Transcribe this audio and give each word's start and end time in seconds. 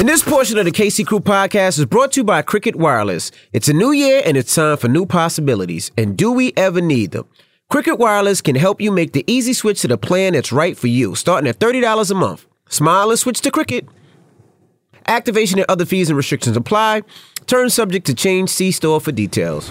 And 0.00 0.08
this 0.08 0.22
portion 0.22 0.56
of 0.56 0.64
the 0.64 0.70
Casey 0.70 1.04
Crew 1.04 1.20
podcast 1.20 1.78
is 1.78 1.84
brought 1.84 2.12
to 2.12 2.20
you 2.20 2.24
by 2.24 2.40
Cricket 2.40 2.74
Wireless. 2.74 3.30
It's 3.52 3.68
a 3.68 3.74
new 3.74 3.92
year 3.92 4.22
and 4.24 4.34
it's 4.34 4.54
time 4.54 4.78
for 4.78 4.88
new 4.88 5.04
possibilities. 5.04 5.90
And 5.98 6.16
do 6.16 6.32
we 6.32 6.54
ever 6.56 6.80
need 6.80 7.10
them? 7.10 7.28
Cricket 7.68 7.98
Wireless 7.98 8.40
can 8.40 8.56
help 8.56 8.80
you 8.80 8.90
make 8.90 9.12
the 9.12 9.30
easy 9.30 9.52
switch 9.52 9.82
to 9.82 9.88
the 9.88 9.98
plan 9.98 10.32
that's 10.32 10.52
right 10.52 10.74
for 10.74 10.86
you, 10.86 11.14
starting 11.14 11.46
at 11.50 11.58
$30 11.58 12.10
a 12.10 12.14
month. 12.14 12.46
Smile 12.70 13.10
and 13.10 13.18
switch 13.18 13.42
to 13.42 13.50
Cricket. 13.50 13.86
Activation 15.06 15.58
and 15.58 15.66
other 15.68 15.84
fees 15.84 16.08
and 16.08 16.16
restrictions 16.16 16.56
apply. 16.56 17.02
Terms 17.46 17.74
subject 17.74 18.06
to 18.06 18.14
change. 18.14 18.48
See 18.48 18.70
store 18.70 19.02
for 19.02 19.12
details. 19.12 19.70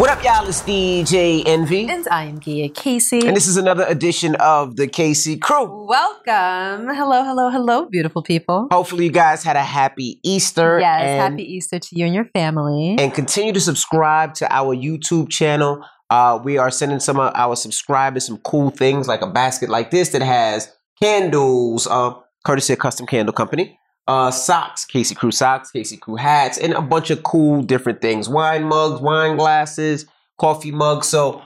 What 0.00 0.08
up, 0.08 0.24
y'all? 0.24 0.48
It's 0.48 0.62
DJ 0.62 1.42
Envy. 1.44 1.86
And 1.86 2.08
I 2.10 2.24
am 2.24 2.40
Gia 2.40 2.70
Casey. 2.70 3.26
And 3.26 3.36
this 3.36 3.46
is 3.46 3.58
another 3.58 3.84
edition 3.86 4.34
of 4.36 4.76
the 4.76 4.88
Casey 4.88 5.36
Crew. 5.36 5.86
Welcome. 5.86 6.88
Hello, 6.88 7.22
hello, 7.22 7.50
hello, 7.50 7.84
beautiful 7.84 8.22
people. 8.22 8.66
Hopefully, 8.70 9.04
you 9.04 9.10
guys 9.10 9.44
had 9.44 9.56
a 9.56 9.62
happy 9.62 10.18
Easter. 10.24 10.80
Yes, 10.80 11.02
and, 11.02 11.34
happy 11.34 11.42
Easter 11.42 11.78
to 11.78 11.88
you 11.92 12.06
and 12.06 12.14
your 12.14 12.24
family. 12.32 12.96
And 12.98 13.12
continue 13.12 13.52
to 13.52 13.60
subscribe 13.60 14.32
to 14.36 14.50
our 14.50 14.74
YouTube 14.74 15.28
channel. 15.28 15.84
Uh, 16.08 16.40
we 16.42 16.56
are 16.56 16.70
sending 16.70 16.98
some 16.98 17.20
of 17.20 17.30
our 17.34 17.54
subscribers 17.54 18.24
some 18.24 18.38
cool 18.38 18.70
things 18.70 19.06
like 19.06 19.20
a 19.20 19.26
basket 19.26 19.68
like 19.68 19.90
this 19.90 20.08
that 20.12 20.22
has 20.22 20.72
candles, 21.02 21.86
uh, 21.86 22.14
courtesy 22.46 22.72
of 22.72 22.78
Custom 22.78 23.06
Candle 23.06 23.34
Company 23.34 23.78
uh, 24.10 24.28
socks, 24.32 24.84
Casey 24.84 25.14
Crew 25.14 25.30
socks, 25.30 25.70
Casey 25.70 25.96
Crew 25.96 26.16
hats, 26.16 26.58
and 26.58 26.72
a 26.72 26.82
bunch 26.82 27.10
of 27.10 27.22
cool 27.22 27.62
different 27.62 28.02
things. 28.02 28.28
Wine 28.28 28.64
mugs, 28.64 29.00
wine 29.00 29.36
glasses, 29.36 30.04
coffee 30.36 30.72
mugs. 30.72 31.06
So, 31.06 31.42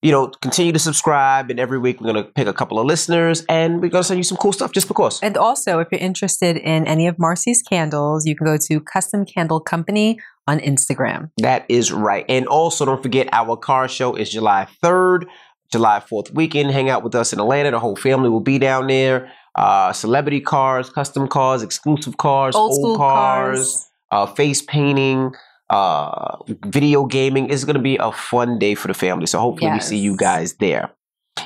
you 0.00 0.10
know, 0.10 0.28
continue 0.40 0.72
to 0.72 0.78
subscribe. 0.78 1.50
And 1.50 1.60
every 1.60 1.78
week 1.78 2.00
we're 2.00 2.10
going 2.10 2.24
to 2.24 2.30
pick 2.30 2.46
a 2.46 2.54
couple 2.54 2.78
of 2.78 2.86
listeners 2.86 3.44
and 3.50 3.82
we're 3.82 3.90
going 3.90 4.02
to 4.02 4.04
send 4.04 4.16
you 4.16 4.24
some 4.24 4.38
cool 4.38 4.54
stuff 4.54 4.72
just 4.72 4.88
because. 4.88 5.20
And 5.22 5.36
also, 5.36 5.80
if 5.80 5.88
you're 5.92 6.00
interested 6.00 6.56
in 6.56 6.86
any 6.86 7.06
of 7.08 7.18
Marcy's 7.18 7.60
candles, 7.60 8.24
you 8.24 8.34
can 8.34 8.46
go 8.46 8.56
to 8.56 8.80
Custom 8.80 9.26
Candle 9.26 9.60
Company 9.60 10.18
on 10.46 10.60
Instagram. 10.60 11.30
That 11.42 11.66
is 11.68 11.92
right. 11.92 12.24
And 12.26 12.46
also, 12.46 12.86
don't 12.86 13.02
forget 13.02 13.28
our 13.32 13.54
car 13.54 13.86
show 13.86 14.14
is 14.14 14.30
July 14.30 14.66
3rd, 14.82 15.26
July 15.70 16.00
4th 16.00 16.32
weekend. 16.32 16.70
Hang 16.70 16.88
out 16.88 17.04
with 17.04 17.14
us 17.14 17.34
in 17.34 17.38
Atlanta. 17.38 17.70
The 17.70 17.80
whole 17.80 17.96
family 17.96 18.30
will 18.30 18.40
be 18.40 18.58
down 18.58 18.86
there 18.86 19.30
uh, 19.54 19.92
celebrity 19.92 20.40
cars, 20.40 20.90
custom 20.90 21.28
cars, 21.28 21.62
exclusive 21.62 22.16
cars, 22.16 22.54
old, 22.54 22.84
old 22.84 22.96
cars, 22.96 23.58
cars. 23.58 23.90
Uh, 24.10 24.26
face 24.26 24.62
painting, 24.62 25.32
uh, 25.70 26.36
video 26.66 27.04
gaming. 27.04 27.50
It's 27.50 27.64
going 27.64 27.76
to 27.76 27.82
be 27.82 27.96
a 27.96 28.12
fun 28.12 28.58
day 28.58 28.74
for 28.74 28.88
the 28.88 28.94
family. 28.94 29.26
So 29.26 29.38
hopefully 29.38 29.66
yes. 29.66 29.90
we 29.90 29.96
see 29.96 30.02
you 30.02 30.16
guys 30.16 30.54
there. 30.54 30.90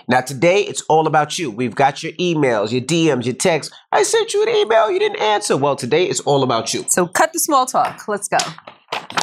Now 0.08 0.20
today 0.20 0.62
it's 0.62 0.82
all 0.82 1.06
about 1.06 1.38
you. 1.38 1.50
We've 1.50 1.74
got 1.74 2.02
your 2.02 2.12
emails, 2.12 2.72
your 2.72 2.80
DMs, 2.80 3.24
your 3.24 3.34
texts. 3.34 3.74
I 3.90 4.02
sent 4.02 4.32
you 4.32 4.42
an 4.42 4.48
email, 4.48 4.90
you 4.90 4.98
didn't 4.98 5.20
answer. 5.20 5.56
Well, 5.56 5.76
today 5.76 6.04
it's 6.04 6.20
all 6.20 6.42
about 6.42 6.72
you. 6.72 6.84
So 6.88 7.06
cut 7.06 7.32
the 7.32 7.38
small 7.38 7.66
talk. 7.66 8.08
Let's 8.08 8.28
go. 8.28 8.38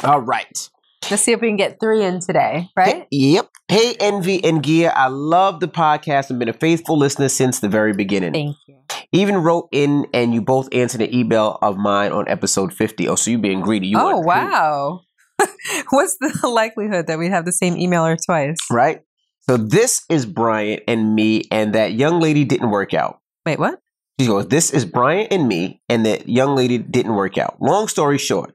All 0.04 0.20
right. 0.20 0.68
Let's 1.08 1.22
see 1.22 1.32
if 1.32 1.40
we 1.40 1.48
can 1.48 1.56
get 1.56 1.78
three 1.80 2.04
in 2.04 2.20
today, 2.20 2.68
right? 2.76 3.06
Yep. 3.10 3.48
Hey, 3.68 3.96
Envy 3.98 4.44
and 4.44 4.62
Gia. 4.62 4.96
I 4.96 5.08
love 5.08 5.60
the 5.60 5.68
podcast 5.68 6.30
and 6.30 6.38
been 6.38 6.48
a 6.48 6.52
faithful 6.52 6.98
listener 6.98 7.28
since 7.28 7.60
the 7.60 7.68
very 7.68 7.92
beginning. 7.92 8.32
Thank 8.32 8.56
you. 8.68 8.76
Even 9.12 9.36
wrote 9.38 9.68
in 9.72 10.06
and 10.12 10.34
you 10.34 10.40
both 10.42 10.68
answered 10.72 11.00
an 11.00 11.12
email 11.14 11.58
of 11.62 11.76
mine 11.76 12.12
on 12.12 12.28
episode 12.28 12.72
50. 12.72 13.08
Oh, 13.08 13.14
so 13.14 13.30
you 13.30 13.38
being 13.38 13.60
greedy. 13.60 13.88
You 13.88 13.98
oh, 13.98 14.18
wow. 14.20 15.00
What's 15.90 16.16
the 16.20 16.48
likelihood 16.48 17.06
that 17.06 17.18
we'd 17.18 17.32
have 17.32 17.44
the 17.44 17.52
same 17.52 17.74
emailer 17.74 18.16
twice? 18.24 18.56
Right. 18.70 19.00
So 19.48 19.56
this 19.56 20.04
is 20.08 20.26
Bryant 20.26 20.82
and 20.86 21.14
me, 21.14 21.44
and 21.50 21.74
that 21.74 21.94
young 21.94 22.20
lady 22.20 22.44
didn't 22.44 22.70
work 22.70 22.94
out. 22.94 23.20
Wait, 23.46 23.58
what? 23.58 23.80
She 24.20 24.26
goes, 24.26 24.48
This 24.48 24.70
is 24.70 24.84
Bryant 24.84 25.32
and 25.32 25.48
me, 25.48 25.80
and 25.88 26.04
that 26.06 26.28
young 26.28 26.54
lady 26.54 26.78
didn't 26.78 27.14
work 27.14 27.38
out. 27.38 27.56
Long 27.60 27.88
story 27.88 28.18
short, 28.18 28.52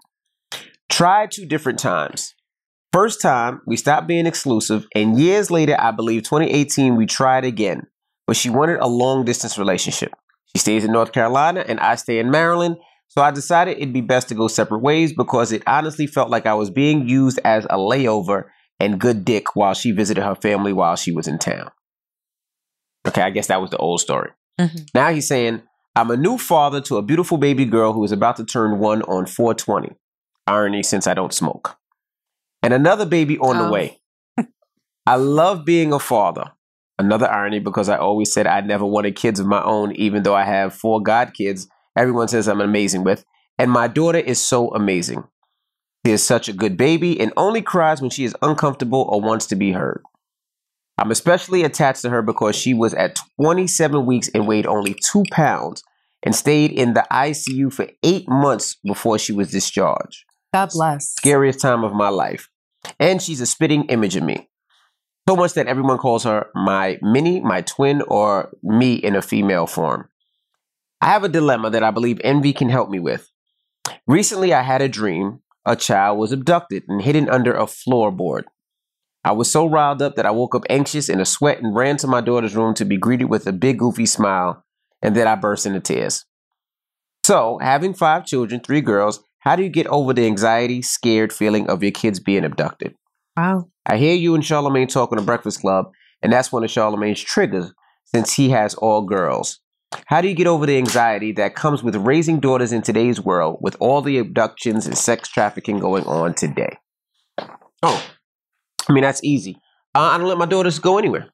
tried 0.90 1.32
two 1.32 1.46
different 1.46 1.80
times. 1.80 2.35
First 2.96 3.20
time, 3.20 3.60
we 3.66 3.76
stopped 3.76 4.08
being 4.08 4.26
exclusive, 4.26 4.88
and 4.96 5.20
years 5.20 5.52
later, 5.52 5.76
I 5.78 5.92
believe 5.92 6.24
2018, 6.24 6.96
we 6.96 7.06
tried 7.06 7.44
again, 7.44 7.88
but 8.26 8.38
she 8.38 8.50
wanted 8.50 8.80
a 8.80 8.88
long 8.88 9.26
distance 9.26 9.58
relationship. 9.58 10.14
She 10.56 10.60
stays 10.60 10.86
in 10.86 10.94
North 10.94 11.12
Carolina 11.12 11.66
and 11.68 11.78
I 11.82 11.96
stay 11.96 12.20
in 12.20 12.32
Maryland. 12.32 12.78
So 13.10 13.22
I 13.22 13.32
decided 13.32 13.76
it'd 13.76 13.92
be 13.92 14.00
best 14.00 14.30
to 14.30 14.34
go 14.34 14.48
separate 14.48 14.80
ways 14.80 15.12
because 15.12 15.52
it 15.52 15.62
honestly 15.68 16.08
felt 16.08 16.30
like 16.30 16.46
I 16.46 16.54
was 16.54 16.70
being 16.70 17.06
used 17.06 17.38
as 17.44 17.66
a 17.66 17.76
layover 17.76 18.46
and 18.80 18.98
good 18.98 19.26
dick 19.26 19.58
while 19.58 19.74
she 19.74 19.92
visited 19.92 20.24
her 20.24 20.36
family 20.36 20.72
while 20.72 20.96
she 20.96 21.12
was 21.12 21.28
in 21.28 21.38
town. 21.38 21.72
Okay, 23.06 23.24
I 23.24 23.30
guess 23.30 23.48
that 23.48 23.60
was 23.60 23.72
the 23.72 23.78
old 23.78 24.00
story. 24.00 24.32
Mm-hmm. 24.58 24.84
Now 24.94 25.12
he's 25.12 25.28
saying, 25.28 25.64
I'm 25.98 26.12
a 26.12 26.16
new 26.16 26.38
father 26.38 26.80
to 26.84 26.96
a 26.96 27.02
beautiful 27.02 27.38
baby 27.38 27.66
girl 27.66 27.92
who 27.92 28.06
is 28.06 28.14
about 28.14 28.38
to 28.38 28.46
turn 28.46 28.80
one 28.80 29.02
on 29.02 29.26
420. 29.26 29.98
Irony 30.48 30.82
since 30.82 31.08
I 31.08 31.14
don't 31.14 31.34
smoke. 31.34 31.76
And 32.66 32.74
another 32.74 33.06
baby 33.06 33.38
on 33.38 33.58
oh. 33.58 33.66
the 33.66 33.72
way. 33.72 34.00
I 35.06 35.18
love 35.18 35.66
being 35.66 35.94
a 35.94 36.00
father. 36.00 36.52
Another 36.98 37.30
irony 37.30 37.60
because 37.60 37.90
I 37.90 37.98
always 37.98 38.34
said 38.34 38.48
I 38.48 38.62
never 38.62 38.86
wanted 38.88 39.16
kids 39.16 39.40
of 39.40 39.46
my 39.46 39.62
own, 39.62 39.92
even 39.98 40.24
though 40.24 40.34
I 40.34 40.46
have 40.46 40.74
four 40.74 41.00
God 41.00 41.36
kids. 41.36 41.68
Everyone 41.96 42.28
says 42.28 42.48
I'm 42.48 42.62
amazing 42.62 43.04
with. 43.04 43.24
And 43.60 43.70
my 43.70 43.88
daughter 43.88 44.18
is 44.18 44.42
so 44.42 44.74
amazing. 44.74 45.26
She 46.06 46.14
is 46.14 46.24
such 46.24 46.50
a 46.50 46.54
good 46.54 46.76
baby 46.76 47.20
and 47.20 47.32
only 47.38 47.62
cries 47.62 48.02
when 48.02 48.10
she 48.10 48.24
is 48.24 48.36
uncomfortable 48.42 49.08
or 49.12 49.22
wants 49.22 49.46
to 49.48 49.56
be 49.56 49.72
heard. 49.72 50.02
I'm 50.98 51.12
especially 51.12 51.62
attached 51.64 52.02
to 52.02 52.10
her 52.10 52.24
because 52.24 52.56
she 52.56 52.74
was 52.74 52.96
at 52.96 53.20
27 53.40 54.08
weeks 54.08 54.30
and 54.34 54.48
weighed 54.48 54.66
only 54.66 54.96
two 54.96 55.24
pounds 55.30 55.84
and 56.24 56.34
stayed 56.34 56.72
in 56.72 56.96
the 56.96 57.06
ICU 57.12 57.72
for 57.72 57.88
eight 58.02 58.28
months 58.28 58.78
before 58.84 59.20
she 59.20 59.34
was 59.34 59.52
discharged. 59.52 60.26
God 60.52 60.70
bless. 60.72 61.12
Scariest 61.12 61.60
time 61.60 61.84
of 61.84 61.94
my 61.94 62.10
life. 62.10 62.50
And 63.00 63.22
she's 63.22 63.42
a 63.42 63.46
spitting 63.46 63.86
image 63.86 64.16
of 64.16 64.24
me. 64.24 64.50
So 65.28 65.36
much 65.36 65.54
that 65.54 65.68
everyone 65.68 65.98
calls 65.98 66.24
her 66.24 66.48
my 66.54 67.00
mini, 67.02 67.42
my 67.42 67.62
twin, 67.62 68.04
or 68.04 68.52
me 68.62 68.94
in 68.94 69.16
a 69.16 69.22
female 69.22 69.66
form. 69.66 70.10
I 71.02 71.08
have 71.08 71.24
a 71.24 71.30
dilemma 71.30 71.70
that 71.72 71.84
I 71.84 71.92
believe 71.92 72.22
Envy 72.24 72.54
can 72.54 72.70
help 72.70 72.90
me 72.90 73.00
with. 73.00 73.32
Recently, 74.08 74.54
I 74.54 74.62
had 74.62 74.82
a 74.82 74.90
dream 74.90 75.42
a 75.66 75.76
child 75.76 76.20
was 76.20 76.32
abducted 76.32 76.84
and 76.88 77.02
hidden 77.02 77.28
under 77.28 77.54
a 77.54 77.66
floorboard. 77.66 78.44
I 79.24 79.32
was 79.32 79.52
so 79.52 79.66
riled 79.66 80.02
up 80.02 80.16
that 80.16 80.26
I 80.26 80.32
woke 80.32 80.54
up 80.54 80.64
anxious 80.70 81.10
in 81.10 81.20
a 81.20 81.26
sweat 81.26 81.60
and 81.60 81.76
ran 81.76 81.98
to 81.98 82.08
my 82.08 82.22
daughter's 82.22 82.56
room 82.56 82.76
to 82.76 82.86
be 82.86 82.98
greeted 82.98 83.26
with 83.26 83.48
a 83.48 83.52
big 83.52 83.80
goofy 83.80 84.06
smile, 84.06 84.64
and 85.02 85.16
then 85.16 85.28
I 85.28 85.34
burst 85.34 85.66
into 85.66 85.80
tears. 85.80 86.26
So, 87.24 87.58
having 87.60 87.96
five 87.96 88.26
children, 88.26 88.62
three 88.62 88.82
girls, 88.82 89.24
how 89.46 89.56
do 89.56 89.64
you 89.64 89.70
get 89.70 89.88
over 89.88 90.12
the 90.12 90.26
anxiety, 90.26 90.82
scared 90.82 91.32
feeling 91.32 91.70
of 91.70 91.84
your 91.84 91.92
kids 91.92 92.20
being 92.20 92.44
abducted? 92.44 92.96
Wow. 93.38 93.70
I 93.86 93.98
hear 93.98 94.16
you 94.16 94.34
and 94.34 94.44
Charlemagne 94.44 94.88
talking 94.88 95.20
to 95.20 95.24
Breakfast 95.24 95.62
Club, 95.62 95.92
and 96.24 96.34
that's 96.34 96.52
one 96.52 96.64
of 96.64 96.72
Charlemagne's 96.72 97.22
triggers 97.22 97.72
since 98.06 98.34
he 98.34 98.50
has 98.50 98.74
all 98.74 99.04
girls. 99.04 99.60
How 100.08 100.20
do 100.20 100.28
you 100.28 100.34
get 100.34 100.48
over 100.48 100.66
the 100.66 100.78
anxiety 100.78 101.32
that 101.34 101.56
comes 101.56 101.84
with 101.84 101.96
raising 101.96 102.40
daughters 102.40 102.72
in 102.72 102.82
today's 102.82 103.22
world 103.22 103.60
with 103.62 103.78
all 103.80 104.02
the 104.02 104.18
abductions 104.18 104.88
and 104.88 104.98
sex 104.98 105.30
trafficking 105.30 105.80
going 105.80 106.06
on 106.06 106.34
today? 106.34 106.78
Oh, 107.84 108.04
I 108.90 108.94
mean, 108.94 109.04
that's 109.04 109.24
easy. 109.24 109.58
Uh, 109.94 110.00
I 110.00 110.18
don't 110.18 110.28
let 110.28 110.40
my 110.40 110.48
daughters 110.48 110.80
go 110.80 110.98
anywhere. 110.98 111.30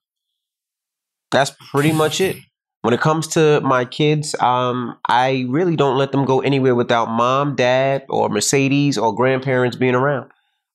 That's 1.30 1.52
pretty 1.70 1.92
much 1.92 2.20
it. 2.20 2.36
When 2.82 2.92
it 2.92 3.00
comes 3.00 3.28
to 3.28 3.60
my 3.60 3.84
kids, 3.84 4.34
um, 4.40 4.98
I 5.08 5.46
really 5.48 5.76
don't 5.76 5.96
let 5.96 6.10
them 6.10 6.24
go 6.24 6.40
anywhere 6.40 6.74
without 6.74 7.08
mom, 7.08 7.54
dad, 7.54 8.04
or 8.08 8.28
Mercedes 8.28 8.98
or 8.98 9.14
grandparents 9.14 9.76
being 9.76 9.94
around. 9.94 10.30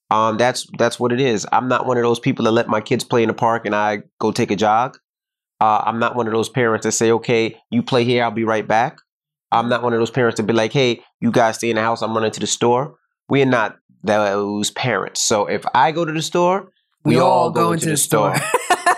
Um, 0.10 0.38
that's 0.38 0.66
that's 0.78 1.00
what 1.00 1.12
it 1.12 1.20
is. 1.20 1.46
I'm 1.52 1.68
not 1.68 1.86
one 1.86 1.98
of 1.98 2.04
those 2.04 2.20
people 2.20 2.46
that 2.46 2.52
let 2.52 2.70
my 2.70 2.80
kids 2.80 3.04
play 3.04 3.24
in 3.24 3.28
the 3.28 3.34
park 3.34 3.66
and 3.66 3.76
I 3.76 4.04
go 4.20 4.32
take 4.32 4.52
a 4.52 4.56
jog. 4.56 4.98
Uh, 5.60 5.84
I'm 5.86 6.00
not 6.00 6.16
one 6.16 6.28
of 6.28 6.34
those 6.34 6.48
parents 6.48 6.86
that 6.86 6.94
say, 6.94 7.12
"Okay, 7.12 7.58
you 7.72 7.84
play 7.84 8.06
here, 8.06 8.24
I'll 8.24 8.32
be 8.32 8.46
right 8.46 8.66
back." 8.66 9.00
I'm 9.52 9.68
not 9.68 9.84
one 9.84 9.94
of 9.94 10.00
those 10.00 10.12
parents 10.12 10.38
that 10.38 10.44
be 10.44 10.54
like, 10.54 10.72
"Hey, 10.72 11.02
you 11.20 11.30
guys 11.30 11.58
stay 11.58 11.70
in 11.70 11.76
the 11.76 11.82
house, 11.82 12.02
I'm 12.02 12.14
running 12.14 12.32
to 12.32 12.40
the 12.40 12.48
store." 12.48 12.96
We 13.28 13.42
are 13.42 13.46
not 13.46 13.80
those 14.04 14.72
parents. 14.72 15.22
So 15.22 15.46
if 15.46 15.66
I 15.76 15.92
go 15.92 16.06
to 16.06 16.14
the 16.14 16.22
store, 16.22 16.72
we, 17.04 17.16
we 17.16 17.20
all, 17.20 17.52
go, 17.52 17.74
into 17.74 17.88
the, 17.88 17.92
the 17.92 17.98
store. 17.98 18.36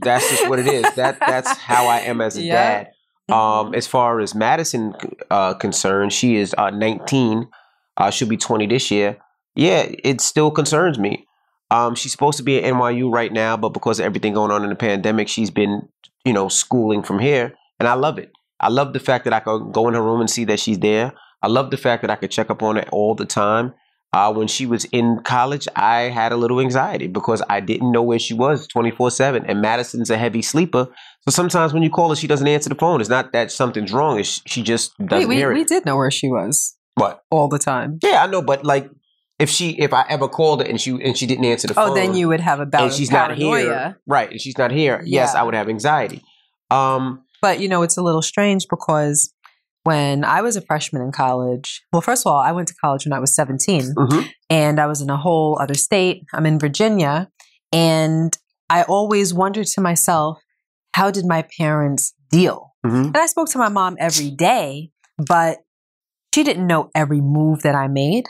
that's 0.00 0.28
just 0.30 0.48
what 0.48 0.58
it 0.58 0.66
is. 0.66 0.82
That 0.94 1.18
that's 1.20 1.56
how 1.58 1.86
I 1.86 2.00
am 2.00 2.20
as 2.20 2.36
a 2.36 2.46
dad. 2.46 2.92
Um, 3.28 3.74
as 3.74 3.86
far 3.86 4.20
as 4.20 4.34
Madison 4.34 4.94
uh, 5.30 5.54
concerned, 5.54 6.12
she 6.12 6.36
is 6.36 6.54
uh, 6.58 6.70
19. 6.70 7.48
Uh, 7.96 8.10
she'll 8.10 8.28
be 8.28 8.36
20 8.36 8.66
this 8.66 8.90
year 8.90 9.18
yeah, 9.54 9.86
it 10.02 10.20
still 10.20 10.50
concerns 10.50 10.98
me. 10.98 11.26
Um, 11.70 11.94
she's 11.94 12.12
supposed 12.12 12.36
to 12.38 12.42
be 12.42 12.58
at 12.58 12.72
NYU 12.72 13.12
right 13.12 13.32
now, 13.32 13.56
but 13.56 13.70
because 13.70 13.98
of 13.98 14.06
everything 14.06 14.34
going 14.34 14.50
on 14.50 14.62
in 14.62 14.70
the 14.70 14.76
pandemic, 14.76 15.28
she's 15.28 15.50
been, 15.50 15.88
you 16.24 16.32
know, 16.32 16.48
schooling 16.48 17.02
from 17.02 17.18
here, 17.18 17.54
and 17.78 17.88
I 17.88 17.94
love 17.94 18.18
it. 18.18 18.30
I 18.60 18.68
love 18.68 18.92
the 18.92 19.00
fact 19.00 19.24
that 19.24 19.32
I 19.32 19.40
could 19.40 19.72
go 19.72 19.88
in 19.88 19.94
her 19.94 20.02
room 20.02 20.20
and 20.20 20.30
see 20.30 20.44
that 20.44 20.60
she's 20.60 20.78
there. 20.78 21.12
I 21.42 21.48
love 21.48 21.70
the 21.70 21.76
fact 21.76 22.02
that 22.02 22.10
I 22.10 22.16
could 22.16 22.30
check 22.30 22.50
up 22.50 22.62
on 22.62 22.76
her 22.76 22.84
all 22.92 23.14
the 23.14 23.24
time. 23.24 23.74
Uh, 24.14 24.30
when 24.30 24.46
she 24.46 24.66
was 24.66 24.84
in 24.86 25.20
college, 25.24 25.66
I 25.74 26.02
had 26.02 26.32
a 26.32 26.36
little 26.36 26.60
anxiety 26.60 27.06
because 27.06 27.42
I 27.48 27.60
didn't 27.60 27.92
know 27.92 28.02
where 28.02 28.18
she 28.18 28.34
was 28.34 28.66
24 28.66 29.10
7. 29.10 29.46
And 29.46 29.62
Madison's 29.62 30.10
a 30.10 30.18
heavy 30.18 30.42
sleeper. 30.42 30.86
So 31.24 31.30
sometimes 31.30 31.72
when 31.72 31.82
you 31.82 31.88
call 31.88 32.10
her, 32.10 32.16
she 32.16 32.26
doesn't 32.26 32.46
answer 32.46 32.68
the 32.68 32.74
phone. 32.74 33.00
It's 33.00 33.08
not 33.08 33.32
that 33.32 33.50
something's 33.50 33.90
wrong. 33.90 34.18
It's 34.20 34.42
she 34.46 34.62
just 34.62 34.96
doesn't 34.98 35.28
Wait, 35.28 35.28
we, 35.28 35.36
hear 35.36 35.50
it. 35.50 35.54
we 35.54 35.64
did 35.64 35.86
know 35.86 35.96
where 35.96 36.10
she 36.10 36.28
was 36.28 36.76
what? 36.96 37.22
all 37.30 37.48
the 37.48 37.58
time. 37.58 38.00
Yeah, 38.02 38.22
I 38.22 38.26
know, 38.26 38.42
but 38.42 38.64
like 38.66 38.90
if 39.38 39.48
she 39.48 39.70
if 39.80 39.94
I 39.94 40.04
ever 40.10 40.28
called 40.28 40.60
her 40.60 40.66
and 40.68 40.78
she 40.78 40.90
and 40.90 41.16
she 41.16 41.24
didn't 41.26 41.46
answer 41.46 41.68
the 41.68 41.74
phone, 41.74 41.90
Oh, 41.90 41.94
then 41.94 42.14
you 42.14 42.28
would 42.28 42.40
have 42.40 42.60
a 42.60 42.66
bout 42.66 42.82
and 42.82 42.92
she's 42.92 43.10
not 43.10 43.34
here, 43.34 43.96
right? 44.06 44.30
And 44.30 44.40
she's 44.40 44.58
not 44.58 44.72
here. 44.72 45.02
Yes, 45.06 45.34
I 45.34 45.42
would 45.42 45.54
have 45.54 45.70
anxiety. 45.70 46.22
Um, 46.70 47.24
But 47.40 47.60
you 47.60 47.68
know, 47.68 47.82
it's 47.82 47.96
a 47.96 48.02
little 48.02 48.22
strange 48.22 48.66
because 48.68 49.32
when 49.84 50.24
I 50.24 50.42
was 50.42 50.56
a 50.56 50.60
freshman 50.60 51.02
in 51.02 51.12
college, 51.12 51.82
well, 51.92 52.02
first 52.02 52.24
of 52.26 52.32
all, 52.32 52.38
I 52.38 52.52
went 52.52 52.68
to 52.68 52.74
college 52.74 53.04
when 53.04 53.12
I 53.12 53.18
was 53.18 53.34
17 53.34 53.94
mhm. 53.96 54.28
and 54.48 54.78
I 54.78 54.86
was 54.86 55.00
in 55.00 55.10
a 55.10 55.16
whole 55.16 55.58
other 55.60 55.74
state. 55.74 56.22
I'm 56.32 56.46
in 56.46 56.58
Virginia. 56.58 57.28
And 57.72 58.36
I 58.70 58.82
always 58.84 59.34
wondered 59.34 59.66
to 59.68 59.80
myself, 59.80 60.38
how 60.94 61.10
did 61.10 61.26
my 61.26 61.44
parents 61.58 62.14
deal? 62.30 62.74
Mhm. 62.86 63.06
And 63.06 63.16
I 63.16 63.26
spoke 63.26 63.48
to 63.50 63.58
my 63.58 63.68
mom 63.68 63.96
every 63.98 64.30
day, 64.30 64.90
but 65.18 65.58
she 66.34 66.44
didn't 66.44 66.66
know 66.66 66.90
every 66.94 67.20
move 67.20 67.62
that 67.62 67.74
I 67.74 67.88
made. 67.88 68.26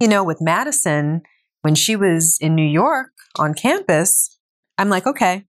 You 0.00 0.08
know, 0.08 0.24
with 0.24 0.40
Madison, 0.40 1.22
when 1.62 1.74
she 1.74 1.96
was 1.96 2.38
in 2.40 2.54
New 2.54 2.68
York 2.68 3.10
on 3.38 3.54
campus, 3.54 4.38
I'm 4.78 4.88
like, 4.88 5.06
okay, 5.06 5.44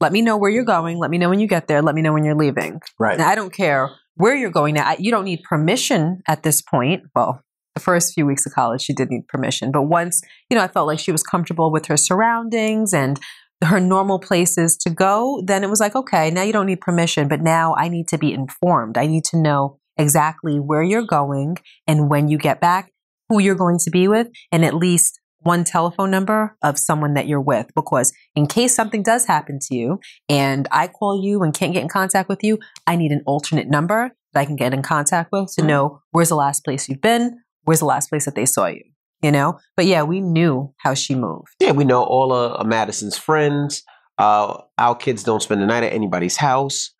let 0.00 0.12
me 0.12 0.20
know 0.20 0.36
where 0.36 0.50
you're 0.50 0.64
going. 0.64 0.98
Let 0.98 1.10
me 1.10 1.18
know 1.18 1.28
when 1.30 1.40
you 1.40 1.46
get 1.46 1.68
there. 1.68 1.80
Let 1.80 1.94
me 1.94 2.02
know 2.02 2.12
when 2.12 2.24
you're 2.24 2.34
leaving. 2.34 2.80
right. 2.98 3.18
Now, 3.18 3.28
I 3.28 3.34
don't 3.34 3.52
care 3.52 3.88
where 4.16 4.34
you're 4.34 4.50
going 4.50 4.74
now. 4.74 4.94
You 4.98 5.10
don't 5.10 5.24
need 5.24 5.42
permission 5.42 6.22
at 6.28 6.42
this 6.42 6.60
point. 6.60 7.04
Well, 7.14 7.42
the 7.74 7.80
first 7.80 8.12
few 8.12 8.26
weeks 8.26 8.44
of 8.46 8.52
college, 8.52 8.82
she 8.82 8.92
did 8.92 9.10
need 9.10 9.28
permission. 9.28 9.72
But 9.72 9.82
once, 9.82 10.20
you 10.50 10.56
know, 10.56 10.62
I 10.62 10.68
felt 10.68 10.86
like 10.86 10.98
she 10.98 11.12
was 11.12 11.22
comfortable 11.22 11.72
with 11.72 11.86
her 11.86 11.96
surroundings 11.96 12.92
and 12.92 13.18
her 13.64 13.80
normal 13.80 14.18
places 14.18 14.76
to 14.78 14.90
go, 14.90 15.42
then 15.46 15.62
it 15.62 15.70
was 15.70 15.80
like, 15.80 15.94
okay, 15.94 16.30
now 16.30 16.42
you 16.42 16.52
don't 16.52 16.66
need 16.66 16.80
permission, 16.80 17.28
but 17.28 17.40
now 17.40 17.74
I 17.76 17.88
need 17.88 18.08
to 18.08 18.18
be 18.18 18.32
informed. 18.32 18.98
I 18.98 19.06
need 19.06 19.24
to 19.26 19.40
know 19.40 19.78
exactly 19.96 20.58
where 20.58 20.82
you're 20.82 21.06
going 21.06 21.56
and 21.86 22.10
when 22.10 22.28
you 22.28 22.38
get 22.38 22.60
back, 22.60 22.92
who 23.28 23.38
you're 23.38 23.54
going 23.54 23.78
to 23.78 23.90
be 23.90 24.08
with, 24.08 24.28
and 24.50 24.64
at 24.64 24.74
least 24.74 25.20
one 25.42 25.64
telephone 25.64 26.10
number 26.10 26.56
of 26.62 26.78
someone 26.78 27.14
that 27.14 27.26
you're 27.26 27.40
with. 27.40 27.66
Because 27.74 28.12
in 28.34 28.46
case 28.46 28.74
something 28.74 29.02
does 29.02 29.26
happen 29.26 29.58
to 29.62 29.74
you 29.74 30.00
and 30.28 30.68
I 30.70 30.88
call 30.88 31.22
you 31.22 31.42
and 31.42 31.52
can't 31.54 31.72
get 31.72 31.82
in 31.82 31.88
contact 31.88 32.28
with 32.28 32.42
you, 32.42 32.58
I 32.86 32.96
need 32.96 33.12
an 33.12 33.22
alternate 33.26 33.68
number 33.68 34.12
that 34.32 34.40
I 34.40 34.44
can 34.44 34.56
get 34.56 34.72
in 34.72 34.82
contact 34.82 35.30
with 35.32 35.52
to 35.56 35.62
Mhm. 35.62 35.66
know 35.66 36.00
where's 36.12 36.28
the 36.30 36.36
last 36.36 36.64
place 36.64 36.88
you've 36.88 37.00
been, 37.00 37.38
where's 37.64 37.80
the 37.80 37.86
last 37.86 38.08
place 38.08 38.24
that 38.24 38.34
they 38.34 38.46
saw 38.46 38.66
you, 38.66 38.82
you 39.22 39.30
know? 39.30 39.58
But 39.76 39.86
yeah, 39.86 40.02
we 40.02 40.20
knew 40.20 40.72
how 40.78 40.94
she 40.94 41.14
moved. 41.14 41.48
Yeah, 41.60 41.72
we 41.72 41.84
know 41.84 42.02
all 42.02 42.32
of 42.32 42.60
uh, 42.60 42.64
Madison's 42.64 43.18
friends. 43.18 43.82
Uh, 44.18 44.58
our 44.78 44.94
kids 44.94 45.22
don't 45.24 45.42
spend 45.42 45.60
the 45.62 45.66
night 45.66 45.82
at 45.84 45.92
anybody's 45.92 46.36
house. 46.36 46.90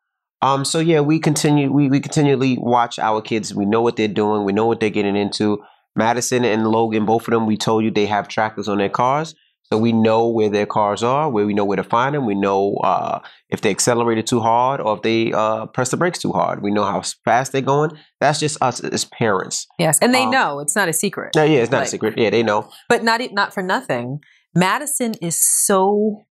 Um, 0.40 0.64
so 0.64 0.80
yeah, 0.80 1.00
we 1.00 1.20
continue. 1.20 1.70
We, 1.72 1.88
we 1.88 2.00
continually 2.00 2.58
watch 2.58 2.98
our 2.98 3.22
kids. 3.22 3.54
We 3.54 3.64
know 3.64 3.80
what 3.80 3.94
they're 3.96 4.08
doing. 4.08 4.44
We 4.44 4.52
know 4.52 4.66
what 4.66 4.80
they're 4.80 4.90
getting 4.90 5.14
into. 5.14 5.58
Madison 5.96 6.44
and 6.44 6.66
Logan, 6.66 7.04
both 7.06 7.28
of 7.28 7.32
them, 7.32 7.46
we 7.46 7.56
told 7.56 7.84
you 7.84 7.90
they 7.90 8.06
have 8.06 8.28
trackers 8.28 8.68
on 8.68 8.78
their 8.78 8.88
cars, 8.88 9.34
so 9.64 9.78
we 9.78 9.92
know 9.92 10.28
where 10.28 10.48
their 10.50 10.66
cars 10.66 11.02
are. 11.02 11.30
Where 11.30 11.46
we 11.46 11.54
know 11.54 11.64
where 11.64 11.76
to 11.76 11.84
find 11.84 12.14
them. 12.14 12.26
We 12.26 12.34
know 12.34 12.74
uh, 12.76 13.20
if 13.48 13.60
they 13.62 13.70
accelerated 13.70 14.26
too 14.26 14.40
hard 14.40 14.80
or 14.80 14.96
if 14.96 15.02
they 15.02 15.32
uh, 15.32 15.66
press 15.66 15.90
the 15.90 15.96
brakes 15.96 16.18
too 16.18 16.32
hard. 16.32 16.62
We 16.62 16.70
know 16.70 16.84
how 16.84 17.02
fast 17.24 17.52
they're 17.52 17.60
going. 17.62 17.92
That's 18.20 18.38
just 18.40 18.60
us 18.62 18.80
as 18.84 19.04
parents. 19.06 19.66
Yes, 19.78 19.98
and 20.00 20.14
they 20.14 20.24
Um, 20.24 20.30
know 20.30 20.60
it's 20.60 20.76
not 20.76 20.88
a 20.88 20.92
secret. 20.92 21.34
No, 21.36 21.44
yeah, 21.44 21.60
it's 21.60 21.70
not 21.70 21.84
a 21.84 21.86
secret. 21.86 22.18
Yeah, 22.18 22.30
they 22.30 22.42
know. 22.42 22.68
But 22.88 23.02
not 23.02 23.20
not 23.32 23.54
for 23.54 23.62
nothing. 23.62 24.20
Madison 24.54 25.14
is 25.22 25.42
so 25.42 26.24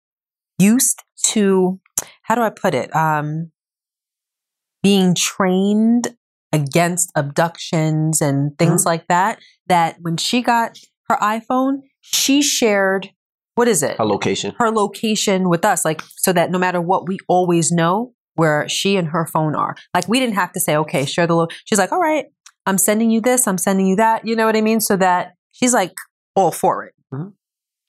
used 0.58 1.02
to 1.28 1.80
how 2.24 2.36
do 2.36 2.42
I 2.42 2.50
put 2.50 2.74
it? 2.74 2.94
Um, 2.96 3.52
being 4.84 5.16
trained 5.16 6.16
against 6.52 7.12
abductions 7.16 8.22
and 8.22 8.58
things 8.58 8.86
like 8.86 9.08
that. 9.08 9.40
That 9.68 9.98
when 10.02 10.18
she 10.18 10.42
got 10.42 10.78
her 11.08 11.18
iPhone, 11.18 11.82
she 12.02 12.42
shared 12.42 13.12
what 13.60 13.68
is 13.68 13.84
it? 13.84 13.98
A 14.00 14.06
location. 14.06 14.56
Her 14.58 14.72
location 14.72 15.50
with 15.50 15.66
us, 15.66 15.84
like 15.84 16.02
so 16.16 16.32
that 16.32 16.50
no 16.50 16.58
matter 16.58 16.80
what, 16.80 17.10
we 17.10 17.18
always 17.28 17.74
know 17.74 18.14
where 18.36 18.70
she 18.70 18.96
and 18.96 19.10
her 19.10 19.26
phone 19.26 19.54
are. 19.54 19.76
Like 19.94 20.08
we 20.08 20.18
didn't 20.18 20.36
have 20.36 20.54
to 20.54 20.62
say, 20.62 20.78
okay, 20.78 21.06
share 21.06 21.28
the. 21.28 21.36
Lo-. 21.36 21.48
She's 21.66 21.78
like, 21.78 21.92
all 21.92 22.00
right, 22.00 22.28
I'm 22.66 22.78
sending 22.78 23.12
you 23.12 23.20
this. 23.20 23.48
I'm 23.48 23.58
sending 23.58 23.86
you 23.86 23.98
that. 23.98 24.26
You 24.26 24.38
know 24.38 24.46
what 24.46 24.56
I 24.56 24.62
mean? 24.62 24.80
So 24.80 24.96
that 24.96 25.34
she's 25.52 25.74
like 25.74 25.92
all 26.36 26.52
for 26.52 26.86
it. 26.86 26.94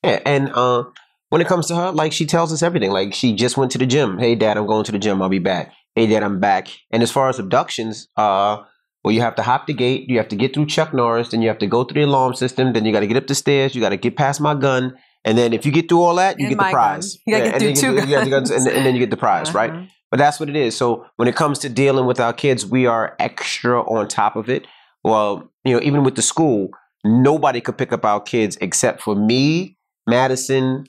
Yeah, 0.02 0.20
and 0.24 0.50
uh, 0.52 0.84
when 1.28 1.40
it 1.40 1.46
comes 1.46 1.66
to 1.68 1.76
her, 1.76 1.92
like 1.92 2.12
she 2.12 2.26
tells 2.26 2.52
us 2.52 2.64
everything. 2.64 2.90
Like 2.90 3.14
she 3.14 3.34
just 3.34 3.56
went 3.56 3.70
to 3.70 3.78
the 3.78 3.86
gym. 3.86 4.18
Hey, 4.18 4.34
Dad, 4.34 4.56
I'm 4.56 4.66
going 4.66 4.84
to 4.84 4.92
the 4.92 4.98
gym. 4.98 5.22
I'll 5.22 5.28
be 5.28 5.38
back. 5.38 5.72
Hey, 5.94 6.06
Dad, 6.06 6.22
I'm 6.22 6.38
back. 6.40 6.68
And 6.90 7.02
as 7.02 7.10
far 7.10 7.28
as 7.28 7.38
abductions, 7.38 8.08
uh, 8.16 8.58
well, 9.02 9.12
you 9.12 9.20
have 9.22 9.34
to 9.36 9.42
hop 9.42 9.66
the 9.66 9.74
gate. 9.74 10.08
You 10.08 10.18
have 10.18 10.28
to 10.28 10.36
get 10.36 10.54
through 10.54 10.66
Chuck 10.66 10.94
Norris. 10.94 11.30
Then 11.30 11.42
you 11.42 11.48
have 11.48 11.58
to 11.58 11.66
go 11.66 11.84
through 11.84 12.02
the 12.02 12.08
alarm 12.08 12.34
system. 12.34 12.72
Then 12.72 12.84
you 12.84 12.92
got 12.92 13.00
to 13.00 13.06
get 13.06 13.16
up 13.16 13.26
the 13.26 13.34
stairs. 13.34 13.74
You 13.74 13.80
got 13.80 13.88
to 13.90 13.96
get 13.96 14.16
past 14.16 14.40
my 14.40 14.54
gun. 14.54 14.96
And 15.24 15.36
then 15.36 15.52
if 15.52 15.66
you 15.66 15.72
get 15.72 15.88
through 15.88 16.02
all 16.02 16.14
that, 16.16 16.38
you 16.38 16.46
And 16.46 16.56
get 16.56 16.64
the 16.64 16.70
prize. 16.70 17.14
gun. 17.16 17.20
You 17.26 17.32
gotta 17.34 17.44
Yeah, 17.44 17.50
get 17.50 17.54
and 17.54 17.60
through 17.78 17.90
then 17.92 18.00
two 18.00 18.00
you 18.00 18.14
get- 18.16 18.24
the 18.24 18.30
guns, 18.30 18.50
and, 18.50 18.66
and 18.68 18.86
then 18.86 18.94
you 18.94 19.00
get 19.00 19.10
the 19.10 19.16
prize, 19.18 19.52
right? 19.52 19.70
Uh-huh. 19.70 19.82
But 20.10 20.18
that's 20.18 20.40
what 20.40 20.48
it 20.48 20.56
is. 20.56 20.76
So 20.76 21.04
when 21.16 21.28
it 21.28 21.36
comes 21.36 21.58
to 21.60 21.68
dealing 21.68 22.06
with 22.06 22.18
our 22.20 22.32
kids, 22.32 22.64
we 22.66 22.86
are 22.86 23.14
extra 23.18 23.80
on 23.82 24.08
top 24.08 24.34
of 24.36 24.48
it. 24.48 24.66
Well, 25.04 25.50
you 25.64 25.74
know, 25.74 25.80
even 25.82 26.04
with 26.04 26.14
the 26.16 26.22
school, 26.22 26.70
nobody 27.04 27.60
could 27.60 27.76
pick 27.78 27.92
up 27.92 28.04
our 28.04 28.20
kids 28.20 28.56
except 28.60 29.02
for 29.02 29.14
me, 29.14 29.76
Madison, 30.08 30.86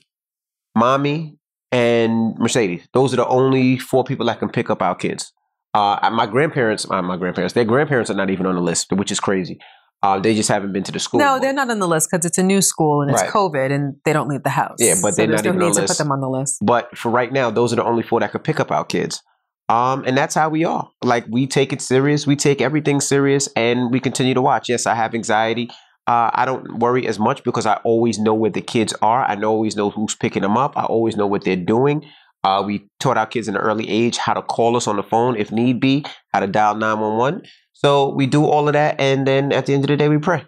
mommy, 0.76 1.36
and 1.72 2.38
Mercedes. 2.38 2.86
Those 2.92 3.12
are 3.12 3.16
the 3.16 3.26
only 3.26 3.78
four 3.78 4.04
people 4.04 4.26
that 4.26 4.38
can 4.38 4.48
pick 4.50 4.70
up 4.70 4.82
our 4.82 4.94
kids. 4.94 5.32
Uh, 5.74 6.10
my 6.12 6.26
grandparents, 6.26 6.86
uh, 6.90 7.00
my 7.02 7.16
grandparents, 7.16 7.54
their 7.54 7.64
grandparents 7.64 8.10
are 8.10 8.14
not 8.14 8.28
even 8.30 8.44
on 8.46 8.54
the 8.54 8.60
list, 8.60 8.92
which 8.92 9.10
is 9.10 9.18
crazy. 9.18 9.58
Uh, 10.02 10.18
they 10.18 10.34
just 10.34 10.48
haven't 10.48 10.72
been 10.72 10.82
to 10.82 10.92
the 10.92 10.98
school. 10.98 11.20
No, 11.20 11.38
they're 11.38 11.52
not 11.52 11.70
on 11.70 11.78
the 11.78 11.86
list 11.88 12.08
because 12.10 12.26
it's 12.26 12.36
a 12.36 12.42
new 12.42 12.60
school 12.60 13.02
and 13.02 13.10
it's 13.10 13.22
Right. 13.22 13.30
COVID 13.30 13.72
and 13.72 13.94
they 14.04 14.12
don't 14.12 14.28
leave 14.28 14.42
the 14.42 14.50
house. 14.50 14.76
Yeah, 14.80 14.94
but 15.00 15.14
so 15.14 15.16
they're 15.22 15.28
not 15.28 15.44
no 15.44 15.50
even 15.50 15.62
on 15.62 15.68
need 15.68 15.74
the 15.76 15.80
to 15.80 15.80
put 15.82 15.88
list. 15.90 15.98
them 15.98 16.12
on 16.12 16.20
the 16.20 16.28
list. 16.28 16.58
But 16.60 16.98
for 16.98 17.10
right 17.10 17.32
now, 17.32 17.50
those 17.50 17.72
are 17.72 17.76
the 17.76 17.84
only 17.84 18.02
four 18.02 18.18
that 18.20 18.32
could 18.32 18.42
pick 18.44 18.58
up 18.60 18.70
our 18.72 18.84
kids. 18.84 19.22
Um, 19.68 20.02
and 20.04 20.18
that's 20.18 20.34
how 20.34 20.48
we 20.50 20.64
are. 20.64 20.90
Like 21.04 21.24
we 21.30 21.46
take 21.46 21.72
it 21.72 21.80
serious. 21.80 22.26
We 22.26 22.34
take 22.36 22.60
everything 22.60 23.00
serious, 23.00 23.48
and 23.56 23.90
we 23.92 24.00
continue 24.00 24.34
to 24.34 24.42
watch. 24.42 24.68
Yes, 24.68 24.86
I 24.86 24.94
have 24.94 25.14
anxiety. 25.14 25.70
Uh, 26.12 26.30
I 26.34 26.44
don't 26.44 26.78
worry 26.78 27.06
as 27.06 27.18
much 27.18 27.42
because 27.42 27.64
I 27.64 27.76
always 27.84 28.18
know 28.18 28.34
where 28.34 28.50
the 28.50 28.60
kids 28.60 28.92
are. 29.00 29.24
I 29.24 29.34
always 29.42 29.76
know 29.76 29.88
who's 29.88 30.14
picking 30.14 30.42
them 30.42 30.58
up. 30.58 30.76
I 30.76 30.84
always 30.84 31.16
know 31.16 31.26
what 31.26 31.42
they're 31.44 31.56
doing. 31.56 32.04
Uh, 32.44 32.62
we 32.66 32.86
taught 33.00 33.16
our 33.16 33.26
kids 33.26 33.48
in 33.48 33.56
an 33.56 33.62
early 33.62 33.88
age 33.88 34.18
how 34.18 34.34
to 34.34 34.42
call 34.42 34.76
us 34.76 34.86
on 34.86 34.96
the 34.96 35.02
phone 35.02 35.36
if 35.36 35.50
need 35.50 35.80
be, 35.80 36.04
how 36.34 36.40
to 36.40 36.46
dial 36.46 36.74
nine 36.74 37.00
one 37.00 37.16
one. 37.16 37.42
So 37.72 38.12
we 38.14 38.26
do 38.26 38.44
all 38.44 38.68
of 38.68 38.74
that, 38.74 39.00
and 39.00 39.26
then 39.26 39.52
at 39.52 39.64
the 39.64 39.72
end 39.72 39.84
of 39.84 39.88
the 39.88 39.96
day, 39.96 40.10
we 40.10 40.18
pray. 40.18 40.44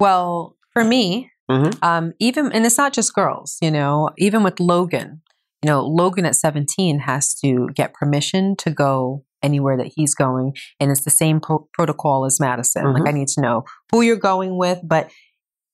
Well, 0.00 0.56
for 0.72 0.84
me, 0.84 1.30
Mhm. 1.50 1.78
um, 1.82 2.12
even 2.18 2.50
and 2.52 2.64
it's 2.64 2.78
not 2.78 2.94
just 2.94 3.14
girls, 3.14 3.58
you 3.60 3.70
know, 3.70 4.08
even 4.16 4.42
with 4.42 4.58
Logan, 4.58 5.20
you 5.62 5.66
know, 5.68 5.84
Logan 5.84 6.24
at 6.24 6.34
17 6.36 7.00
has 7.00 7.34
to 7.40 7.68
get 7.74 7.92
permission 7.92 8.56
to 8.56 8.70
go 8.70 9.24
anywhere 9.42 9.76
that 9.76 9.92
he's 9.94 10.14
going, 10.14 10.54
and 10.80 10.90
it's 10.90 11.04
the 11.04 11.10
same 11.10 11.40
pro- 11.40 11.68
protocol 11.72 12.24
as 12.24 12.38
Madison. 12.40 12.84
Like 12.92 13.06
I 13.08 13.12
need 13.12 13.28
to 13.28 13.40
know 13.40 13.64
who 13.92 14.02
you're 14.02 14.16
going 14.16 14.56
with, 14.58 14.80
but 14.84 15.10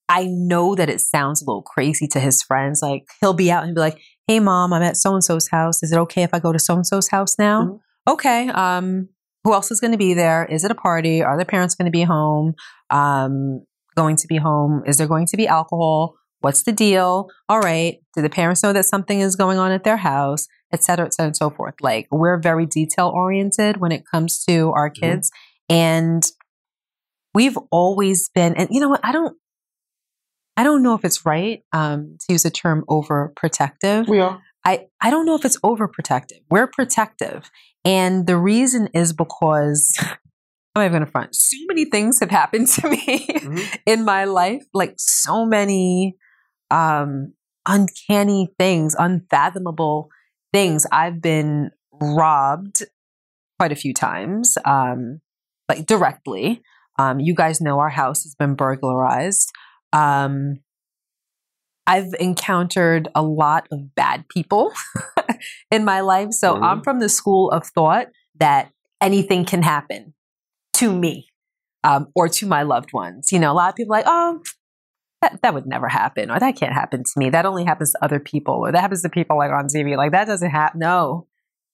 I 0.09 0.26
know 0.28 0.75
that 0.75 0.90
it 0.90 1.00
sounds 1.00 1.40
a 1.40 1.47
little 1.47 1.62
crazy 1.62 2.06
to 2.09 2.21
his 2.21 2.42
friends. 2.42 2.80
Like 2.83 3.04
he'll 3.21 3.33
be 3.33 3.50
out 3.50 3.64
and 3.64 3.75
be 3.75 3.80
like, 3.80 3.99
"Hey, 4.26 4.38
mom, 4.40 4.73
I'm 4.73 4.83
at 4.83 4.97
so 4.97 5.14
and 5.14 5.25
so's 5.25 5.49
house. 5.49 5.83
Is 5.83 5.92
it 5.92 5.99
okay 5.99 6.23
if 6.23 6.30
I 6.35 6.38
go 6.40 6.52
to 6.52 6.59
so 6.59 6.75
and 6.75 6.87
so's 6.87 7.09
house 7.09 7.38
now?" 7.38 7.62
Mhm. 7.64 7.80
Okay. 8.06 8.49
Um, 8.50 9.09
who 9.44 9.52
else 9.54 9.71
is 9.71 9.80
going 9.80 9.92
to 9.92 9.99
be 9.99 10.12
there? 10.14 10.44
Is 10.47 10.62
it 10.64 10.71
a 10.71 10.75
party? 10.75 11.23
Are 11.23 11.38
the 11.38 11.44
parents 11.47 11.75
going 11.75 11.87
to 11.87 11.90
be 11.90 12.02
home? 12.02 12.54
Um, 12.90 13.64
going 13.97 14.16
to 14.16 14.26
be 14.26 14.37
home? 14.37 14.83
Is 14.87 14.97
there 14.99 15.06
going 15.06 15.26
to 15.26 15.37
be 15.37 15.47
alcohol? 15.47 16.14
What's 16.40 16.64
the 16.64 16.73
deal? 16.73 17.28
All 17.49 17.61
right. 17.61 17.97
Do 18.14 18.21
the 18.23 18.28
parents 18.28 18.62
know 18.62 18.73
that 18.75 18.85
something 18.85 19.21
is 19.21 19.37
going 19.37 19.56
on 19.59 19.71
at 19.73 19.85
their 19.85 19.97
house, 19.97 20.47
et 20.75 20.85
cetera, 20.85 21.07
et 21.07 21.14
cetera, 21.14 21.28
and 21.28 21.37
so 21.37 21.50
forth? 21.50 21.75
Like 21.81 22.07
we're 22.11 22.38
very 22.38 22.66
detail 22.66 23.11
oriented 23.14 23.78
when 23.78 23.93
it 23.93 24.02
comes 24.11 24.45
to 24.45 24.71
our 24.75 24.90
Mhm. 24.90 24.95
kids. 25.00 25.31
And 25.71 26.23
we've 27.35 27.57
always 27.71 28.28
been, 28.35 28.54
and 28.54 28.69
you 28.71 28.81
know 28.81 28.88
what? 28.88 29.00
I 29.02 29.12
don't, 29.12 29.37
I 30.57 30.62
don't 30.62 30.83
know 30.83 30.95
if 30.95 31.04
it's 31.04 31.26
right 31.26 31.62
um, 31.73 32.16
to 32.21 32.33
use 32.33 32.45
the 32.45 32.50
term 32.50 32.85
overprotective. 32.88 34.09
We 34.09 34.21
are. 34.21 34.40
I, 34.64 34.87
I 35.00 35.11
don't 35.11 35.26
know 35.26 35.35
if 35.35 35.45
it's 35.45 35.59
overprotective. 35.61 36.40
We're 36.50 36.66
protective. 36.69 37.50
And 37.85 38.26
the 38.26 38.37
reason 38.38 38.88
is 38.95 39.12
because 39.12 39.97
I'm 40.00 40.16
not 40.76 40.83
even 40.87 40.93
going 40.93 41.04
to 41.07 41.11
front. 41.11 41.35
So 41.35 41.57
many 41.69 41.85
things 41.87 42.21
have 42.21 42.31
happened 42.31 42.69
to 42.69 42.88
me 42.88 43.26
Mhm. 43.28 43.78
in 43.87 44.04
my 44.04 44.25
life, 44.25 44.62
like 44.73 44.95
so 44.97 45.45
many 45.45 46.16
um, 46.71 47.35
uncanny 47.66 48.49
things, 48.59 48.95
unfathomable 48.99 50.09
things. 50.54 50.87
I've 50.92 51.20
been 51.20 51.70
robbed 51.92 52.84
quite 53.58 53.73
a 53.73 53.76
few 53.76 53.92
times, 53.92 54.56
um, 54.64 55.20
like 55.68 55.84
directly. 55.87 56.62
Um, 56.99 57.18
you 57.20 57.34
guys 57.34 57.61
know 57.61 57.80
our 57.80 57.90
house 57.90 58.23
has 58.23 58.34
been 58.37 58.54
burglarized. 58.54 59.50
Um, 59.92 60.61
I've 61.87 62.14
encountered 62.18 63.08
a 63.14 63.23
lot 63.23 63.66
of 63.70 63.94
bad 63.94 64.26
people 64.28 64.73
in 65.70 65.84
my 65.84 66.00
life. 66.00 66.30
So 66.30 66.54
Mhm. 66.54 66.62
I'm 66.62 66.82
from 66.82 67.00
the 67.00 67.08
school 67.08 67.50
of 67.50 67.66
thought 67.66 68.06
that 68.37 68.70
anything 69.00 69.44
can 69.44 69.62
happen 69.62 70.14
to 70.75 70.94
me 70.94 71.28
um, 71.82 72.06
or 72.14 72.28
to 72.28 72.46
my 72.46 72.62
loved 72.62 72.92
ones. 72.92 73.32
You 73.32 73.38
know, 73.38 73.52
a 73.52 73.54
lot 73.54 73.68
of 73.70 73.76
people 73.76 73.92
are 73.94 73.99
like, 73.99 74.06
oh, 74.08 74.40
that, 75.25 75.40
that 75.43 75.54
would 75.54 75.66
never 75.66 75.88
happen, 75.88 76.31
or 76.31 76.38
that 76.38 76.57
can't 76.57 76.75
happen 76.75 77.02
to 77.02 77.12
me. 77.16 77.31
That 77.31 77.47
only 77.47 77.64
happens 77.64 77.93
to 77.93 78.04
other 78.04 78.21
people, 78.21 78.54
or 78.54 78.73
that 78.73 78.81
happens 78.81 79.02
to 79.02 79.09
people 79.09 79.38
like 79.38 79.50
on 79.50 79.66
TV. 79.66 79.97
Like 79.97 80.12
that 80.12 80.26
doesn't 80.26 80.50
happen. 80.50 80.81
No, 80.81 81.26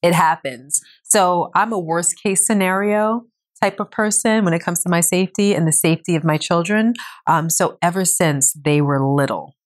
it 0.02 0.14
happens. 0.14 0.80
So 1.02 1.50
I'm 1.54 1.72
a 1.72 1.78
worst 1.78 2.22
case 2.22 2.46
scenario 2.46 3.24
type 3.60 3.80
of 3.80 3.90
person 3.90 4.44
when 4.44 4.54
it 4.54 4.62
comes 4.62 4.82
to 4.82 4.88
my 4.88 5.00
safety 5.00 5.54
and 5.54 5.66
the 5.66 5.72
safety 5.72 6.16
of 6.16 6.24
my 6.24 6.38
children. 6.38 6.94
Um, 7.26 7.50
so 7.50 7.76
ever 7.82 8.04
since 8.04 8.54
they 8.54 8.80
were 8.80 9.04
little, 9.04 9.56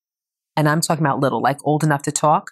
and 0.57 0.69
I'm 0.69 0.81
talking 0.81 1.05
about 1.05 1.21
little, 1.21 1.43
like 1.43 1.59
old 1.65 1.85
enough 1.85 2.03
to 2.03 2.13
talk, 2.13 2.51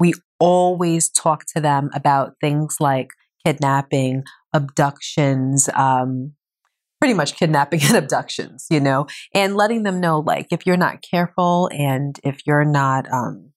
we 0.00 0.14
always 0.40 1.08
talk 1.08 1.44
to 1.54 1.60
them 1.60 1.90
about 1.94 2.34
things 2.40 2.76
like 2.80 3.10
kidnapping, 3.46 4.24
abductions, 4.52 5.68
um, 5.74 6.32
pretty 7.02 7.14
much 7.14 7.34
kidnapping 7.34 7.80
and 7.88 7.96
abductions, 7.96 8.68
you 8.70 8.78
know, 8.78 9.08
and 9.34 9.56
letting 9.56 9.82
them 9.82 9.98
know, 10.00 10.20
like, 10.20 10.46
if 10.52 10.64
you're 10.64 10.76
not 10.76 11.02
careful 11.02 11.68
and 11.72 12.20
if 12.22 12.46
you're 12.46 12.64
not 12.64 13.12
um, 13.12 13.50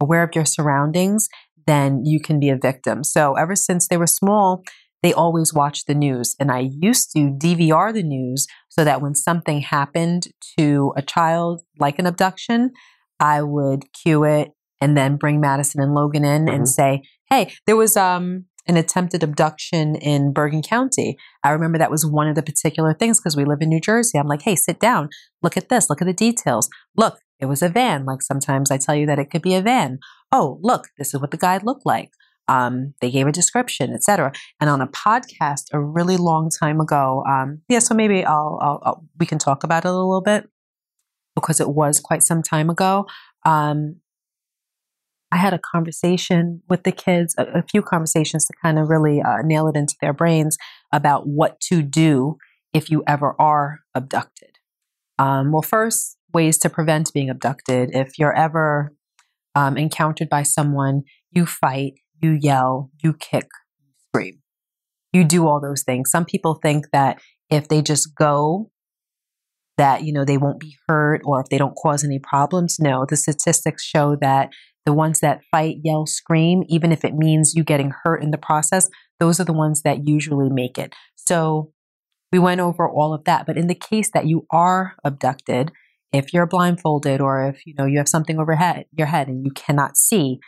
aware 0.00 0.22
of 0.22 0.34
your 0.34 0.46
surroundings, 0.46 1.28
then 1.66 2.06
you 2.06 2.18
can 2.18 2.40
be 2.40 2.48
a 2.48 2.56
victim. 2.56 3.04
So 3.04 3.34
ever 3.34 3.54
since 3.54 3.88
they 3.88 3.98
were 3.98 4.06
small, 4.06 4.62
they 5.02 5.12
always 5.12 5.52
watched 5.52 5.86
the 5.86 5.94
news. 5.94 6.34
And 6.40 6.50
I 6.50 6.70
used 6.80 7.12
to 7.12 7.28
DVR 7.28 7.92
the 7.92 8.02
news 8.02 8.46
so 8.70 8.84
that 8.84 9.02
when 9.02 9.14
something 9.14 9.60
happened 9.60 10.28
to 10.58 10.94
a 10.96 11.02
child, 11.02 11.60
like 11.78 11.98
an 11.98 12.06
abduction, 12.06 12.70
I 13.20 13.42
would 13.42 13.92
cue 13.92 14.24
it 14.24 14.52
and 14.80 14.96
then 14.96 15.16
bring 15.16 15.42
Madison 15.42 15.82
and 15.82 15.92
Logan 15.92 16.24
in 16.24 16.46
Mhm. 16.46 16.54
and 16.54 16.66
say, 16.66 17.02
hey, 17.28 17.52
there 17.66 17.76
was 17.76 17.98
um, 17.98 18.46
an 18.68 18.76
attempted 18.76 19.22
abduction 19.22 19.96
in 19.96 20.32
Bergen 20.32 20.62
County. 20.62 21.16
I 21.42 21.50
remember 21.50 21.78
that 21.78 21.90
was 21.90 22.06
one 22.06 22.28
of 22.28 22.34
the 22.34 22.42
particular 22.42 22.94
things 22.94 23.18
because 23.18 23.36
we 23.36 23.44
live 23.44 23.62
in 23.62 23.70
New 23.70 23.80
Jersey. 23.80 24.18
I'm 24.18 24.28
like, 24.28 24.42
hey, 24.42 24.54
sit 24.54 24.78
down, 24.78 25.08
look 25.42 25.56
at 25.56 25.70
this, 25.70 25.88
look 25.88 26.02
at 26.02 26.06
the 26.06 26.12
details. 26.12 26.68
Look, 26.96 27.18
it 27.40 27.46
was 27.46 27.62
a 27.62 27.68
van. 27.68 28.04
Like 28.04 28.22
sometimes 28.22 28.70
I 28.70 28.76
tell 28.76 28.94
you 28.94 29.06
that 29.06 29.18
it 29.18 29.30
could 29.30 29.42
be 29.42 29.54
a 29.54 29.62
van. 29.62 29.98
Oh, 30.30 30.58
look, 30.62 30.88
this 30.98 31.14
is 31.14 31.20
what 31.20 31.30
the 31.30 31.36
guy 31.38 31.58
looked 31.58 31.86
like. 31.86 32.10
Um, 32.46 32.94
they 33.00 33.10
gave 33.10 33.26
a 33.26 33.32
description, 33.32 33.92
etc. 33.92 34.32
And 34.60 34.70
on 34.70 34.80
a 34.80 34.86
podcast 34.86 35.64
a 35.72 35.80
really 35.80 36.16
long 36.16 36.50
time 36.50 36.80
ago, 36.80 37.24
um, 37.28 37.62
yeah, 37.68 37.78
so 37.78 37.94
maybe 37.94 38.24
I'll, 38.24 38.58
I'll, 38.62 38.82
I'll 38.82 39.04
we 39.18 39.26
can 39.26 39.38
talk 39.38 39.64
about 39.64 39.84
it 39.84 39.88
a 39.88 39.92
little 39.92 40.22
bit 40.22 40.48
because 41.34 41.60
it 41.60 41.70
was 41.70 42.00
quite 42.00 42.22
some 42.22 42.42
time 42.42 42.70
ago. 42.70 43.06
Um, 43.44 43.96
I 45.30 45.36
had 45.36 45.52
a 45.52 45.58
conversation 45.58 46.62
with 46.68 46.84
the 46.84 46.92
kids, 46.92 47.34
a, 47.38 47.44
a 47.58 47.62
few 47.62 47.82
conversations 47.82 48.46
to 48.46 48.54
kind 48.62 48.78
of 48.78 48.88
really 48.88 49.20
uh, 49.20 49.42
nail 49.44 49.68
it 49.68 49.76
into 49.76 49.94
their 50.00 50.12
brains 50.12 50.56
about 50.92 51.26
what 51.26 51.60
to 51.60 51.82
do 51.82 52.36
if 52.72 52.90
you 52.90 53.02
ever 53.06 53.34
are 53.38 53.80
abducted. 53.94 54.58
Um, 55.18 55.52
well, 55.52 55.62
first, 55.62 56.16
ways 56.32 56.58
to 56.58 56.70
prevent 56.70 57.12
being 57.12 57.30
abducted. 57.30 57.90
If 57.92 58.18
you're 58.18 58.36
ever 58.36 58.92
um, 59.54 59.76
encountered 59.76 60.28
by 60.28 60.42
someone, 60.42 61.02
you 61.30 61.46
fight, 61.46 61.94
you 62.20 62.32
yell, 62.32 62.90
you 63.02 63.12
kick, 63.12 63.48
you 63.80 63.92
scream. 64.08 64.40
You 65.12 65.24
do 65.24 65.46
all 65.46 65.60
those 65.60 65.82
things. 65.82 66.10
Some 66.10 66.24
people 66.24 66.54
think 66.62 66.86
that 66.92 67.20
if 67.50 67.68
they 67.68 67.82
just 67.82 68.14
go, 68.14 68.70
that 69.78 70.02
you 70.02 70.12
know 70.12 70.24
they 70.24 70.36
won't 70.36 70.60
be 70.60 70.76
hurt 70.88 71.22
or 71.24 71.40
if 71.40 71.48
they 71.48 71.56
don't 71.56 71.76
cause 71.76 72.04
any 72.04 72.18
problems. 72.18 72.78
No, 72.78 73.06
the 73.08 73.16
statistics 73.16 73.84
show 73.84 74.16
that 74.20 74.50
the 74.88 74.94
ones 74.94 75.20
that 75.20 75.42
fight, 75.50 75.76
yell, 75.84 76.06
scream, 76.06 76.64
even 76.66 76.92
if 76.92 77.04
it 77.04 77.12
means 77.12 77.52
you 77.54 77.62
getting 77.62 77.92
hurt 78.04 78.22
in 78.22 78.30
the 78.30 78.38
process, 78.38 78.88
those 79.20 79.38
are 79.38 79.44
the 79.44 79.52
ones 79.52 79.82
that 79.82 80.08
usually 80.08 80.48
make 80.48 80.78
it. 80.78 80.94
So 81.14 81.74
we 82.32 82.38
went 82.38 82.62
over 82.62 82.88
all 82.88 83.12
of 83.12 83.24
that. 83.24 83.44
But 83.44 83.58
in 83.58 83.66
the 83.66 83.74
case 83.74 84.10
that 84.14 84.24
you 84.24 84.46
are 84.50 84.94
abducted, 85.04 85.72
if 86.10 86.32
you're 86.32 86.46
blindfolded 86.46 87.20
or 87.20 87.48
if 87.48 87.66
you 87.66 87.74
know 87.76 87.84
you 87.84 87.98
have 87.98 88.08
something 88.08 88.38
over 88.38 88.56
head, 88.56 88.86
your 88.96 89.08
head 89.08 89.28
and 89.28 89.44
you 89.44 89.50
cannot 89.50 89.98
see, 89.98 90.38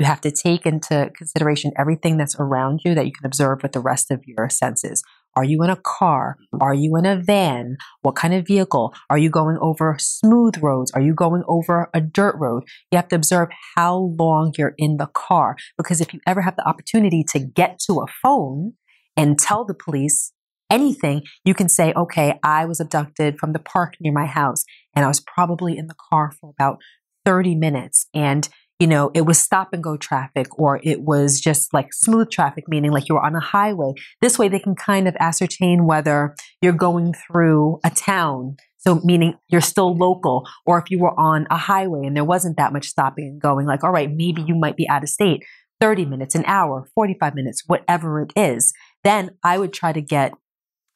you 0.00 0.06
have 0.06 0.20
to 0.22 0.32
take 0.32 0.66
into 0.66 1.12
consideration 1.16 1.70
everything 1.78 2.16
that's 2.16 2.34
around 2.40 2.80
you 2.84 2.96
that 2.96 3.06
you 3.06 3.12
can 3.12 3.26
observe 3.26 3.62
with 3.62 3.70
the 3.70 3.80
rest 3.80 4.10
of 4.10 4.24
your 4.26 4.50
senses. 4.50 5.04
Are 5.36 5.44
you 5.44 5.62
in 5.62 5.70
a 5.70 5.76
car? 5.76 6.36
Are 6.60 6.74
you 6.74 6.96
in 6.96 7.06
a 7.06 7.16
van? 7.16 7.76
What 8.02 8.14
kind 8.14 8.34
of 8.34 8.46
vehicle? 8.46 8.94
Are 9.10 9.18
you 9.18 9.30
going 9.30 9.58
over 9.60 9.96
smooth 9.98 10.62
roads? 10.62 10.92
Are 10.92 11.00
you 11.00 11.14
going 11.14 11.42
over 11.48 11.90
a 11.92 12.00
dirt 12.00 12.36
road? 12.38 12.64
You 12.90 12.96
have 12.96 13.08
to 13.08 13.16
observe 13.16 13.48
how 13.76 14.14
long 14.18 14.52
you're 14.56 14.74
in 14.78 14.96
the 14.96 15.06
car. 15.06 15.56
Because 15.76 16.00
if 16.00 16.14
you 16.14 16.20
ever 16.26 16.42
have 16.42 16.56
the 16.56 16.66
opportunity 16.66 17.24
to 17.30 17.38
get 17.40 17.80
to 17.86 18.00
a 18.00 18.06
phone 18.22 18.74
and 19.16 19.38
tell 19.38 19.64
the 19.64 19.74
police 19.74 20.32
anything, 20.70 21.22
you 21.44 21.54
can 21.54 21.68
say, 21.68 21.92
okay, 21.94 22.38
I 22.42 22.64
was 22.64 22.80
abducted 22.80 23.38
from 23.38 23.52
the 23.52 23.58
park 23.58 23.94
near 24.00 24.12
my 24.12 24.26
house 24.26 24.64
and 24.94 25.04
I 25.04 25.08
was 25.08 25.20
probably 25.20 25.76
in 25.76 25.88
the 25.88 25.96
car 26.10 26.32
for 26.40 26.50
about 26.50 26.78
30 27.24 27.54
minutes. 27.54 28.06
And 28.14 28.48
you 28.80 28.86
know, 28.86 29.10
it 29.14 29.22
was 29.22 29.38
stop 29.38 29.72
and 29.72 29.82
go 29.82 29.96
traffic 29.96 30.58
or 30.58 30.80
it 30.82 31.02
was 31.02 31.40
just 31.40 31.72
like 31.72 31.92
smooth 31.92 32.30
traffic, 32.30 32.64
meaning 32.68 32.90
like 32.90 33.08
you 33.08 33.14
were 33.14 33.24
on 33.24 33.36
a 33.36 33.40
highway. 33.40 33.92
This 34.20 34.38
way 34.38 34.48
they 34.48 34.58
can 34.58 34.74
kind 34.74 35.06
of 35.06 35.16
ascertain 35.20 35.86
whether 35.86 36.34
you're 36.60 36.72
going 36.72 37.14
through 37.14 37.78
a 37.84 37.90
town. 37.90 38.56
So 38.78 39.00
meaning 39.04 39.34
you're 39.48 39.60
still 39.60 39.96
local 39.96 40.46
or 40.66 40.78
if 40.78 40.90
you 40.90 40.98
were 40.98 41.18
on 41.18 41.46
a 41.50 41.56
highway 41.56 42.00
and 42.04 42.16
there 42.16 42.24
wasn't 42.24 42.56
that 42.56 42.72
much 42.72 42.88
stopping 42.88 43.26
and 43.26 43.40
going, 43.40 43.66
like, 43.66 43.84
all 43.84 43.92
right, 43.92 44.10
maybe 44.10 44.42
you 44.42 44.54
might 44.54 44.76
be 44.76 44.88
out 44.88 45.02
of 45.02 45.08
state 45.08 45.44
30 45.80 46.04
minutes, 46.04 46.34
an 46.34 46.44
hour, 46.46 46.88
45 46.94 47.34
minutes, 47.34 47.62
whatever 47.66 48.22
it 48.22 48.32
is. 48.36 48.72
Then 49.04 49.30
I 49.42 49.58
would 49.58 49.72
try 49.72 49.92
to 49.92 50.00
get 50.00 50.32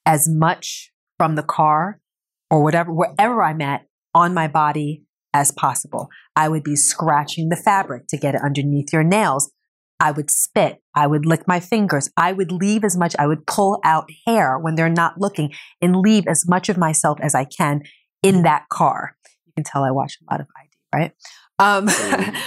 as 0.05 0.29
much 0.29 0.93
from 1.17 1.37
the 1.37 1.43
car 1.43 2.01
or 2.51 2.63
whatever, 2.63 2.93
wherever 2.93 3.43
I'm 3.43 3.61
at 3.61 3.87
on 4.15 4.35
my 4.35 4.49
body 4.49 5.05
as 5.35 5.51
possible. 5.51 6.09
I 6.35 6.49
would 6.49 6.63
be 6.63 6.77
scratching 6.77 7.49
the 7.49 7.57
fabric 7.57 8.07
to 8.09 8.17
get 8.17 8.35
it 8.35 8.43
underneath 8.43 8.93
your 8.93 9.05
nails. 9.05 9.51
I 10.01 10.13
would 10.13 10.31
spit. 10.31 10.81
I 10.95 11.07
would 11.07 11.27
lick 11.27 11.47
my 11.49 11.61
fingers. 11.61 12.09
I 12.17 12.33
would 12.33 12.53
leave 12.53 12.85
as 12.85 12.97
much. 12.97 13.17
I 13.19 13.27
would 13.27 13.47
pull 13.47 13.81
out 13.85 14.09
hair 14.27 14.59
when 14.59 14.77
they're 14.77 14.89
not 14.89 15.19
looking 15.19 15.53
and 15.81 15.97
leave 15.97 16.27
as 16.29 16.49
much 16.49 16.69
of 16.69 16.79
myself 16.79 17.19
as 17.21 17.35
I 17.35 17.45
can 17.45 17.83
in 18.23 18.43
that 18.43 18.69
car. 18.69 19.17
You 19.47 19.53
can 19.57 19.65
tell 19.65 19.85
I 19.85 19.91
watch 19.91 20.19
a 20.21 20.33
lot 20.33 20.41
of 20.41 20.47
ID, 20.57 20.71
right? 20.95 21.13
Um, 21.59 21.89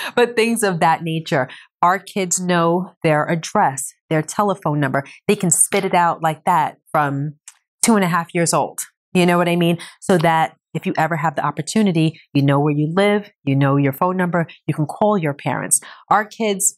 but 0.16 0.36
things 0.36 0.64
of 0.64 0.80
that 0.80 1.04
nature. 1.04 1.50
Our 1.82 2.00
kids 2.00 2.40
know 2.40 2.94
their 3.04 3.26
address, 3.26 3.94
their 4.10 4.22
telephone 4.22 4.80
number. 4.80 5.04
They 5.28 5.36
can 5.36 5.52
spit 5.52 5.84
it 5.84 5.94
out 5.94 6.22
like 6.22 6.46
that 6.46 6.78
from 6.92 7.36
two 7.82 7.96
and 7.96 8.06
a 8.06 8.08
half 8.08 8.34
years 8.34 8.54
old. 8.54 8.80
You 9.14 9.26
know 9.26 9.38
what 9.38 9.50
I 9.50 9.58
mean? 9.58 9.78
So 10.00 10.18
that 10.20 10.56
if 10.74 10.86
you 10.86 10.94
ever 10.98 11.16
have 11.16 11.36
the 11.36 11.46
opportunity, 11.46 12.20
you 12.34 12.42
know 12.42 12.60
where 12.60 12.74
you 12.74 12.92
live, 12.96 13.30
you 13.44 13.56
know 13.56 13.78
your 13.78 13.94
phone 13.94 14.18
number, 14.18 14.48
you 14.68 14.74
can 14.74 14.86
call 14.86 15.18
your 15.18 15.34
parents. 15.34 15.80
Our 16.10 16.26
kids, 16.26 16.78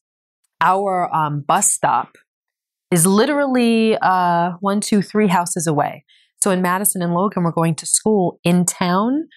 our 0.61 1.13
um, 1.13 1.41
bus 1.41 1.71
stop 1.71 2.17
is 2.91 3.05
literally 3.05 3.97
uh, 4.01 4.51
one, 4.59 4.79
two, 4.79 5.01
three 5.01 5.27
houses 5.27 5.67
away. 5.67 6.05
So 6.41 6.51
in 6.51 6.61
Madison 6.61 7.01
and 7.01 7.13
Logan, 7.13 7.43
we're 7.43 7.51
going 7.51 7.75
to 7.75 7.85
school 7.85 8.39
in 8.43 8.65
town. 8.65 9.27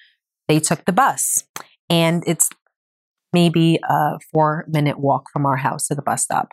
They 0.48 0.60
took 0.60 0.84
the 0.84 0.92
bus, 0.92 1.44
and 1.88 2.22
it's 2.26 2.50
maybe 3.32 3.78
a 3.88 4.18
four 4.32 4.66
minute 4.68 4.98
walk 4.98 5.24
from 5.32 5.46
our 5.46 5.56
house 5.56 5.88
to 5.88 5.94
the 5.94 6.02
bus 6.02 6.22
stop. 6.22 6.48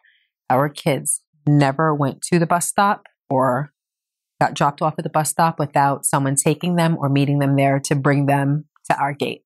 Our 0.50 0.69
kids 0.69 1.22
never 1.48 1.93
went 1.93 2.22
to 2.24 2.39
the 2.39 2.45
bus 2.45 2.67
stop 2.67 3.03
or 3.29 3.73
got 4.42 4.54
dropped 4.54 4.82
off 4.82 4.96
at 4.98 5.04
the 5.04 5.10
bus 5.10 5.30
stop 5.30 5.60
without 5.60 6.06
someone 6.06 6.36
taking 6.36 6.75
them 6.75 6.98
or 6.98 7.10
meeting 7.10 7.40
them 7.40 7.56
there 7.56 7.80
to 7.80 7.96
bring 7.96 8.25
them 8.25 8.66
to 8.90 8.98
our 8.98 9.13
gate. 9.13 9.44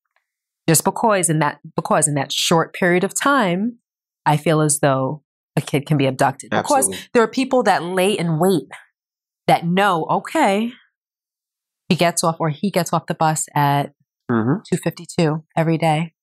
Just 0.67 0.83
because 0.83 1.29
in 1.29 1.39
that 1.39 1.59
because 1.75 2.07
in 2.07 2.15
that 2.15 2.31
short 2.31 2.73
period 2.73 3.03
of 3.03 3.13
time, 3.19 3.77
I 4.25 4.37
feel 4.37 4.61
as 4.61 4.79
though 4.81 5.23
a 5.55 5.61
kid 5.61 5.85
can 5.85 5.97
be 5.97 6.05
abducted. 6.05 6.53
Absolutely. 6.53 6.91
Because 6.91 7.09
there 7.13 7.23
are 7.23 7.27
people 7.27 7.63
that 7.63 7.83
lay 7.83 8.11
in 8.11 8.39
wait 8.39 8.67
that 9.47 9.65
know, 9.65 10.05
okay, 10.09 10.73
he 11.87 11.95
gets 11.95 12.23
off 12.23 12.37
or 12.39 12.49
he 12.49 12.69
gets 12.69 12.91
off 12.91 13.05
the 13.07 13.15
bus 13.15 13.45
at 13.55 13.93
Mm-hmm. 14.29 14.61
252 14.69 15.43
every 15.55 15.77
day. 15.77 16.13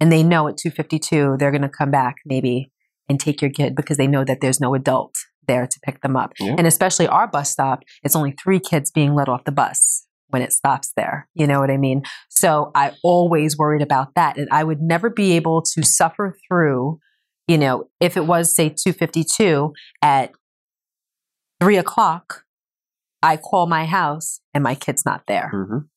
And 0.00 0.12
they 0.12 0.22
know 0.22 0.46
at 0.46 0.56
252 0.56 1.36
they're 1.38 1.50
going 1.50 1.62
to 1.62 1.68
come 1.68 1.90
back 1.90 2.16
maybe 2.24 2.70
and 3.08 3.18
take 3.18 3.42
your 3.42 3.50
kid 3.50 3.74
because 3.74 3.96
they 3.96 4.06
know 4.06 4.24
that 4.24 4.38
there's 4.40 4.60
no 4.60 4.74
adult 4.74 5.14
there 5.48 5.66
to 5.66 5.80
pick 5.82 6.00
them 6.02 6.16
up. 6.16 6.32
Yeah. 6.38 6.54
And 6.56 6.66
especially 6.66 7.08
our 7.08 7.26
bus 7.26 7.50
stop, 7.50 7.82
it's 8.04 8.14
only 8.14 8.34
three 8.40 8.60
kids 8.60 8.92
being 8.92 9.14
let 9.14 9.28
off 9.28 9.42
the 9.44 9.52
bus 9.52 10.06
when 10.28 10.42
it 10.42 10.52
stops 10.52 10.92
there. 10.96 11.28
You 11.34 11.48
know 11.48 11.58
what 11.58 11.70
I 11.70 11.76
mean? 11.76 12.02
So 12.28 12.70
I 12.76 12.92
always 13.02 13.58
worried 13.58 13.82
about 13.82 14.14
that. 14.14 14.36
And 14.36 14.48
I 14.52 14.62
would 14.62 14.80
never 14.80 15.10
be 15.10 15.32
able 15.32 15.62
to 15.74 15.82
suffer 15.82 16.36
through, 16.46 17.00
you 17.48 17.58
know, 17.58 17.88
if 17.98 18.16
it 18.16 18.26
was, 18.26 18.54
say, 18.54 18.68
252 18.68 19.72
at 20.02 20.30
three 21.60 21.76
o'clock 21.76 22.44
I 23.22 23.36
call 23.36 23.66
my 23.66 23.84
house 23.84 24.40
and 24.54 24.62
my 24.62 24.74
kid's 24.74 25.04
not 25.04 25.22
there. 25.26 25.50
Mhm. 25.52 25.88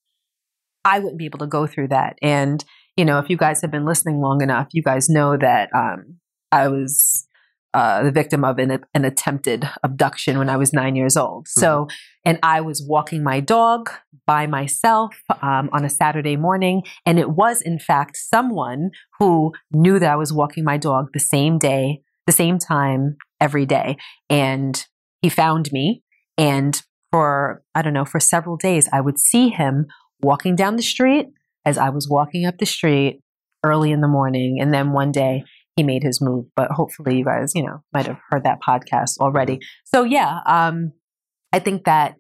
I 0.84 1.00
wouldn't 1.00 1.20
be 1.20 1.26
able 1.26 1.40
to 1.40 1.48
go 1.48 1.68
through 1.68 1.90
that. 1.90 2.18
And, 2.22 2.64
you 2.98 3.06
know, 3.06 3.20
if 3.20 3.30
you 3.30 3.38
guys 3.38 3.62
have 3.62 3.72
been 3.72 3.86
listening 3.86 4.20
long 4.20 4.42
enough, 4.42 4.70
you 4.72 4.82
guys 4.82 5.10
know 5.10 5.38
that 5.38 5.70
um, 5.76 6.18
I 6.52 6.68
was 6.68 7.28
uh, 7.74 8.04
the 8.04 8.12
victim 8.12 8.44
of 8.44 8.60
an, 8.60 8.84
an 8.94 9.06
attempted 9.06 9.70
abduction 9.84 10.38
when 10.38 10.50
I 10.50 10.58
was 10.58 10.74
nine 10.74 10.96
years 10.96 11.16
old. 11.16 11.48
So, 11.48 11.88
and 12.26 12.38
I 12.44 12.62
was 12.62 12.86
walking 12.86 13.24
my 13.24 13.40
dog 13.40 13.90
by 14.28 14.46
myself 14.46 15.16
um, 15.42 15.70
on 15.72 15.86
a 15.86 15.90
Saturday 15.90 16.36
morning. 16.36 16.84
And 17.06 17.18
it 17.18 17.32
was, 17.32 17.62
in 17.62 17.80
fact, 17.80 18.18
someone 18.18 18.92
who 19.20 19.54
knew 19.72 20.00
that 20.00 20.12
I 20.12 20.16
was 20.16 20.34
walking 20.34 20.64
my 20.64 20.78
dog 20.78 21.10
the 21.14 21.20
same 21.20 21.58
day, 21.58 22.02
the 22.28 22.34
same 22.34 22.60
time, 22.60 23.18
every 23.40 23.66
day. 23.66 23.98
And 24.30 24.86
he 25.22 25.30
found 25.30 25.72
me. 25.72 26.04
And 26.38 26.82
for, 27.12 27.64
I 27.74 27.82
don't 27.82 27.94
know, 27.94 28.06
for 28.06 28.20
several 28.20 28.58
days, 28.58 28.90
I 28.92 29.02
would 29.02 29.20
see 29.20 29.50
him 29.50 29.88
walking 30.22 30.56
down 30.56 30.76
the 30.76 30.84
street 30.84 31.28
as 31.66 31.78
I 31.78 31.90
was 31.90 32.08
walking 32.10 32.46
up 32.46 32.58
the 32.58 32.66
street 32.66 33.22
early 33.64 33.92
in 33.92 34.02
the 34.02 34.08
morning. 34.08 34.58
And 34.60 34.74
then 34.74 34.92
one 34.92 35.12
day 35.12 35.44
he 35.76 35.84
made 35.84 36.04
his 36.04 36.20
move. 36.22 36.46
But 36.56 36.72
hopefully 36.72 37.18
you 37.18 37.26
guys, 37.26 37.52
you 37.56 37.64
know, 37.66 37.82
might 37.94 38.08
have 38.08 38.20
heard 38.30 38.44
that 38.44 38.60
podcast 38.68 39.18
already. 39.20 39.60
So 39.86 40.04
yeah, 40.04 40.40
um, 40.46 40.92
I 41.54 41.60
think 41.60 41.86
that 41.86 42.16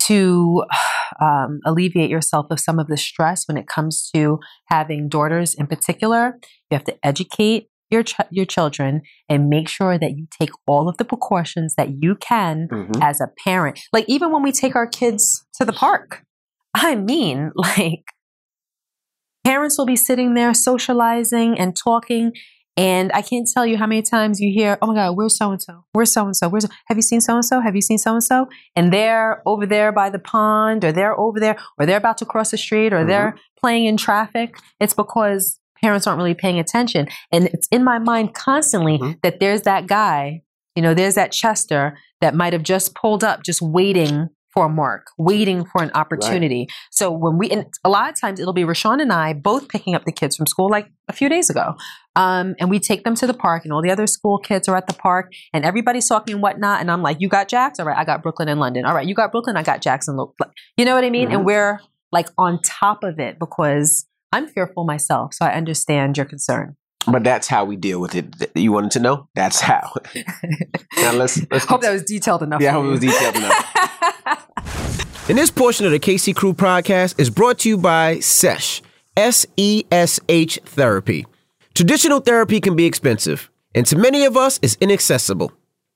to 0.00 0.64
um, 1.20 1.60
alleviate 1.64 2.10
yourself 2.10 2.46
of 2.50 2.60
some 2.60 2.78
of 2.78 2.88
the 2.88 2.96
stress 2.96 3.46
when 3.46 3.56
it 3.56 3.66
comes 3.66 4.10
to 4.14 4.38
having 4.66 5.08
daughters 5.08 5.54
in 5.54 5.66
particular, 5.66 6.38
you 6.70 6.76
have 6.76 6.84
to 6.84 6.96
educate 7.04 7.68
your 7.90 8.02
ch- 8.02 8.16
your 8.30 8.46
children 8.46 9.02
and 9.28 9.48
make 9.48 9.68
sure 9.68 9.98
that 9.98 10.12
you 10.16 10.26
take 10.38 10.50
all 10.66 10.88
of 10.88 10.96
the 10.96 11.04
precautions 11.04 11.74
that 11.76 12.02
you 12.02 12.16
can 12.16 12.66
Mhm. 12.72 13.02
as 13.02 13.20
a 13.20 13.28
parent. 13.44 13.78
Like 13.92 14.06
even 14.08 14.32
when 14.32 14.42
we 14.42 14.52
take 14.52 14.74
our 14.74 14.86
kids 14.86 15.44
to 15.54 15.64
the 15.64 15.72
park, 15.72 16.22
I 16.74 16.94
mean, 16.96 17.52
like 17.54 18.04
parents 19.44 19.78
will 19.78 19.86
be 19.86 19.96
sitting 19.96 20.34
there 20.34 20.54
socializing 20.54 21.58
and 21.58 21.76
talking. 21.76 22.32
And 22.76 23.12
I 23.12 23.22
can't 23.22 23.46
tell 23.52 23.64
you 23.64 23.76
how 23.76 23.86
many 23.86 24.02
times 24.02 24.40
you 24.40 24.52
hear, 24.52 24.78
"Oh 24.82 24.88
my 24.88 24.94
God, 24.94 25.16
where's 25.16 25.36
so 25.36 25.52
and 25.52 25.62
so? 25.62 25.84
Where's 25.92 26.12
so 26.12 26.24
and 26.26 26.36
so? 26.36 26.48
Where's 26.48 26.66
have 26.86 26.96
you 26.98 27.02
seen 27.02 27.20
so 27.20 27.34
and 27.36 27.44
so? 27.44 27.60
Have 27.60 27.76
you 27.76 27.82
seen 27.82 27.98
so 27.98 28.14
and 28.14 28.24
so?" 28.24 28.48
And 28.74 28.92
they're 28.92 29.42
over 29.46 29.64
there 29.64 29.92
by 29.92 30.10
the 30.10 30.18
pond, 30.18 30.84
or 30.84 30.90
they're 30.90 31.18
over 31.18 31.38
there, 31.38 31.56
or 31.78 31.86
they're 31.86 31.98
about 31.98 32.18
to 32.18 32.24
cross 32.24 32.50
the 32.50 32.58
street, 32.58 32.92
or 32.92 33.04
they're 33.04 33.36
playing 33.60 33.84
in 33.84 33.96
traffic. 33.96 34.56
It's 34.80 34.92
because 34.94 35.60
parents 35.80 36.06
aren't 36.08 36.18
really 36.18 36.34
paying 36.34 36.58
attention, 36.58 37.06
and 37.30 37.46
it's 37.46 37.68
in 37.68 37.84
my 37.84 37.98
mind 38.00 38.34
constantly 38.34 38.98
Mhm. 38.98 39.20
that 39.22 39.38
there's 39.38 39.62
that 39.62 39.86
guy, 39.86 40.42
you 40.74 40.82
know, 40.82 40.94
there's 40.94 41.14
that 41.14 41.30
Chester 41.30 41.96
that 42.20 42.34
might 42.34 42.52
have 42.54 42.64
just 42.64 42.94
pulled 42.96 43.22
up, 43.22 43.44
just 43.44 43.62
waiting 43.62 44.30
for 44.54 44.66
a 44.66 44.68
mark, 44.68 45.08
waiting 45.18 45.64
for 45.66 45.82
an 45.82 45.90
opportunity. 45.94 46.68
So 46.92 47.10
when 47.10 47.36
we, 47.36 47.50
and 47.50 47.66
a 47.84 47.90
lot 47.90 48.08
of 48.08 48.18
times 48.18 48.38
it'll 48.38 48.52
be 48.52 48.62
RaaShaun 48.62 49.02
and 49.02 49.12
I 49.12 49.32
both 49.32 49.68
picking 49.68 49.94
up 49.96 50.04
the 50.04 50.12
kids 50.12 50.36
from 50.36 50.46
school, 50.46 50.70
like 50.70 50.86
a 51.08 51.12
few 51.12 51.28
days 51.28 51.50
ago, 51.50 51.74
um, 52.16 52.54
and 52.60 52.70
we 52.70 52.78
take 52.78 53.02
them 53.02 53.16
to 53.16 53.26
the 53.26 53.34
park, 53.34 53.64
and 53.64 53.72
all 53.72 53.82
the 53.82 53.90
other 53.90 54.06
school 54.06 54.38
kids 54.38 54.68
are 54.68 54.76
at 54.76 54.86
the 54.86 54.94
park, 54.94 55.32
and 55.52 55.64
everybody's 55.64 56.08
talking 56.08 56.34
and 56.34 56.42
whatnot, 56.42 56.80
and 56.80 56.90
I'm 56.90 57.02
like, 57.02 57.16
"You 57.20 57.28
got 57.28 57.48
Jax? 57.48 57.80
All 57.80 57.86
right, 57.86 57.98
I 57.98 58.04
got 58.04 58.22
Brooklyn 58.22 58.48
and 58.48 58.60
London. 58.60 58.84
All 58.84 58.94
right, 58.94 59.06
you 59.06 59.14
got 59.14 59.32
Brooklyn, 59.32 59.56
I 59.56 59.64
got 59.64 59.82
Jackson. 59.82 60.16
You 60.76 60.84
know 60.84 60.94
what 60.94 61.04
I 61.04 61.10
mean? 61.10 61.28
Mhm. 61.28 61.34
And 61.34 61.44
we're 61.44 61.80
like 62.12 62.28
on 62.38 62.60
top 62.62 63.02
of 63.02 63.18
it 63.18 63.38
because 63.40 64.06
I'm 64.32 64.46
fearful 64.46 64.84
myself, 64.84 65.34
so 65.34 65.44
I 65.44 65.52
understand 65.54 66.16
your 66.16 66.26
concern. 66.26 66.76
But 67.06 67.22
that's 67.22 67.48
how 67.48 67.64
we 67.64 67.76
deal 67.76 68.00
with 68.00 68.14
it. 68.14 68.26
You 68.54 68.72
wanted 68.72 68.92
to 68.92 69.00
know? 69.00 69.28
That's 69.34 69.60
how. 69.60 69.92
now 70.96 71.12
let's 71.12 71.38
let's 71.50 71.66
Hope 71.66 71.82
that 71.82 71.92
was 71.92 72.02
detailed 72.02 72.42
enough. 72.42 72.62
Yeah, 72.62 72.70
I 72.70 72.72
hope 72.72 72.86
it 72.86 72.88
was 72.88 73.00
detailed 73.00 73.36
And 75.26 75.38
this 75.38 75.50
portion 75.50 75.86
of 75.86 75.92
the 75.92 75.98
Casey 75.98 76.34
Crew 76.34 76.52
podcast 76.52 77.18
is 77.18 77.30
brought 77.30 77.60
to 77.60 77.68
you 77.70 77.78
by 77.78 78.20
SESH, 78.20 78.82
S 79.16 79.46
E 79.56 79.84
S 79.90 80.20
H 80.28 80.58
Therapy. 80.66 81.24
Traditional 81.72 82.20
therapy 82.20 82.60
can 82.60 82.76
be 82.76 82.84
expensive, 82.84 83.50
and 83.74 83.86
to 83.86 83.96
many 83.96 84.26
of 84.26 84.36
us, 84.36 84.58
is 84.60 84.76
inaccessible. 84.82 85.50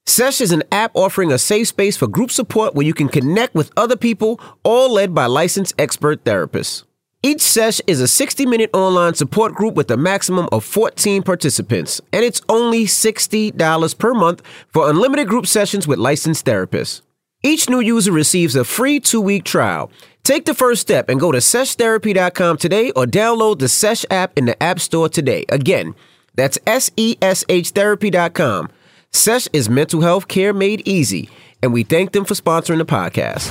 SESH 0.07 0.41
is 0.41 0.51
an 0.51 0.63
app 0.73 0.93
offering 0.95 1.31
a 1.31 1.37
safe 1.37 1.69
space 1.69 1.95
for 1.95 2.07
group 2.07 2.31
support 2.31 2.75
where 2.75 2.87
you 2.87 2.95
can 2.95 3.11
connect 3.11 3.55
with 3.55 3.71
other 3.77 3.97
people, 3.97 4.41
all 4.65 4.91
led 4.91 5.15
by 5.15 5.27
licensed 5.27 5.75
expert 5.79 6.25
therapists. 6.25 6.85
Each 7.23 7.43
sesh 7.43 7.83
is 7.87 8.01
a 8.01 8.09
60 8.09 8.47
minute 8.47 8.71
online 8.73 9.13
support 9.13 9.53
group 9.53 9.75
with 9.75 9.91
a 9.91 9.99
maximum 9.99 10.49
of 10.53 10.65
14 10.65 11.23
participants, 11.23 12.01
and 12.15 12.25
it's 12.25 12.41
only 12.49 12.87
$60 12.87 13.99
per 13.99 14.15
month 14.15 14.41
for 14.69 14.89
unlimited 14.89 15.29
group 15.29 15.47
sessions 15.47 15.87
with 15.87 15.99
licensed 15.99 16.47
therapists. 16.47 17.03
Each 17.43 17.69
new 17.69 17.79
user 17.79 18.11
receives 18.11 18.57
a 18.57 18.65
free 18.65 18.99
two 18.99 19.21
week 19.21 19.45
trial. 19.45 19.93
Take 20.25 20.45
the 20.45 20.55
first 20.55 20.83
step 20.83 21.09
and 21.09 21.21
go 21.21 21.31
to 21.31 21.39
seshtherapy.com 21.39 22.57
today 22.59 22.91
or 22.91 23.05
download 23.05 23.61
the 23.61 23.69
Sesh 23.69 24.05
app 24.11 24.37
in 24.37 24.47
the 24.47 24.61
App 24.61 24.81
Store 24.81 25.09
today. 25.09 25.45
Again, 25.49 25.95
that's 26.35 26.59
S 26.67 26.91
E 26.97 27.17
S 27.23 27.45
H 27.49 27.71
therapy.com. 27.71 28.71
Sesh 29.13 29.47
is 29.53 29.71
mental 29.71 30.01
health 30.01 30.27
care 30.27 30.53
made 30.53 30.87
easy, 30.87 31.31
and 31.63 31.73
we 31.73 31.85
thank 31.85 32.13
them 32.13 32.25
for 32.25 32.35
sponsoring 32.35 32.79
the 32.79 32.85
podcast. 32.85 33.49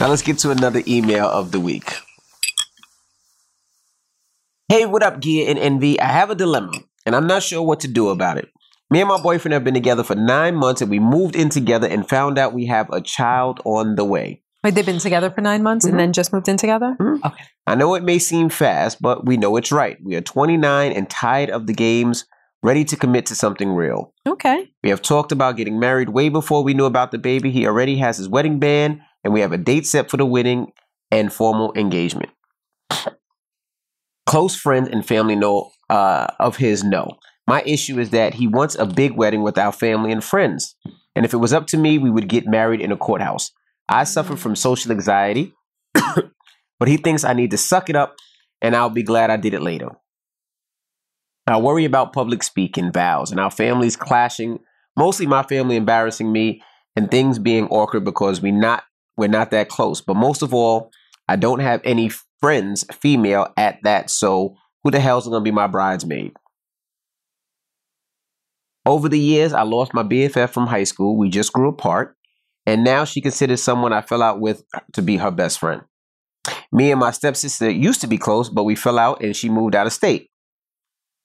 Now 0.00 0.08
let's 0.08 0.22
get 0.22 0.38
to 0.38 0.50
another 0.50 0.82
email 0.88 1.26
of 1.26 1.52
the 1.52 1.60
week. 1.60 1.92
Hey, 4.68 4.86
what 4.86 5.02
up, 5.02 5.20
Gear 5.20 5.48
and 5.48 5.58
Envy? 5.58 6.00
I 6.00 6.06
have 6.06 6.30
a 6.30 6.34
dilemma, 6.34 6.72
and 7.04 7.14
I'm 7.14 7.26
not 7.26 7.42
sure 7.42 7.62
what 7.62 7.80
to 7.80 7.88
do 7.88 8.08
about 8.08 8.38
it. 8.38 8.48
Me 8.90 9.00
and 9.00 9.08
my 9.08 9.20
boyfriend 9.20 9.52
have 9.52 9.64
been 9.64 9.74
together 9.74 10.04
for 10.04 10.14
nine 10.14 10.54
months, 10.54 10.80
and 10.80 10.90
we 10.90 11.00
moved 11.00 11.34
in 11.34 11.48
together 11.48 11.88
and 11.88 12.08
found 12.08 12.38
out 12.38 12.52
we 12.52 12.66
have 12.66 12.88
a 12.92 13.00
child 13.00 13.60
on 13.64 13.96
the 13.96 14.04
way. 14.04 14.42
Wait, 14.62 14.74
they've 14.74 14.86
been 14.86 14.98
together 14.98 15.30
for 15.30 15.40
nine 15.40 15.62
months 15.62 15.84
Mhm. 15.86 15.90
and 15.90 15.98
then 16.00 16.12
just 16.12 16.32
moved 16.32 16.48
in 16.48 16.56
together? 16.56 16.96
Mhm. 17.00 17.24
Okay. 17.24 17.44
I 17.66 17.74
know 17.74 17.94
it 17.94 18.02
may 18.04 18.18
seem 18.18 18.48
fast, 18.48 19.02
but 19.02 19.26
we 19.26 19.36
know 19.36 19.56
it's 19.56 19.72
right. 19.72 19.96
We 20.04 20.14
are 20.14 20.20
29 20.20 20.92
and 20.92 21.08
tired 21.10 21.50
of 21.50 21.66
the 21.66 21.72
games, 21.72 22.24
ready 22.62 22.84
to 22.84 22.96
commit 22.96 23.26
to 23.26 23.34
something 23.34 23.72
real. 23.74 24.12
Okay. 24.26 24.68
We 24.82 24.90
have 24.90 25.02
talked 25.02 25.32
about 25.32 25.56
getting 25.56 25.78
married 25.80 26.10
way 26.10 26.28
before 26.28 26.62
we 26.64 26.74
knew 26.74 26.84
about 26.84 27.10
the 27.10 27.18
baby. 27.18 27.50
He 27.50 27.66
already 27.66 27.96
has 27.98 28.18
his 28.18 28.28
wedding 28.28 28.58
band, 28.58 29.00
and 29.24 29.32
we 29.34 29.40
have 29.40 29.52
a 29.52 29.58
date 29.58 29.86
set 29.86 30.10
for 30.10 30.16
the 30.16 30.26
wedding 30.26 30.72
and 31.10 31.32
formal 31.32 31.72
engagement. 31.76 32.30
Close 34.26 34.56
friends 34.56 34.88
and 34.88 35.06
family 35.06 35.36
know 35.36 35.70
uh, 35.88 36.26
of 36.40 36.56
his 36.56 36.82
know. 36.82 37.06
My 37.46 37.62
issue 37.62 37.98
is 37.98 38.10
that 38.10 38.34
he 38.34 38.46
wants 38.46 38.74
a 38.74 38.86
big 38.86 39.12
wedding 39.12 39.42
with 39.42 39.56
our 39.56 39.72
family 39.72 40.10
and 40.10 40.22
friends. 40.22 40.74
And 41.14 41.24
if 41.24 41.32
it 41.32 41.38
was 41.38 41.52
up 41.52 41.66
to 41.68 41.76
me, 41.76 41.98
we 41.98 42.10
would 42.10 42.28
get 42.28 42.46
married 42.46 42.80
in 42.80 42.92
a 42.92 42.96
courthouse. 42.96 43.52
I 43.88 44.04
suffer 44.04 44.36
from 44.36 44.56
social 44.56 44.90
anxiety, 44.90 45.54
but 45.94 46.88
he 46.88 46.96
thinks 46.96 47.24
I 47.24 47.34
need 47.34 47.52
to 47.52 47.58
suck 47.58 47.88
it 47.88 47.96
up, 47.96 48.16
and 48.60 48.74
I'll 48.74 48.90
be 48.90 49.04
glad 49.04 49.30
I 49.30 49.36
did 49.36 49.54
it 49.54 49.62
later. 49.62 49.90
I 51.46 51.58
worry 51.58 51.84
about 51.84 52.12
public 52.12 52.42
speaking, 52.42 52.90
vows, 52.90 53.30
and 53.30 53.38
our 53.38 53.52
families 53.52 53.94
clashing. 53.96 54.58
Mostly 54.96 55.26
my 55.26 55.44
family 55.44 55.76
embarrassing 55.76 56.32
me 56.32 56.62
and 56.96 57.08
things 57.08 57.38
being 57.38 57.68
awkward 57.68 58.04
because 58.04 58.42
we 58.42 58.50
not 58.50 58.82
we're 59.16 59.28
not 59.28 59.52
that 59.52 59.68
close. 59.68 60.00
But 60.00 60.16
most 60.16 60.42
of 60.42 60.52
all, 60.52 60.90
I 61.28 61.36
don't 61.36 61.60
have 61.60 61.80
any 61.84 62.10
friends, 62.40 62.84
female, 62.92 63.52
at 63.56 63.78
that. 63.84 64.10
So 64.10 64.56
who 64.82 64.90
the 64.90 65.00
hell's 65.00 65.28
gonna 65.28 65.40
be 65.40 65.52
my 65.52 65.68
bridesmaid? 65.68 66.34
Over 68.86 69.08
the 69.08 69.18
years, 69.18 69.52
I 69.52 69.62
lost 69.62 69.92
my 69.92 70.04
BFF 70.04 70.50
from 70.50 70.68
high 70.68 70.84
school. 70.84 71.18
We 71.18 71.28
just 71.28 71.52
grew 71.52 71.68
apart, 71.68 72.16
and 72.64 72.84
now 72.84 73.04
she 73.04 73.20
considers 73.20 73.60
someone 73.60 73.92
I 73.92 74.00
fell 74.00 74.22
out 74.22 74.40
with 74.40 74.62
to 74.92 75.02
be 75.02 75.16
her 75.16 75.32
best 75.32 75.58
friend. 75.58 75.82
Me 76.70 76.92
and 76.92 77.00
my 77.00 77.10
stepsister 77.10 77.68
used 77.68 78.00
to 78.02 78.06
be 78.06 78.16
close, 78.16 78.48
but 78.48 78.62
we 78.62 78.76
fell 78.76 78.98
out 78.98 79.22
and 79.22 79.34
she 79.34 79.48
moved 79.48 79.74
out 79.74 79.88
of 79.88 79.92
state. 79.92 80.30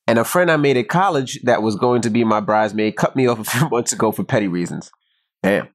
And 0.08 0.17
a 0.17 0.24
friend 0.24 0.50
I 0.50 0.58
made 0.58 0.78
at 0.78 0.89
college 0.89 1.39
that 1.43 1.62
was 1.62 1.76
going 1.76 2.02
to 2.02 2.10
be 2.10 2.24
my 2.24 2.39
bridesmaid 2.39 2.95
cut 2.95 3.15
me 3.15 3.28
off 3.28 3.39
a 3.39 3.43
few 3.60 3.69
months 3.69 3.93
ago 3.93 4.12
for 4.12 4.24
petty 4.24 4.47
reasons. 4.47 4.91
Damn. 5.43 5.69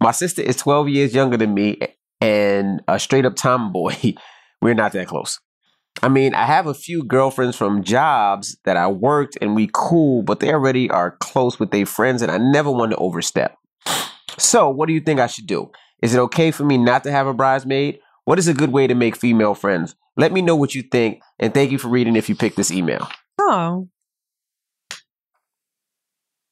My 0.00 0.12
sister 0.12 0.42
is 0.42 0.56
12 0.56 0.88
years 0.88 1.14
younger 1.14 1.36
than 1.36 1.54
me 1.54 1.78
and 2.20 2.82
a 2.86 3.00
straight 3.00 3.26
up 3.26 3.34
tomboy. 3.34 4.14
We're 4.62 4.74
not 4.74 4.92
that 4.92 5.08
close. 5.08 5.40
I 6.02 6.08
mean, 6.08 6.34
I 6.34 6.44
have 6.44 6.66
a 6.66 6.74
few 6.74 7.02
girlfriends 7.02 7.56
from 7.56 7.82
jobs 7.82 8.56
that 8.64 8.76
I 8.76 8.86
worked 8.86 9.38
and 9.40 9.54
we 9.54 9.70
cool, 9.72 10.22
but 10.22 10.40
they 10.40 10.52
already 10.52 10.90
are 10.90 11.12
close 11.12 11.58
with 11.58 11.70
their 11.70 11.86
friends 11.86 12.22
and 12.22 12.30
I 12.30 12.38
never 12.38 12.70
want 12.70 12.92
to 12.92 12.98
overstep. 12.98 13.56
So, 14.38 14.68
what 14.68 14.86
do 14.86 14.92
you 14.92 15.00
think 15.00 15.20
I 15.20 15.26
should 15.26 15.46
do? 15.46 15.70
Is 16.02 16.14
it 16.14 16.18
okay 16.18 16.50
for 16.50 16.64
me 16.64 16.76
not 16.76 17.04
to 17.04 17.10
have 17.10 17.26
a 17.26 17.32
bridesmaid? 17.32 18.00
What 18.24 18.38
is 18.38 18.48
a 18.48 18.54
good 18.54 18.72
way 18.72 18.86
to 18.86 18.94
make 18.94 19.16
female 19.16 19.54
friends? 19.54 19.94
Let 20.16 20.32
me 20.32 20.42
know 20.42 20.56
what 20.56 20.74
you 20.74 20.82
think 20.82 21.20
and 21.38 21.54
thank 21.54 21.70
you 21.70 21.78
for 21.78 21.88
reading 21.88 22.16
if 22.16 22.28
you 22.28 22.34
picked 22.34 22.56
this 22.56 22.70
email. 22.70 23.08
Oh. 23.40 23.88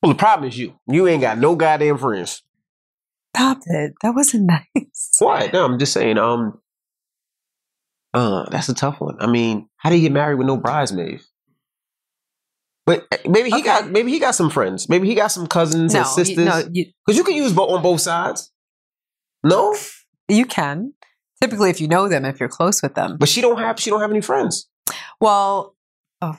Well, 0.03 0.13
the 0.13 0.19
problem 0.19 0.49
is 0.49 0.59
you. 0.59 0.79
You 0.87 1.07
ain't 1.07 1.23
got 1.23 1.39
no 1.39 1.57
goddamn 1.57 1.99
friends. 1.99 2.43
Stop 3.35 3.59
it. 3.67 3.95
That 4.03 4.15
wasn't 4.15 4.45
nice. 4.77 5.11
Why? 5.19 5.51
No, 5.53 5.65
I'm 5.65 5.79
just 5.79 5.93
saying. 5.93 6.19
Um, 6.19 6.61
uh, 8.15 8.47
that's 8.51 8.69
a 8.69 8.75
tough 8.75 9.01
one. 9.01 9.17
I 9.21 9.27
mean, 9.27 9.69
how 9.77 9.91
do 9.91 9.97
you 9.97 10.03
get 10.03 10.13
married 10.13 10.39
with 10.39 10.47
no 10.47 10.57
bridesmaids? 10.57 11.29
But 12.87 13.07
uh, 13.13 13.17
maybe 13.29 13.49
he 13.51 13.57
Okay. 13.57 13.65
got 13.65 13.91
maybe 13.91 14.11
he 14.11 14.19
got 14.19 14.35
some 14.35 14.51
friends. 14.51 14.89
Maybe 14.89 15.09
he 15.09 15.15
got 15.15 15.29
some 15.29 15.47
cousins 15.47 15.95
No, 15.95 16.01
and 16.01 16.07
you, 16.09 16.25
sisters. 16.25 16.45
no, 16.47 16.69
you, 16.73 16.87
Because 17.07 17.17
you 17.19 17.25
can 17.25 17.35
use 17.35 17.53
both 17.53 17.71
on 17.71 17.83
both 17.83 18.01
sides. 18.01 18.51
No, 19.43 19.75
You 20.29 20.47
can. 20.47 20.95
Typically, 21.43 21.69
if 21.69 21.81
you 21.81 21.89
know 21.89 22.09
them, 22.09 22.25
if 22.25 22.41
you're 22.41 22.49
close 22.49 22.83
with 22.83 22.95
them. 22.95 23.17
but 23.19 23.29
she 23.29 23.41
don't 23.43 23.59
have 23.59 23.79
she 23.81 23.91
don't 23.91 24.01
have 24.01 24.11
any 24.11 24.21
friends. 24.23 24.69
Well, 25.21 25.77
oh, 26.23 26.39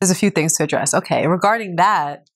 there's 0.00 0.10
a 0.10 0.14
few 0.14 0.30
things 0.30 0.54
to 0.56 0.64
address. 0.64 0.94
Okay, 0.94 1.26
regarding 1.26 1.76
that, 1.76 2.28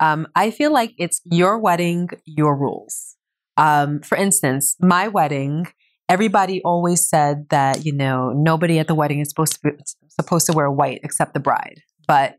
um, 0.00 0.26
I 0.34 0.50
feel 0.50 0.72
like 0.72 0.94
it's 0.98 1.20
your 1.24 1.58
wedding, 1.58 2.08
your 2.24 2.56
rules. 2.56 3.16
Um, 3.56 4.00
for 4.00 4.16
instance, 4.16 4.76
my 4.80 5.08
wedding, 5.08 5.66
everybody 6.08 6.62
always 6.62 7.08
said 7.08 7.46
that 7.50 7.84
you 7.84 7.92
know 7.92 8.32
nobody 8.34 8.78
at 8.78 8.88
the 8.88 8.94
wedding 8.94 9.20
is 9.20 9.28
supposed 9.28 9.54
to 9.54 9.60
be, 9.62 9.70
supposed 10.08 10.46
to 10.46 10.52
wear 10.52 10.70
white 10.70 11.00
except 11.02 11.34
the 11.34 11.40
bride. 11.40 11.82
But 12.06 12.38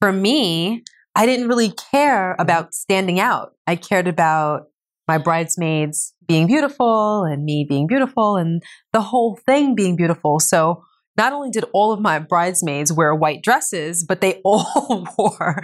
for 0.00 0.12
me, 0.12 0.82
I 1.14 1.26
didn't 1.26 1.48
really 1.48 1.72
care 1.90 2.36
about 2.38 2.74
standing 2.74 3.20
out. 3.20 3.52
I 3.66 3.76
cared 3.76 4.08
about 4.08 4.66
my 5.06 5.18
bridesmaids 5.18 6.14
being 6.26 6.46
beautiful 6.46 7.24
and 7.24 7.44
me 7.44 7.64
being 7.68 7.86
beautiful 7.86 8.36
and 8.36 8.62
the 8.92 9.00
whole 9.00 9.38
thing 9.46 9.74
being 9.74 9.96
beautiful. 9.96 10.38
So 10.38 10.84
not 11.16 11.32
only 11.32 11.50
did 11.50 11.64
all 11.72 11.92
of 11.92 12.00
my 12.00 12.18
bridesmaids 12.18 12.92
wear 12.92 13.14
white 13.14 13.42
dresses, 13.42 14.04
but 14.04 14.20
they 14.20 14.34
all 14.44 15.08
wore 15.18 15.62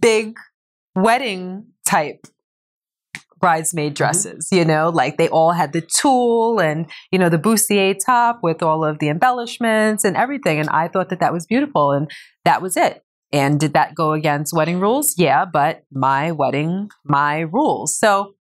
big 0.00 0.36
wedding 0.96 1.66
type 1.86 2.26
bridesmaid 3.40 3.94
dresses, 3.94 4.48
you 4.52 4.64
know, 4.64 4.88
like 4.88 5.16
they 5.16 5.28
all 5.28 5.52
had 5.52 5.72
the 5.72 5.80
tulle 5.80 6.60
and, 6.60 6.90
you 7.10 7.18
know, 7.18 7.28
the 7.28 7.38
bustier 7.38 7.94
top 8.04 8.40
with 8.42 8.62
all 8.62 8.84
of 8.84 8.98
the 8.98 9.08
embellishments 9.08 10.04
and 10.04 10.16
everything. 10.16 10.58
And 10.58 10.68
I 10.70 10.88
thought 10.88 11.10
that 11.10 11.20
that 11.20 11.32
was 11.32 11.46
beautiful 11.46 11.92
and 11.92 12.10
that 12.44 12.62
was 12.62 12.76
it. 12.76 13.02
And 13.32 13.60
did 13.60 13.74
that 13.74 13.94
go 13.94 14.12
against 14.12 14.54
wedding 14.54 14.80
rules? 14.80 15.18
Yeah, 15.18 15.44
but 15.44 15.82
my 15.92 16.32
wedding, 16.32 16.90
my 17.04 17.40
rules. 17.40 17.96
So 17.98 18.34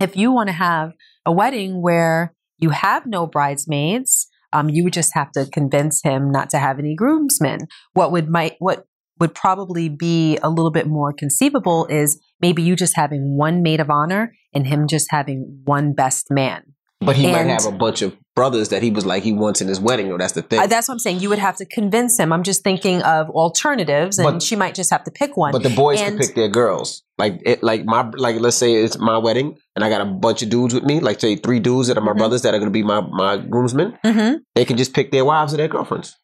if 0.00 0.16
you 0.16 0.30
want 0.32 0.48
to 0.48 0.52
have 0.54 0.92
a 1.26 1.32
wedding 1.32 1.82
where 1.82 2.34
you 2.58 2.70
have 2.70 3.04
no 3.06 3.26
bridesmaids, 3.26 4.28
um, 4.52 4.68
you 4.68 4.84
would 4.84 4.92
just 4.92 5.14
have 5.14 5.32
to 5.32 5.46
convince 5.46 6.02
him 6.02 6.30
not 6.30 6.50
to 6.50 6.58
have 6.58 6.78
any 6.78 6.94
groomsmen. 6.94 7.68
What 7.92 8.12
would 8.12 8.28
might 8.28 8.56
what 8.58 8.84
would 9.20 9.34
probably 9.34 9.88
be 9.88 10.38
a 10.42 10.48
little 10.50 10.70
bit 10.70 10.86
more 10.86 11.12
conceivable 11.12 11.86
is 11.86 12.20
maybe 12.40 12.62
you 12.62 12.76
just 12.76 12.94
having 12.96 13.36
one 13.36 13.62
maid 13.62 13.80
of 13.80 13.90
honor 13.90 14.32
and 14.54 14.66
him 14.66 14.86
just 14.88 15.08
having 15.10 15.60
one 15.64 15.92
best 15.92 16.30
man. 16.30 16.62
But 17.00 17.14
he 17.14 17.30
might 17.30 17.46
have 17.46 17.64
a 17.64 17.70
bunch 17.70 18.02
of 18.02 18.16
brothers 18.34 18.70
that 18.70 18.82
he 18.82 18.90
was 18.90 19.06
like 19.06 19.22
he 19.22 19.32
wants 19.32 19.60
in 19.60 19.68
his 19.68 19.78
wedding. 19.78 20.10
Or 20.10 20.18
that's 20.18 20.32
the 20.32 20.42
thing. 20.42 20.58
Uh, 20.58 20.66
that's 20.66 20.88
what 20.88 20.94
I'm 20.94 20.98
saying. 20.98 21.20
You 21.20 21.28
would 21.28 21.38
have 21.38 21.54
to 21.58 21.64
convince 21.64 22.18
him. 22.18 22.32
I'm 22.32 22.42
just 22.42 22.64
thinking 22.64 23.02
of 23.02 23.30
alternatives, 23.30 24.18
and 24.18 24.26
But- 24.26 24.42
she 24.42 24.56
might 24.56 24.74
just 24.74 24.90
have 24.90 25.04
to 25.04 25.12
pick 25.12 25.36
one. 25.36 25.52
But 25.52 25.62
the 25.62 25.70
boys 25.70 26.00
And- 26.00 26.18
can 26.18 26.26
pick 26.26 26.34
their 26.34 26.48
girls. 26.48 27.04
Like 27.16 27.40
it, 27.46 27.62
like 27.62 27.84
my 27.84 28.10
like 28.16 28.40
let's 28.40 28.56
say 28.56 28.74
it's 28.74 28.98
my 28.98 29.16
wedding 29.16 29.56
and 29.76 29.84
I 29.84 29.88
got 29.90 30.00
a 30.00 30.06
bunch 30.06 30.42
of 30.42 30.48
dudes 30.50 30.74
with 30.74 30.82
me, 30.84 30.98
like 30.98 31.20
say 31.20 31.36
three 31.36 31.60
dudes 31.60 31.86
that 31.86 31.96
are 31.98 32.00
my 32.00 32.12
Mhm. 32.14 32.18
brothers 32.18 32.42
that 32.42 32.52
are 32.54 32.58
gonna 32.58 32.70
be 32.72 32.82
my 32.82 33.00
my 33.00 33.36
groomsmen. 33.38 33.96
Mhm. 34.04 34.38
They 34.56 34.64
can 34.64 34.76
just 34.76 34.92
pick 34.92 35.12
their 35.12 35.24
wives 35.24 35.54
or 35.54 35.56
their 35.56 35.68
girlfriends. 35.68 36.16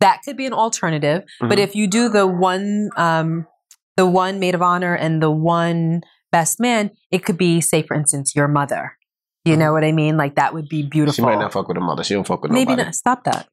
That 0.00 0.20
could 0.24 0.36
be 0.36 0.46
an 0.46 0.52
alternative. 0.52 1.24
But 1.40 1.58
Mhm. 1.58 1.62
if 1.62 1.74
you 1.74 1.86
do 1.86 2.08
the 2.08 2.26
one, 2.26 2.90
um, 2.96 3.46
the 3.96 4.06
one 4.06 4.38
maid 4.40 4.54
of 4.54 4.62
honor 4.62 4.94
and 4.94 5.22
the 5.22 5.30
one 5.30 6.02
best 6.32 6.58
man, 6.60 6.90
it 7.10 7.24
could 7.24 7.36
be, 7.36 7.60
say, 7.60 7.82
for 7.82 7.94
instance, 7.94 8.34
your 8.34 8.48
mother. 8.48 8.96
You 9.44 9.56
know 9.56 9.72
what 9.72 9.84
I 9.84 9.92
mean? 9.92 10.16
Like 10.16 10.34
that 10.36 10.52
would 10.54 10.68
be 10.68 10.82
beautiful. 10.82 11.12
Mm-hmm. 11.24 11.30
She 11.32 11.36
might 11.36 11.42
not 11.42 11.52
fuck 11.52 11.66
with 11.68 11.76
her 11.76 11.82
mother. 11.82 12.04
She 12.04 12.14
don't 12.14 12.26
fuck 12.26 12.42
with 12.42 12.50
Maybe 12.52 12.72
nobody. 12.72 12.84
not. 12.86 12.94
Stop 12.94 13.24
that. 13.24 13.48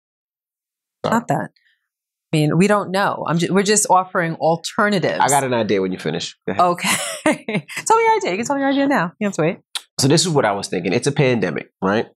Sorry. 1.05 1.15
Stop 1.17 1.27
that. 1.27 1.51
I 1.53 2.37
mean, 2.37 2.57
we 2.57 2.67
don't 2.67 2.91
know. 2.91 3.23
I'm 3.27 3.37
just, 3.37 3.53
we're 3.53 3.63
just 3.63 3.87
offering 3.89 4.35
alternatives. 4.35 5.19
I 5.21 5.29
got 5.29 5.45
an 5.45 5.53
idea 5.53 5.81
when 5.81 5.93
you 5.93 5.97
finish. 5.99 6.37
Okay. 6.49 6.89
tell 7.25 7.97
me 7.97 8.03
your 8.03 8.15
idea. 8.17 8.31
You 8.31 8.37
can 8.37 8.45
tell 8.45 8.55
me 8.57 8.61
your 8.61 8.69
idea 8.71 8.87
now. 8.87 9.13
You 9.19 9.27
have 9.27 9.33
to 9.35 9.41
wait. 9.41 9.59
So 9.99 10.07
this 10.09 10.21
is 10.25 10.29
what 10.29 10.43
I 10.43 10.51
was 10.51 10.67
thinking. 10.67 10.91
It's 10.91 11.07
a 11.07 11.11
pandemic, 11.13 11.71
right? 11.81 12.07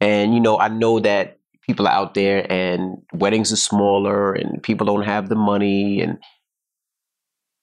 And 0.00 0.32
you 0.34 0.40
know, 0.40 0.58
I 0.58 0.68
know 0.68 1.00
that 1.00 1.35
people 1.66 1.86
are 1.88 1.92
out 1.92 2.14
there 2.14 2.50
and 2.50 2.98
weddings 3.12 3.52
are 3.52 3.56
smaller 3.56 4.32
and 4.32 4.62
people 4.62 4.86
don't 4.86 5.02
have 5.02 5.28
the 5.28 5.34
money 5.34 6.00
and 6.00 6.18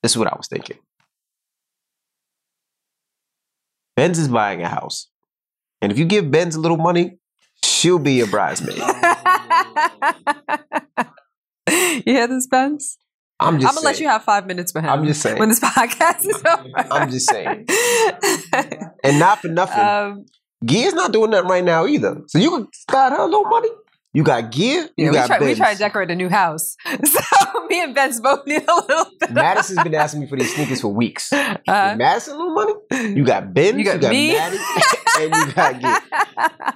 this 0.01 0.11
is 0.11 0.17
what 0.17 0.27
I 0.27 0.35
was 0.35 0.47
thinking. 0.47 0.77
Benz 3.95 4.19
is 4.19 4.27
buying 4.27 4.61
a 4.61 4.67
house. 4.67 5.07
And 5.81 5.91
if 5.91 5.99
you 5.99 6.05
give 6.05 6.29
Benz 6.31 6.55
a 6.55 6.59
little 6.59 6.77
money, 6.77 7.17
she'll 7.63 7.99
be 7.99 8.13
your 8.13 8.27
bridesmaid. 8.27 8.77
you 11.69 12.01
hear 12.05 12.27
this, 12.27 12.47
Benz? 12.47 12.97
I'm 13.39 13.55
I'm 13.55 13.61
just 13.61 13.75
gonna 13.75 13.85
let 13.85 13.99
you 13.99 14.07
have 14.07 14.23
five 14.23 14.47
minutes 14.47 14.73
with 14.73 14.83
him. 14.83 14.89
I'm 14.89 15.05
just 15.05 15.21
saying. 15.21 15.37
when 15.39 15.49
this 15.49 15.59
podcast 15.63 16.25
is 16.25 16.41
over. 16.45 16.69
I'm 16.91 17.09
just 17.09 17.29
saying. 17.29 17.67
And 19.05 19.19
not 19.19 19.39
for 19.39 19.49
nothing. 19.49 19.83
um, 19.83 20.25
Gear's 20.65 20.93
not 20.93 21.11
doing 21.11 21.31
that 21.31 21.43
right 21.43 21.63
now 21.63 21.85
either. 21.85 22.21
So 22.27 22.39
you 22.39 22.49
can 22.51 22.67
start 22.73 23.11
her 23.11 23.19
a 23.19 23.25
little 23.25 23.43
money. 23.43 23.67
You 24.15 24.23
got 24.23 24.51
Gear, 24.51 24.89
yeah, 24.95 25.05
you 25.05 25.09
we 25.11 25.17
got 25.17 25.25
try, 25.25 25.39
we 25.39 25.55
try 25.55 25.73
to 25.73 25.79
decorate 25.79 26.11
a 26.11 26.15
new 26.15 26.29
house, 26.29 26.77
so 27.03 27.67
me 27.67 27.81
and 27.81 27.95
Benz 27.95 28.21
both 28.21 28.45
need 28.45 28.61
a 28.61 28.75
little 28.75 29.05
bit. 29.19 29.31
Madison's 29.31 29.81
been 29.81 29.95
asking 29.95 30.19
me 30.21 30.27
for 30.27 30.35
these 30.37 30.53
sneakers 30.53 30.81
for 30.81 30.89
weeks. 30.93 31.31
Uh, 31.65 31.95
Madison, 31.97 32.35
a 32.35 32.37
little 32.37 32.53
money. 32.53 33.13
You 33.15 33.23
got 33.23 33.53
Ben, 33.53 33.79
You 33.79 33.79
you 33.79 33.91
got 33.91 34.01
got, 34.01 34.11
me. 34.11 34.33
Maddie, 34.33 34.57
and 35.19 35.33
you 35.33 35.53
got 35.53 35.81
Gear. 35.81 35.97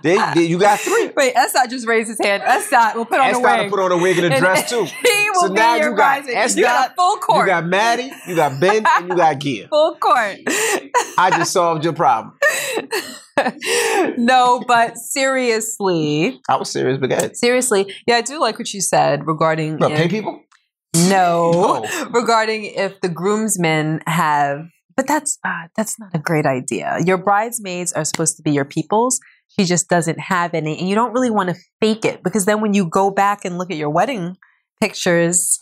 They, 0.02 0.18
they, 0.34 0.46
you 0.48 0.58
got 0.58 0.80
three. 0.80 1.12
Wait, 1.16 1.34
Esdot 1.36 1.70
just 1.70 1.86
raised 1.86 2.08
his 2.10 2.20
hand. 2.20 2.42
Esdot 2.42 2.96
will 2.96 3.06
put 3.06 3.20
on 3.20 3.28
S 3.28 3.38
a 3.38 3.42
got 3.42 3.60
wig. 3.60 3.70
put 3.70 3.80
on 3.82 3.92
a 3.92 3.98
wig 3.98 4.18
and 4.18 4.34
a 4.34 4.40
dress 4.40 4.70
too. 4.70 4.86
He 4.86 5.30
will 5.32 5.42
So 5.42 5.48
be 5.50 5.56
now 5.56 5.76
your 5.76 5.92
you 5.92 5.98
got. 5.98 6.28
S 6.30 6.56
You 6.56 6.64
got 6.64 6.96
full 6.96 7.18
You 7.36 7.46
got 7.46 7.66
Maddie, 7.66 8.12
you 8.28 8.36
got 8.36 8.60
Ben, 8.62 8.84
and 8.88 9.10
you 9.10 9.16
got 9.16 9.40
Gear. 9.40 9.68
full 9.70 9.96
court. 9.96 10.38
I 11.18 11.34
just 11.36 11.52
solved 11.52 11.84
your 11.84 11.94
problem. 11.94 12.34
No, 14.18 14.64
but 14.68 14.98
seriously, 14.98 16.40
I 16.50 16.56
was 16.58 16.70
serious, 16.70 16.98
but 17.00 17.36
seriously, 17.36 17.94
yeah, 18.06 18.16
I 18.16 18.22
do 18.22 18.40
like 18.40 18.58
what 18.60 18.74
you 18.74 18.82
said 18.82 19.26
regarding 19.28 19.78
if- 19.82 19.98
pay 19.98 20.08
people? 20.08 20.42
No, 20.96 21.52
No. 21.84 22.10
regarding 22.12 22.66
if 22.66 23.00
the 23.02 23.10
groomsmen 23.10 24.02
have, 24.08 24.62
but 24.96 25.06
that's 25.06 25.38
uh, 25.46 25.68
that's 25.76 26.00
not 26.00 26.10
a 26.14 26.20
great 26.20 26.46
idea. 26.46 26.98
Your 27.06 27.18
bridesmaids 27.18 27.94
are 27.94 28.06
supposed 28.06 28.38
to 28.38 28.42
be 28.44 28.52
your 28.52 28.66
peoples. 28.66 29.20
She 29.60 29.66
just 29.66 29.90
doesn't 29.90 30.20
have 30.20 30.54
any, 30.54 30.78
and 30.80 30.88
you 30.90 30.96
don't 30.96 31.14
really 31.14 31.30
want 31.30 31.50
to 31.50 31.56
fake 31.82 32.04
it 32.06 32.24
because 32.24 32.46
then 32.46 32.62
when 32.62 32.74
you 32.74 32.86
go 32.86 33.12
back 33.12 33.46
and 33.46 33.58
look 33.58 33.70
at 33.70 33.78
your 33.78 33.90
wedding 33.90 34.38
pictures, 34.82 35.60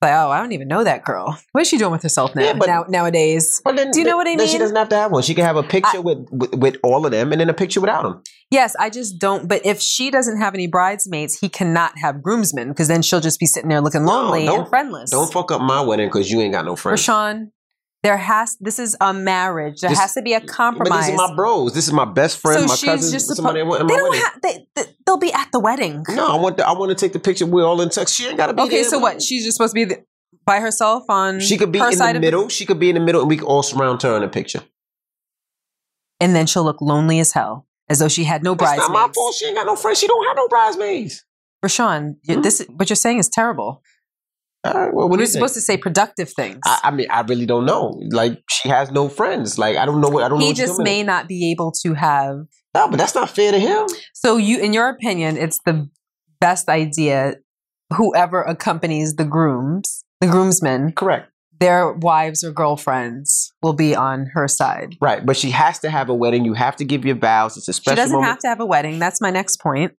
like 0.00 0.12
oh, 0.12 0.30
I 0.30 0.38
don't 0.40 0.52
even 0.52 0.68
know 0.68 0.84
that 0.84 1.04
girl. 1.04 1.38
What 1.52 1.62
is 1.62 1.68
she 1.68 1.76
doing 1.78 1.90
with 1.92 2.02
herself 2.02 2.34
now? 2.34 2.42
Yeah, 2.44 2.52
but- 2.54 2.66
now 2.68 2.84
nowadays, 2.88 3.60
Well, 3.64 3.74
then, 3.74 3.90
Do 3.90 3.98
you 3.98 4.04
know 4.04 4.16
what 4.16 4.26
I 4.28 4.36
then 4.36 4.46
She 4.46 4.58
doesn't 4.58 4.76
have 4.76 4.88
to 4.90 4.96
have 4.96 5.10
one. 5.10 5.22
She 5.22 5.34
can 5.34 5.44
have 5.44 5.56
a 5.56 5.62
picture 5.62 6.00
with, 6.00 6.26
with 6.30 6.54
with 6.54 6.76
all 6.82 7.04
of 7.04 7.12
them, 7.12 7.32
and 7.32 7.40
then 7.40 7.48
a 7.48 7.54
picture 7.54 7.80
without 7.80 8.02
them. 8.02 8.22
yes, 8.50 8.76
I 8.78 8.90
just 8.90 9.18
don't. 9.18 9.48
But 9.48 9.64
if 9.66 9.80
she 9.80 10.10
doesn't 10.10 10.38
have 10.40 10.54
any 10.54 10.66
bridesmaids, 10.68 11.38
he 11.38 11.48
cannot 11.48 11.98
have 11.98 12.22
groomsmen 12.22 12.68
because 12.68 12.88
then 12.88 13.02
she'll 13.02 13.20
just 13.20 13.40
be 13.40 13.46
sitting 13.46 13.68
there 13.70 13.80
looking 13.80 14.04
lonely 14.04 14.46
don't- 14.46 14.60
and 14.60 14.68
friendless. 14.68 15.10
Don't 15.10 15.32
fuck 15.32 15.50
up 15.50 15.60
my 15.60 15.80
wedding 15.80 16.08
because 16.08 16.30
you 16.30 16.40
ain't 16.40 16.52
got 16.52 16.64
no 16.64 16.76
friends. 16.76 17.00
RaaShaun, 17.04 17.50
there 18.04 18.16
has 18.16 18.56
this 18.60 18.78
is 18.78 18.96
a 19.00 19.12
marriage. 19.12 19.80
There 19.80 19.90
This- 19.90 19.98
has 19.98 20.14
to 20.14 20.22
be 20.22 20.34
a 20.34 20.40
But 20.40 20.48
compromise. 20.48 21.06
these 21.08 21.18
are 21.18 21.28
my 21.28 21.34
bros. 21.34 21.74
This 21.74 21.88
is 21.88 21.92
my 21.92 22.04
best 22.04 22.38
friend, 22.38 22.60
so 22.60 22.66
my 22.68 22.74
she's 22.76 22.88
cousin, 22.88 23.12
just 23.12 23.26
supposed. 23.34 23.56
in 23.56 23.68
They 23.88 23.96
don't 23.96 24.16
have. 24.16 24.32
They, 24.42 24.66
they, 24.76 24.84
at 25.48 25.52
the 25.52 25.60
wedding. 25.60 26.04
No, 26.10 26.26
I 26.36 26.40
want 26.40 26.56
the, 26.58 26.66
I 26.68 26.72
want 26.72 26.90
to 26.90 26.94
take 26.94 27.12
the 27.12 27.18
picture. 27.18 27.46
We're 27.46 27.64
all 27.64 27.80
in 27.80 27.88
tux. 27.88 28.14
She 28.14 28.26
ain't 28.26 28.36
got 28.36 28.48
to 28.48 28.54
be 28.54 28.62
Okay, 28.62 28.82
so 28.82 28.98
what? 28.98 29.22
She's 29.22 29.44
just 29.44 29.56
supposed 29.56 29.72
to 29.72 29.74
be 29.74 29.84
the, 29.84 30.04
by 30.44 30.60
herself 30.60 31.04
on. 31.08 31.40
She 31.40 31.56
could 31.56 31.72
be 31.72 31.78
her 31.78 31.90
in 31.90 31.96
side 31.96 32.16
the 32.16 32.20
middle. 32.20 32.48
She 32.48 32.64
could 32.66 32.78
be 32.78 32.88
in 32.90 32.94
the 32.94 33.00
middle, 33.00 33.20
and 33.22 33.28
we 33.30 33.36
could 33.36 33.46
all 33.48 33.62
surround 33.62 34.02
her 34.02 34.16
in 34.16 34.22
a 34.22 34.28
picture. 34.28 34.62
and 36.20 36.34
then 36.34 36.46
she'll 36.46 36.64
look 36.64 36.80
lonely 36.80 37.20
as 37.20 37.32
hell, 37.32 37.66
as 37.88 37.98
though 38.00 38.08
she 38.08 38.24
had 38.24 38.42
no 38.42 38.52
It's 38.52 38.62
not 38.62 38.76
bridesmaids. 38.76 38.92
my 38.92 39.08
fault. 39.14 39.34
She 39.34 39.46
ain't 39.46 39.56
got 39.56 39.66
no 39.66 39.76
friends. 39.76 39.98
She 40.00 40.06
don't 40.06 40.26
have 40.26 40.36
no 40.36 40.48
bridesmaids. 40.48 41.24
RaaShaun, 41.64 42.16
you- 42.24 42.36
Hmm? 42.36 42.42
this 42.42 42.64
what 42.68 42.88
you're 42.90 42.96
saying 42.96 43.18
is 43.18 43.28
terrible. 43.28 43.82
All 44.64 44.74
right. 44.74 44.92
Well, 44.92 45.08
what 45.08 45.16
do 45.16 45.20
We're 45.20 45.22
you 45.22 45.26
think? 45.26 45.32
supposed 45.34 45.54
to 45.54 45.60
say 45.60 45.76
productive 45.76 46.30
things. 46.32 46.58
I, 46.64 46.80
I 46.84 46.90
mean, 46.90 47.06
I 47.10 47.20
really 47.22 47.46
don't 47.46 47.64
know. 47.64 48.00
Like, 48.10 48.42
she 48.50 48.68
has 48.68 48.90
no 48.90 49.08
friends. 49.08 49.56
Like, 49.58 49.76
I 49.76 49.86
don't 49.86 50.00
know 50.00 50.08
what. 50.08 50.24
I 50.24 50.28
don't 50.28 50.40
know. 50.40 50.44
he 50.44 50.50
what 50.50 50.56
just 50.56 50.80
may 50.80 51.02
not 51.04 51.28
be 51.28 51.52
able 51.52 51.70
to 51.84 51.94
have. 51.94 52.38
No, 52.74 52.88
but 52.88 52.96
that's 52.98 53.14
not 53.14 53.30
fair 53.30 53.52
to 53.52 53.58
him. 53.58 53.86
So 54.14 54.36
you, 54.36 54.58
in 54.58 54.72
your 54.72 54.88
opinion, 54.88 55.36
it's 55.36 55.58
the 55.64 55.88
best 56.40 56.68
idea. 56.68 57.36
Whoever 57.96 58.42
accompanies 58.42 59.16
the 59.16 59.24
grooms, 59.24 60.04
the 60.20 60.26
groomsmen, 60.26 60.92
Correct. 60.92 61.30
their 61.58 61.92
wives 61.92 62.44
or 62.44 62.52
girlfriends 62.52 63.52
will 63.62 63.72
be 63.72 63.96
on 63.96 64.26
her 64.34 64.46
side. 64.46 64.96
Right, 65.00 65.24
but 65.24 65.36
she 65.36 65.50
has 65.50 65.78
to 65.80 65.90
have 65.90 66.10
a 66.10 66.14
wedding. 66.14 66.44
You 66.44 66.52
have 66.52 66.76
to 66.76 66.84
give 66.84 67.04
your 67.06 67.16
vows. 67.16 67.56
It's 67.56 67.66
a 67.68 67.72
special. 67.72 67.96
She 67.96 68.02
doesn't 68.02 68.14
moment. 68.14 68.30
have 68.30 68.38
to 68.40 68.48
have 68.48 68.60
a 68.60 68.66
wedding. 68.66 68.98
That's 68.98 69.20
my 69.20 69.30
next 69.30 69.60
point. 69.60 69.94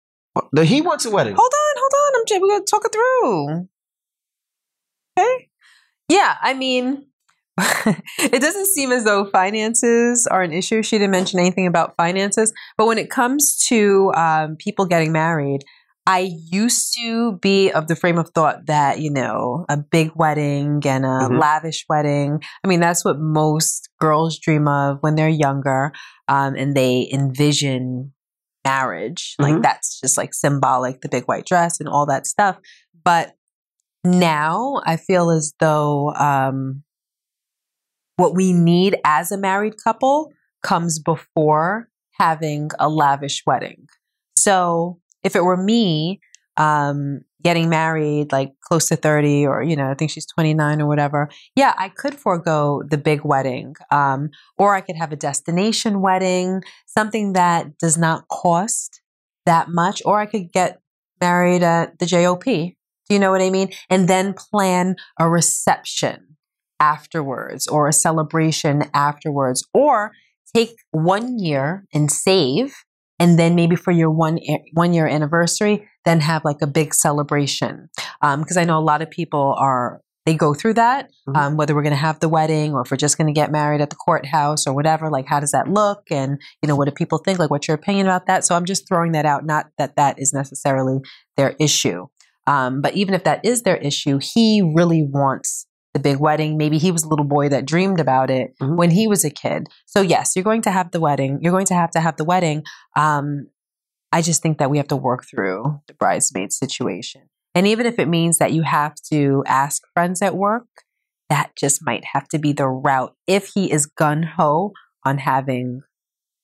No, 0.53 0.63
he 0.63 0.83
wants 0.83 1.05
a 1.07 1.11
wedding. 1.11 1.35
Hold 1.35 1.51
on, 1.53 1.81
hold 1.81 1.93
on. 1.95 2.21
I'm 2.21 2.27
just, 2.27 2.41
we're 2.41 2.49
gonna 2.49 2.65
talk 2.65 2.83
it 2.85 2.93
through. 2.93 3.69
Okay. 5.19 5.49
Yeah, 6.11 6.37
I 6.41 6.55
mean, 6.55 7.07
it 8.19 8.41
doesn't 8.41 8.67
seem 8.67 8.93
as 8.93 9.05
though 9.05 9.25
finances 9.31 10.27
are 10.27 10.43
an 10.43 10.53
issue. 10.53 10.83
She 10.83 10.99
didn't 10.99 11.11
mention 11.13 11.39
anything 11.41 11.67
about 11.67 11.97
finances, 11.97 12.53
but 12.77 12.87
when 12.87 12.99
it 12.99 13.11
comes 13.11 13.59
to 13.69 14.13
um, 14.15 14.57
people 14.57 14.87
getting 14.87 15.13
married, 15.13 15.63
I 16.07 16.31
used 16.51 16.97
to 16.99 17.33
be 17.43 17.71
of 17.71 17.87
the 17.89 17.97
frame 17.97 18.17
of 18.17 18.31
thought 18.31 18.67
that, 18.67 19.01
you 19.01 19.11
know, 19.11 19.67
a 19.69 19.77
big 19.77 20.11
wedding 20.15 20.81
and 20.87 21.05
a 21.05 21.29
Mhm. 21.29 21.39
lavish 21.39 21.85
wedding, 21.89 22.41
I 22.65 22.69
mean, 22.69 22.81
that's 22.81 23.05
what 23.05 23.19
most 23.19 23.91
girls 24.01 24.39
dream 24.39 24.67
of 24.69 24.99
when 25.03 25.17
they're 25.17 25.29
younger 25.29 25.93
um, 26.29 26.55
and 26.55 26.75
they 26.75 27.09
envision 27.13 28.13
marriage. 28.65 29.35
Like 29.39 29.57
Mhm. 29.57 29.63
that's 29.63 30.01
just 30.01 30.17
like 30.17 30.33
symbolic, 30.33 31.01
the 31.03 31.09
big 31.09 31.25
white 31.25 31.45
dress 31.47 31.79
and 31.81 31.89
all 31.89 32.07
that 32.07 32.27
stuff. 32.27 32.57
But 33.05 33.35
now 34.05 34.81
I 34.87 34.97
feel 34.97 35.31
as 35.31 35.55
though 35.61 36.15
um, 36.15 36.83
what 38.19 38.35
we 38.35 38.53
need 38.53 38.97
as 39.05 39.31
a 39.31 39.39
married 39.39 39.75
couple 39.83 40.33
comes 40.63 40.99
before 40.99 41.89
having 42.19 42.69
a 42.81 42.89
lavish 42.89 43.45
wedding. 43.47 43.87
So 44.37 44.99
if 45.23 45.37
it 45.37 45.45
were 45.45 45.57
me 45.57 46.21
um, 46.57 47.21
getting 47.45 47.69
married 47.69 48.33
like 48.33 48.55
close 48.61 48.89
to 48.89 48.97
30 48.97 49.47
or, 49.47 49.63
you 49.63 49.77
know, 49.77 49.89
I 49.89 49.95
think 49.95 50.11
she's 50.11 50.27
29 50.27 50.83
or 50.83 50.89
whatever, 50.89 51.29
yeah, 51.55 51.75
I 51.79 51.91
could 51.91 52.17
forego 52.17 52.83
the 52.91 52.99
big 52.99 53.25
wedding. 53.25 53.77
Um, 53.93 54.31
or 54.59 54.75
I 54.75 54.81
could 54.81 54.97
have 54.97 55.13
a 55.13 55.17
destination 55.17 56.01
wedding, 56.01 56.63
something 56.87 57.35
that 57.35 57.79
does 57.79 57.97
not 57.97 58.27
cost 58.27 59.01
that 59.47 59.69
much. 59.69 60.03
Or 60.05 60.19
I 60.19 60.27
could 60.27 60.53
get 60.53 60.81
married 61.21 61.63
at 61.63 62.01
the 62.01 62.07
JOP. 62.07 62.45
Do 62.45 62.75
you 63.15 63.21
know 63.21 63.31
what 63.31 63.43
I 63.43 63.51
mean? 63.51 63.71
And 63.89 64.09
then 64.09 64.35
plan 64.35 64.97
a 65.21 65.29
reception 65.29 66.28
afterwards 66.81 67.67
or 67.67 67.89
a 67.89 67.93
celebration 67.93 68.85
afterwards. 68.95 69.67
Or 69.73 70.13
take 70.55 70.77
one 70.93 71.39
year 71.39 71.85
and 71.93 72.11
save 72.11 72.75
and 73.19 73.39
then 73.39 73.55
maybe 73.55 73.77
for 73.77 73.91
your 73.91 74.11
one 74.11 74.39
one 74.73 74.95
year 74.95 75.07
anniversary 75.07 75.87
then 76.07 76.21
have 76.21 76.43
like 76.45 76.57
a 76.63 76.67
big 76.67 76.95
celebration 76.95 77.91
because 78.23 78.57
i 78.57 78.65
know 78.65 78.79
a 78.79 78.81
lot 78.81 79.03
of 79.03 79.11
people 79.11 79.55
are 79.59 80.01
they 80.25 80.35
go 80.35 80.55
through 80.55 80.73
that 80.75 81.11
Mhm. 81.29 81.37
um, 81.37 81.57
whether 81.59 81.75
we're 81.75 81.83
going 81.83 81.91
to 81.91 81.97
have 81.97 82.21
the 82.21 82.29
wedding 82.31 82.73
or 82.73 82.81
if 82.81 82.91
we're 82.91 82.97
just 82.97 83.19
going 83.19 83.27
to 83.27 83.33
get 83.33 83.51
married 83.53 83.83
at 83.83 83.91
the 83.91 83.97
courthouse 83.97 84.67
or 84.67 84.73
whatever 84.73 85.11
like 85.11 85.27
how 85.27 85.39
does 85.39 85.51
that 85.51 85.69
look 85.69 86.03
and 86.11 86.39
you 86.63 86.67
know 86.69 86.77
what 86.77 86.87
do 86.87 86.93
people 86.93 87.19
think 87.19 87.39
like 87.39 87.51
what's 87.51 87.69
your 87.69 87.75
opinion 87.75 88.07
about 88.07 88.27
that 88.27 88.43
so 88.45 88.55
i'm 88.55 88.65
just 88.65 88.89
throwing 88.89 89.13
that 89.13 89.27
out 89.27 89.45
not 89.45 89.67
that 89.77 89.97
that 89.97 90.19
is 90.19 90.33
necessarily 90.33 90.99
their 91.37 91.55
issue 91.61 92.07
um, 92.47 92.81
but 92.81 92.95
even 92.95 93.13
if 93.15 93.25
that 93.25 93.45
is 93.45 93.63
their 93.63 93.77
issue 93.77 94.19
he 94.23 94.63
really 94.75 95.07
wants 95.13 95.67
the 95.99 96.03
big 96.11 96.19
wedding 96.21 96.57
maybe 96.57 96.79
he 96.79 96.91
was 96.93 97.03
a 97.05 97.09
little 97.09 97.25
boy 97.37 97.49
that 97.49 97.67
dreamed 97.67 98.01
about 98.01 98.31
it 98.31 98.55
Mhm. 98.61 98.77
when 98.77 98.91
he 98.91 99.07
was 99.09 99.25
a 99.25 99.31
kid 99.31 99.67
so 99.87 100.01
yes 100.01 100.33
you're 100.35 100.45
going 100.51 100.63
to 100.63 100.71
have 100.71 100.91
the 100.93 101.01
wedding 101.01 101.39
you're 101.43 101.53
going 101.59 101.67
to 101.73 101.75
have 101.75 101.91
to 101.97 102.01
have 102.01 102.17
the 102.17 102.25
wedding 102.25 102.63
um, 102.97 103.47
I 104.11 104.23
just 104.23 104.41
think 104.43 104.57
that 104.59 104.71
we 104.71 104.79
have 104.79 104.89
to 104.89 104.97
work 104.97 105.27
through 105.31 105.81
the 105.87 105.93
bridesmaid 105.93 106.51
situation. 106.51 107.23
And 107.55 107.67
even 107.67 107.85
if 107.85 107.99
it 107.99 108.09
means 108.09 108.39
that 108.39 108.53
you 108.53 108.63
have 108.63 108.95
to 109.13 109.45
ask 109.47 109.83
friends 109.93 110.23
at 110.23 110.35
work, 110.35 110.67
that 111.29 111.51
just 111.59 111.85
might 111.85 112.05
have 112.15 112.27
to 112.29 112.39
be 112.39 112.55
the 112.55 112.67
route 112.69 113.15
if 113.27 113.49
he 113.55 113.71
is 113.71 113.85
gun 113.85 114.23
ho 114.23 114.73
on 115.05 115.19
having 115.19 115.83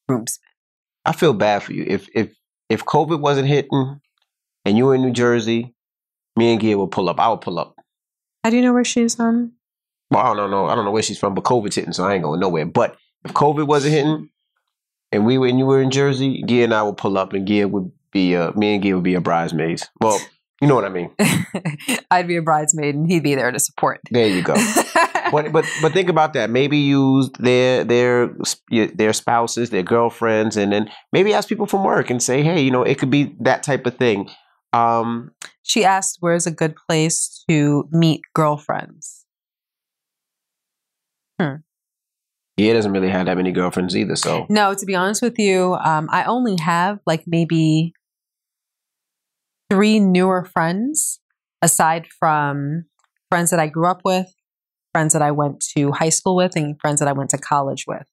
groomsmen. 0.07 0.45
I 1.07 1.13
feel 1.13 1.33
bad 1.33 1.63
for 1.63 1.73
you. 1.73 1.85
If 1.89 2.07
if 2.15 2.35
if 2.69 2.85
COVID 2.85 3.21
wasn't 3.21 3.49
hitting 3.49 3.99
and 4.67 4.77
you 4.77 4.85
were 4.85 4.95
in 4.95 5.01
New 5.03 5.13
Jersey, 5.13 5.75
me 6.37 6.53
and 6.53 6.61
Gia 6.61 6.77
would 6.77 6.91
pull 6.91 7.09
up. 7.09 7.19
I 7.19 7.29
would 7.31 7.41
pull 7.41 7.59
up. 7.59 7.77
How 8.45 8.51
do 8.51 8.57
you 8.57 8.63
know 8.63 8.75
where 8.75 8.85
she's 8.85 9.15
from? 9.15 9.53
Well, 10.11 10.21
I 10.21 10.37
don't 10.37 10.51
know. 10.51 10.67
I 10.67 10.75
don't 10.75 10.85
know 10.85 10.91
where 10.91 11.03
she's 11.03 11.19
from, 11.19 11.35
but 11.35 11.45
COVID's 11.45 11.77
hitting, 11.77 11.95
so 11.95 12.05
I 12.05 12.15
ain't 12.15 12.23
going 12.23 12.41
nowhere. 12.41 12.67
But 12.67 12.97
if 13.25 13.33
COVID 13.33 13.67
wasn't 13.67 13.95
hitting, 13.95 14.29
and 15.11 15.25
we 15.25 15.39
were 15.39 15.47
and 15.47 15.59
you 15.59 15.65
were 15.65 15.81
in 15.81 15.91
Jersey, 15.91 16.45
Gia 16.47 16.65
and 16.65 16.75
I 16.75 16.83
would 16.83 16.99
pull 16.99 17.17
up, 17.17 17.33
and 17.33 17.49
Gia 17.49 17.67
would 17.67 17.91
be 18.13 18.35
a, 18.35 18.53
me 18.53 18.75
and 18.75 18.85
Gia 18.85 18.95
would 18.97 19.03
be 19.03 19.15
a 19.15 19.21
bridesmaids. 19.23 19.89
Well, 19.99 20.21
you 20.61 20.69
know 20.69 20.75
what 20.75 20.85
I 20.85 20.91
mean. 20.91 21.11
I'd 22.11 22.29
be 22.29 22.37
a 22.37 22.43
bridesmaid 22.43 22.95
and 22.95 23.11
he'd 23.11 23.23
be 23.23 23.35
there 23.35 23.51
to 23.51 23.59
support. 23.59 24.01
There 24.11 24.29
you 24.29 24.43
go. 24.43 24.55
but 25.33 25.51
but 25.51 25.65
but 25.81 25.93
think 25.93 26.11
about 26.11 26.35
that. 26.35 26.51
Maybe 26.51 26.77
use 26.77 27.31
their 27.39 27.83
their 27.83 28.31
their 28.71 29.13
spouses, 29.15 29.71
their 29.71 29.83
girlfriends, 29.83 30.57
and 30.59 30.71
then 30.71 30.91
maybe 31.13 31.33
ask 31.33 31.49
people 31.49 31.67
from 31.67 31.83
work 31.83 32.11
and 32.11 32.23
say, 32.23 32.43
hey, 32.43 32.61
you 32.61 32.71
know, 32.71 32.83
it 32.83 32.99
could 32.99 33.11
be 33.11 33.35
that 33.41 33.63
type 33.63 33.87
of 33.87 33.97
thing. 33.97 34.29
Um, 34.75 35.33
she 35.65 35.85
asked 35.85 36.19
where's 36.21 36.47
a 36.47 36.51
good 36.51 36.77
place 36.77 37.43
to 37.49 37.89
meet 37.91 38.21
girlfriends. 38.35 39.25
He 42.57 42.73
doesn't 42.73 42.93
really 42.93 43.09
have 43.09 43.27
that 43.27 43.37
many 43.37 43.51
girlfriends 43.51 43.97
either. 43.97 44.15
So 44.15 44.47
No, 44.49 44.75
to 44.75 44.87
be 44.87 44.95
honest 44.95 45.23
with 45.23 45.39
you, 45.39 45.75
um, 45.75 46.09
I 46.13 46.25
only 46.25 46.57
have 46.61 47.01
like 47.07 47.25
maybe 47.27 47.95
three 49.71 49.99
newer 49.99 50.45
friends 50.45 51.19
aside 51.63 52.07
from 52.07 52.85
friends 53.31 53.51
that 53.51 53.59
I 53.59 53.67
grew 53.67 53.89
up 53.89 54.03
with, 54.05 54.33
friends 54.93 55.15
that 55.15 55.23
I 55.23 55.31
went 55.31 55.65
to 55.77 55.93
high 55.93 56.11
school 56.11 56.37
with, 56.37 56.55
and 56.57 56.79
friends 56.81 57.01
that 57.01 57.09
I 57.09 57.13
went 57.13 57.31
to 57.31 57.39
college 57.39 57.87
with. 57.89 58.07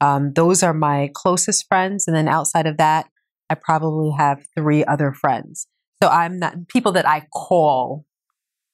Um, 0.00 0.32
those 0.32 0.62
are 0.62 0.74
my 0.74 1.10
closest 1.14 1.66
friends. 1.68 2.08
And 2.08 2.16
then 2.16 2.26
outside 2.26 2.66
of 2.66 2.78
that, 2.78 3.08
I 3.50 3.54
probably 3.54 4.12
have 4.16 4.46
three 4.56 4.82
other 4.84 5.12
friends. 5.12 5.68
So 6.02 6.08
I'm 6.08 6.38
not 6.38 6.68
people 6.68 6.92
that 6.92 7.08
I 7.08 7.26
call 7.32 8.04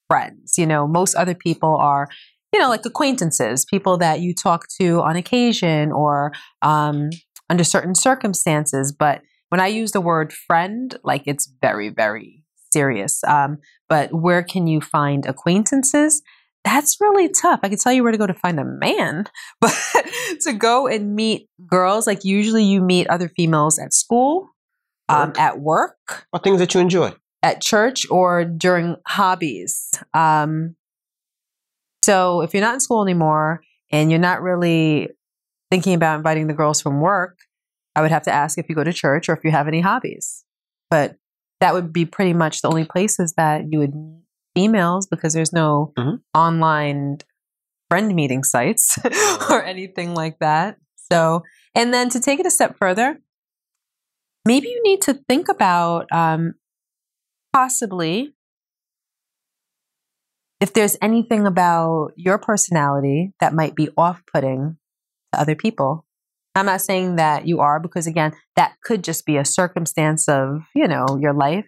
friends. 0.09 0.57
You 0.57 0.65
know, 0.65 0.87
most 0.87 1.15
other 1.15 1.35
people 1.35 1.75
are, 1.77 2.07
you 2.51 2.59
know, 2.59 2.69
like 2.69 2.85
acquaintances, 2.85 3.65
people 3.65 3.97
that 3.97 4.19
you 4.19 4.33
talk 4.33 4.67
to 4.79 5.01
on 5.01 5.15
occasion 5.15 5.91
or 5.91 6.33
um, 6.61 7.09
under 7.49 7.63
certain 7.63 7.95
circumstances. 7.95 8.91
But 8.91 9.21
when 9.49 9.59
I 9.59 9.67
use 9.67 9.91
the 9.91 10.01
word 10.01 10.33
friend, 10.33 10.95
like 11.03 11.23
it's 11.25 11.51
very, 11.61 11.89
very 11.89 12.43
serious. 12.71 13.23
Um, 13.23 13.59
but 13.87 14.13
where 14.13 14.43
can 14.43 14.67
you 14.67 14.81
find 14.81 15.25
acquaintances? 15.25 16.21
That's 16.63 16.99
really 17.01 17.29
tough. 17.29 17.59
I 17.61 17.69
can 17.69 17.77
tell 17.77 17.93
you 17.93 18.03
where 18.03 18.11
to 18.11 18.17
go 18.17 18.25
to 18.25 18.33
find 18.33 18.59
a 18.59 18.65
man, 18.65 19.25
but 19.61 19.75
to 20.41 20.53
go 20.53 20.87
and 20.87 21.15
meet 21.15 21.49
girls, 21.67 22.07
like 22.07 22.23
usually 22.23 22.63
you 22.63 22.81
meet 22.81 23.07
other 23.07 23.29
females 23.29 23.77
at 23.79 23.93
school, 23.93 24.49
um, 25.09 25.29
Work. 25.29 25.39
at 25.39 25.59
work, 25.59 26.25
or 26.33 26.39
things 26.39 26.59
that 26.59 26.73
you 26.73 26.79
enjoy. 26.79 27.13
at 27.41 27.61
church, 27.61 28.05
or 28.09 28.45
during 28.45 28.95
hobbies. 29.07 29.89
Um, 30.13 30.75
so 32.03 32.41
if 32.41 32.53
you're 32.53 32.61
not 32.61 32.73
in 32.75 32.79
school 32.79 33.01
anymore 33.03 33.61
and 33.91 34.11
you're 34.11 34.19
not 34.19 34.41
really 34.41 35.09
thinking 35.71 35.93
about 35.93 36.17
inviting 36.17 36.47
the 36.47 36.53
girls 36.53 36.81
from 36.81 36.99
work, 37.01 37.37
I 37.95 38.01
would 38.01 38.11
have 38.11 38.23
to 38.23 38.31
ask 38.31 38.57
if 38.57 38.67
you 38.69 38.75
go 38.75 38.83
to 38.83 38.93
church 38.93 39.29
or 39.29 39.33
if 39.33 39.43
you 39.43 39.51
have 39.51 39.67
any 39.67 39.79
hobbies. 39.81 40.43
But 40.89 41.15
that 41.61 41.73
would 41.73 41.93
be 41.93 42.05
pretty 42.05 42.33
much 42.33 42.61
the 42.61 42.67
only 42.67 42.85
places 42.85 43.33
that 43.37 43.63
you 43.71 43.79
would 43.79 43.95
meet 43.95 44.23
females 44.55 45.07
because 45.07 45.33
there's 45.33 45.53
no 45.53 45.93
Mhm. 45.97 46.19
online 46.35 47.17
friend 47.89 48.13
meeting 48.15 48.43
sites 48.43 48.97
or 49.49 49.63
anything 49.63 50.13
like 50.13 50.39
that. 50.39 50.77
So, 51.11 51.43
and 51.75 51.93
then 51.93 52.09
to 52.09 52.19
take 52.19 52.39
it 52.39 52.45
a 52.45 52.51
step 52.51 52.77
further, 52.77 53.19
maybe 54.45 54.67
you 54.67 54.81
need 54.83 55.01
to 55.03 55.13
think 55.27 55.49
about 55.49 56.11
um, 56.11 56.53
possibly 57.51 58.33
if 60.59 60.73
there's 60.73 60.95
anything 61.01 61.45
about 61.45 62.11
your 62.15 62.37
personality 62.37 63.33
that 63.39 63.53
might 63.53 63.75
be 63.75 63.89
off 63.97 64.21
putting 64.33 64.77
to 65.33 65.39
other 65.39 65.55
people. 65.55 66.05
I'm 66.55 66.67
not 66.67 66.81
saying 66.81 67.15
that 67.15 67.47
you 67.47 67.59
are, 67.59 67.79
because 67.79 68.07
again, 68.07 68.33
that 68.55 68.75
could 68.83 69.03
just 69.03 69.25
be 69.25 69.37
a 69.37 69.45
circumstance 69.45 70.29
of, 70.29 70.61
you 70.75 70.87
know, 70.87 71.17
your 71.19 71.33
life, 71.33 71.65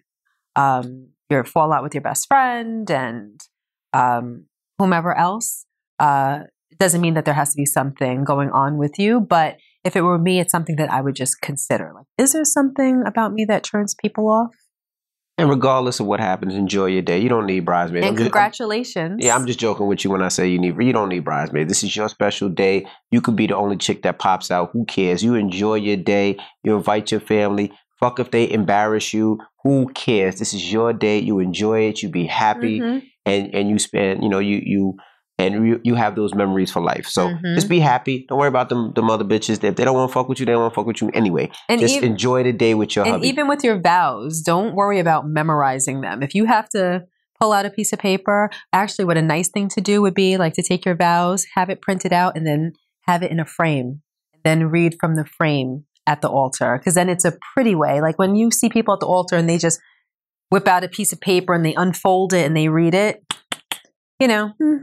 um, 0.54 1.08
your 1.28 1.44
fallout 1.44 1.82
with 1.82 1.92
your 1.92 2.02
best 2.02 2.26
friend 2.28 2.90
and 2.90 3.40
um, 3.92 4.46
whomever 4.78 5.16
else. 5.16 5.66
Uh, 5.98 6.40
doesn't 6.78 7.00
mean 7.00 7.14
that 7.14 7.24
there 7.24 7.34
has 7.34 7.50
to 7.52 7.56
be 7.56 7.66
something 7.66 8.24
going 8.24 8.50
on 8.50 8.76
with 8.76 8.98
you, 8.98 9.20
but 9.20 9.56
if 9.86 9.96
it 9.96 10.02
were 10.02 10.18
me, 10.18 10.40
it's 10.40 10.52
something 10.52 10.76
that 10.76 10.90
I 10.92 11.00
would 11.00 11.14
just 11.16 11.40
consider. 11.40 11.92
Like, 11.94 12.06
is 12.18 12.32
there 12.32 12.44
something 12.44 13.02
about 13.06 13.32
me 13.32 13.44
that 13.46 13.62
turns 13.64 13.94
people 13.94 14.28
off? 14.28 14.50
And 15.38 15.50
regardless 15.50 16.00
of 16.00 16.06
what 16.06 16.18
happens, 16.18 16.54
enjoy 16.54 16.86
your 16.86 17.02
day. 17.02 17.18
You 17.18 17.28
don't 17.28 17.44
need 17.46 17.66
bridesmaids. 17.66 18.06
and 18.06 18.16
just- 18.16 18.24
I'm- 18.24 18.32
congratulations. 18.32 19.16
yeah, 19.22 19.34
I'm 19.36 19.46
just 19.46 19.58
joking 19.58 19.86
with 19.86 20.02
you 20.02 20.10
when 20.10 20.22
I 20.22 20.28
say 20.28 20.48
you 20.48 20.58
need. 20.58 20.74
You 20.80 20.92
don't 20.94 21.10
need 21.10 21.24
bridesmaids. 21.24 21.68
This 21.68 21.84
is 21.84 21.94
your 21.94 22.08
special 22.08 22.48
day. 22.48 22.86
You 23.10 23.20
could 23.20 23.36
be 23.36 23.46
the 23.46 23.56
only 23.56 23.76
chick 23.76 24.02
that 24.02 24.18
pops 24.18 24.50
out. 24.50 24.70
Who 24.72 24.84
cares? 24.86 25.22
You 25.22 25.34
enjoy 25.34 25.74
your 25.76 25.98
day. 25.98 26.38
You 26.64 26.74
invite 26.76 27.10
your 27.10 27.20
family. 27.20 27.70
Fuck 28.00 28.18
if 28.18 28.30
they 28.30 28.50
embarrass 28.50 29.12
you. 29.12 29.38
Who 29.62 29.88
cares? 29.94 30.38
This 30.38 30.54
is 30.54 30.72
your 30.72 30.92
day. 30.94 31.18
You 31.18 31.38
enjoy 31.40 31.80
it. 31.88 32.02
You 32.02 32.08
be 32.08 32.26
happy, 32.26 32.80
Mhm. 32.80 33.02
and 33.26 33.54
and 33.54 33.68
you 33.68 33.78
spend. 33.78 34.22
You 34.22 34.30
know, 34.30 34.38
you 34.38 34.60
you 34.64 34.94
and 35.38 35.66
you, 35.66 35.80
you 35.84 35.94
have 35.94 36.16
those 36.16 36.34
memories 36.34 36.70
for 36.72 36.80
life. 36.82 37.06
So 37.06 37.28
Mhm. 37.28 37.54
just 37.54 37.68
be 37.68 37.78
happy. 37.80 38.24
Don't 38.28 38.38
worry 38.38 38.48
about 38.48 38.68
them. 38.70 38.92
Them 38.94 39.10
other 39.10 39.24
bitches. 39.24 39.62
If 39.62 39.76
they 39.76 39.84
don't 39.84 39.94
want 39.94 40.10
to 40.10 40.14
fuck 40.14 40.28
with 40.28 40.40
you, 40.40 40.46
they 40.46 40.52
don't 40.52 40.62
want 40.62 40.72
to 40.72 40.76
fuck 40.76 40.86
with 40.86 41.00
you 41.02 41.10
anyway. 41.12 41.50
And, 41.68 41.80
just 41.80 41.98
enjoy 42.02 42.42
the 42.42 42.52
day 42.52 42.74
with 42.74 42.96
your 42.96 43.04
and 43.04 43.12
hubby. 43.14 43.28
even 43.28 43.46
with 43.48 43.62
your 43.62 43.78
vows, 43.80 44.40
don't 44.40 44.74
worry 44.74 44.98
about 44.98 45.26
memorizing 45.28 46.00
them. 46.00 46.22
If 46.22 46.34
you 46.34 46.46
have 46.46 46.68
to 46.70 47.04
pull 47.38 47.52
out 47.52 47.66
a 47.66 47.70
piece 47.70 47.92
of 47.92 47.98
paper, 47.98 48.48
actually, 48.72 49.04
what 49.04 49.18
a 49.18 49.22
nice 49.22 49.48
thing 49.50 49.68
to 49.70 49.80
do 49.82 50.00
would 50.00 50.14
be 50.14 50.38
like 50.38 50.54
to 50.54 50.62
take 50.62 50.86
your 50.86 50.94
vows, 50.96 51.44
have 51.54 51.68
it 51.68 51.82
printed 51.82 52.12
out, 52.12 52.34
and 52.36 52.46
then 52.46 52.72
have 53.02 53.22
it 53.22 53.30
in 53.30 53.38
a 53.38 53.44
frame, 53.44 54.00
and 54.32 54.42
then 54.42 54.64
read 54.70 54.96
from 54.98 55.16
the 55.16 55.24
frame 55.26 55.84
at 56.06 56.22
the 56.22 56.28
altar. 56.30 56.78
Because 56.78 56.94
then 56.94 57.10
it's 57.10 57.26
a 57.26 57.36
pretty 57.54 57.74
way. 57.74 58.00
Like 58.00 58.18
when 58.18 58.36
you 58.36 58.50
see 58.50 58.70
people 58.70 58.94
at 58.94 59.00
the 59.00 59.06
altar 59.06 59.36
and 59.36 59.48
they 59.50 59.58
just 59.58 59.80
whip 60.50 60.66
out 60.66 60.82
a 60.84 60.88
piece 60.88 61.12
of 61.12 61.20
paper 61.20 61.52
and 61.52 61.64
they 61.66 61.74
unfold 61.74 62.32
it 62.32 62.46
and 62.46 62.56
they 62.56 62.68
read 62.68 62.94
it, 62.94 63.22
you 64.18 64.28
know, 64.28 64.52
hmm, 64.58 64.76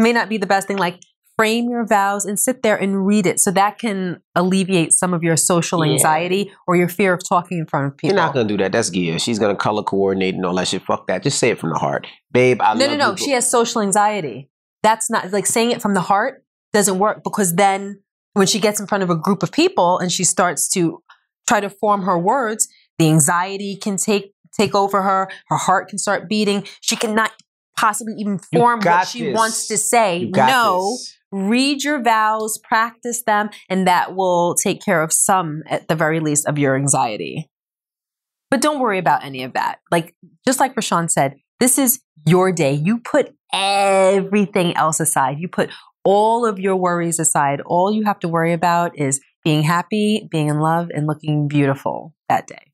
may 0.00 0.12
not 0.12 0.28
be 0.28 0.38
the 0.38 0.46
best 0.46 0.66
thing. 0.66 0.78
Like 0.78 1.00
frame 1.36 1.70
your 1.70 1.86
vows 1.86 2.26
and 2.26 2.38
sit 2.38 2.62
there 2.62 2.76
and 2.76 3.06
read 3.06 3.26
it 3.26 3.40
so 3.40 3.50
that 3.50 3.78
can 3.78 4.20
alleviate 4.34 4.92
some 4.92 5.14
of 5.14 5.22
your 5.22 5.38
social 5.38 5.84
Yeah. 5.84 5.94
anxiety 5.94 6.52
or 6.66 6.76
your 6.76 6.88
fear 6.88 7.14
of 7.14 7.26
talking 7.26 7.58
in 7.58 7.66
front 7.66 7.86
of 7.86 7.96
people. 7.96 8.14
You're 8.14 8.22
not 8.22 8.34
gonna 8.34 8.46
do 8.46 8.58
that. 8.58 8.72
That's 8.72 8.90
Gia. 8.90 9.18
She's 9.18 9.38
gonna 9.38 9.56
color 9.56 9.82
coordinate 9.82 10.34
and 10.34 10.44
all 10.44 10.54
that 10.56 10.68
shit. 10.68 10.82
Fuck 10.82 11.06
that. 11.06 11.22
Just 11.22 11.38
say 11.38 11.48
it 11.48 11.58
from 11.58 11.70
the 11.70 11.78
heart, 11.78 12.06
babe. 12.30 12.60
I 12.60 12.74
no, 12.74 12.86
no, 12.88 12.96
no. 12.96 13.10
you. 13.12 13.16
She 13.16 13.30
has 13.30 13.50
social 13.50 13.80
anxiety. 13.80 14.50
That's 14.82 15.10
not 15.10 15.30
like 15.32 15.46
saying 15.46 15.70
it 15.70 15.80
from 15.80 15.94
the 15.94 16.02
heart 16.02 16.44
doesn't 16.74 16.98
work 16.98 17.24
because 17.24 17.54
then 17.54 18.00
when 18.34 18.46
she 18.46 18.60
gets 18.60 18.78
in 18.78 18.86
front 18.86 19.02
of 19.02 19.10
a 19.10 19.16
group 19.16 19.42
of 19.42 19.50
people 19.50 19.98
and 19.98 20.12
she 20.12 20.24
starts 20.24 20.68
to 20.70 21.02
try 21.48 21.60
to 21.60 21.70
form 21.70 22.02
her 22.02 22.18
words, 22.18 22.68
the 22.98 23.08
anxiety 23.08 23.76
can 23.76 23.96
take 23.96 24.34
take 24.54 24.74
over 24.74 25.00
her. 25.02 25.30
Her 25.48 25.56
heart 25.56 25.88
can 25.88 25.98
start 25.98 26.28
beating. 26.28 26.66
She 26.82 26.96
cannot 26.96 27.32
possibly 27.80 28.14
even 28.18 28.38
form 28.38 28.80
what 28.80 29.08
she 29.08 29.24
this. 29.24 29.36
wants 29.36 29.68
to 29.68 29.78
say. 29.78 30.30
No. 30.34 30.92
this. 30.92 31.16
Read 31.32 31.84
your 31.84 32.02
vows, 32.02 32.58
practice 32.58 33.22
them, 33.22 33.50
and 33.68 33.86
that 33.86 34.16
will 34.16 34.54
take 34.54 34.82
care 34.84 35.00
of 35.02 35.12
some, 35.12 35.62
at 35.68 35.86
the 35.86 35.94
very 35.94 36.18
least, 36.18 36.46
of 36.46 36.58
your 36.58 36.76
anxiety. 36.76 37.48
But 38.50 38.60
don't 38.60 38.80
worry 38.80 38.98
about 38.98 39.24
any 39.24 39.44
of 39.44 39.52
that. 39.52 39.78
Like, 39.92 40.14
just 40.44 40.58
like 40.58 40.74
RaaShaun 40.74 41.08
said, 41.08 41.36
this 41.60 41.78
is 41.78 42.00
your 42.26 42.50
day. 42.50 42.72
You 42.72 42.98
put 42.98 43.32
everything 43.52 44.76
else 44.76 44.98
aside. 44.98 45.38
You 45.38 45.46
put 45.46 45.70
all 46.04 46.44
of 46.44 46.58
your 46.58 46.74
worries 46.74 47.20
aside. 47.20 47.60
All 47.60 47.92
you 47.92 48.04
have 48.04 48.18
to 48.20 48.28
worry 48.28 48.52
about 48.52 48.98
is 48.98 49.20
being 49.44 49.62
happy, 49.62 50.28
being 50.30 50.48
in 50.48 50.58
love, 50.58 50.88
and 50.92 51.06
looking 51.06 51.46
beautiful 51.46 52.12
that 52.28 52.48
day. 52.48 52.69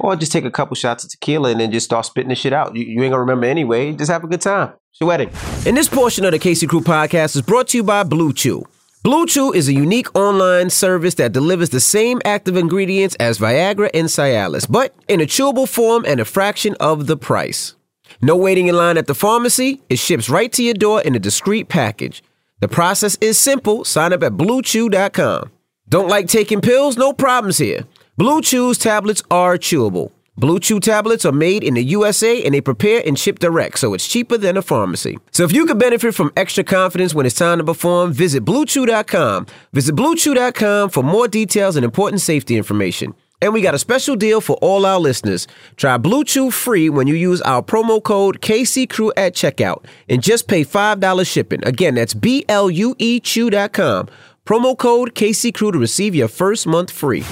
Or 0.00 0.14
just 0.16 0.32
take 0.32 0.44
a 0.44 0.50
couple 0.50 0.74
shots 0.76 1.04
of 1.04 1.10
tequila 1.10 1.50
and 1.50 1.60
then 1.60 1.72
just 1.72 1.86
start 1.86 2.06
spitting 2.06 2.28
the 2.28 2.34
shit 2.34 2.52
out. 2.52 2.76
You, 2.76 2.84
you 2.84 3.02
ain't 3.02 3.12
gonna 3.12 3.20
remember 3.20 3.46
anyway. 3.46 3.92
Just 3.92 4.10
have 4.10 4.24
a 4.24 4.28
good 4.28 4.40
time. 4.40 4.72
Wedding. 5.00 5.30
And 5.64 5.76
this 5.76 5.88
portion 5.88 6.24
of 6.24 6.32
the 6.32 6.40
Casey 6.40 6.66
Crew 6.66 6.80
podcast 6.80 7.36
is 7.36 7.42
brought 7.42 7.68
to 7.68 7.76
you 7.76 7.84
by 7.84 8.02
Blue 8.02 8.32
Chew. 8.32 8.66
Blue 9.04 9.26
Chew 9.26 9.52
is 9.52 9.68
a 9.68 9.72
unique 9.72 10.12
online 10.18 10.70
service 10.70 11.14
that 11.14 11.32
delivers 11.32 11.70
the 11.70 11.78
same 11.78 12.20
active 12.24 12.56
ingredients 12.56 13.14
as 13.20 13.38
Viagra 13.38 13.90
and 13.94 14.08
Cialis, 14.08 14.68
but 14.68 14.92
in 15.06 15.20
a 15.20 15.24
chewable 15.24 15.68
form 15.68 16.04
and 16.04 16.18
a 16.18 16.24
fraction 16.24 16.74
of 16.80 17.06
the 17.06 17.16
price. 17.16 17.76
No 18.20 18.36
waiting 18.36 18.66
in 18.66 18.74
line 18.74 18.98
at 18.98 19.06
the 19.06 19.14
pharmacy. 19.14 19.80
It 19.88 20.00
ships 20.00 20.28
right 20.28 20.52
to 20.54 20.64
your 20.64 20.74
door 20.74 21.00
in 21.02 21.14
a 21.14 21.20
discreet 21.20 21.68
package. 21.68 22.24
The 22.58 22.68
process 22.68 23.16
is 23.20 23.38
simple. 23.38 23.84
Sign 23.84 24.12
up 24.12 24.24
at 24.24 24.32
bluechew.com. 24.32 25.52
Don't 25.88 26.08
like 26.08 26.26
taking 26.26 26.60
pills? 26.60 26.96
No 26.96 27.12
problems 27.12 27.58
here. 27.58 27.84
Blue 28.18 28.42
Chew's 28.42 28.78
tablets 28.78 29.22
are 29.30 29.56
chewable. 29.56 30.10
Blue 30.36 30.58
Chew 30.58 30.80
tablets 30.80 31.24
are 31.24 31.30
made 31.30 31.62
in 31.62 31.74
the 31.74 31.84
USA 31.84 32.42
and 32.42 32.52
they 32.52 32.60
prepare 32.60 33.00
and 33.06 33.16
ship 33.16 33.38
direct, 33.38 33.78
so 33.78 33.94
it's 33.94 34.08
cheaper 34.08 34.36
than 34.36 34.56
a 34.56 34.62
pharmacy. 34.62 35.18
So 35.30 35.44
if 35.44 35.52
you 35.52 35.66
could 35.66 35.78
benefit 35.78 36.16
from 36.16 36.32
extra 36.36 36.64
confidence 36.64 37.14
when 37.14 37.26
it's 37.26 37.36
time 37.36 37.58
to 37.58 37.64
perform, 37.64 38.12
visit 38.12 38.44
bluechew.com. 38.44 39.46
Visit 39.72 39.94
bluechew.com 39.94 40.90
for 40.90 41.04
more 41.04 41.28
details 41.28 41.76
and 41.76 41.84
important 41.84 42.20
safety 42.20 42.56
information. 42.56 43.14
And 43.40 43.52
we 43.52 43.60
got 43.60 43.74
a 43.76 43.78
special 43.78 44.16
deal 44.16 44.40
for 44.40 44.56
all 44.56 44.84
our 44.84 44.98
listeners. 44.98 45.46
Try 45.76 45.96
Blue 45.96 46.24
Chew 46.24 46.50
free 46.50 46.90
when 46.90 47.06
you 47.06 47.14
use 47.14 47.40
our 47.42 47.62
promo 47.62 48.02
code 48.02 48.40
KCCrew 48.40 49.12
at 49.16 49.34
checkout 49.34 49.84
and 50.08 50.24
just 50.24 50.48
pay 50.48 50.64
$5 50.64 51.24
shipping. 51.24 51.64
Again, 51.64 51.94
that's 51.94 52.14
B 52.14 52.44
L 52.48 52.68
U 52.68 52.96
E 52.98 53.20
Chew.com. 53.20 54.08
Promo 54.44 54.76
code 54.76 55.14
KCCrew 55.14 55.70
to 55.70 55.78
receive 55.78 56.16
your 56.16 56.26
first 56.26 56.66
month 56.66 56.90
free. 56.90 57.22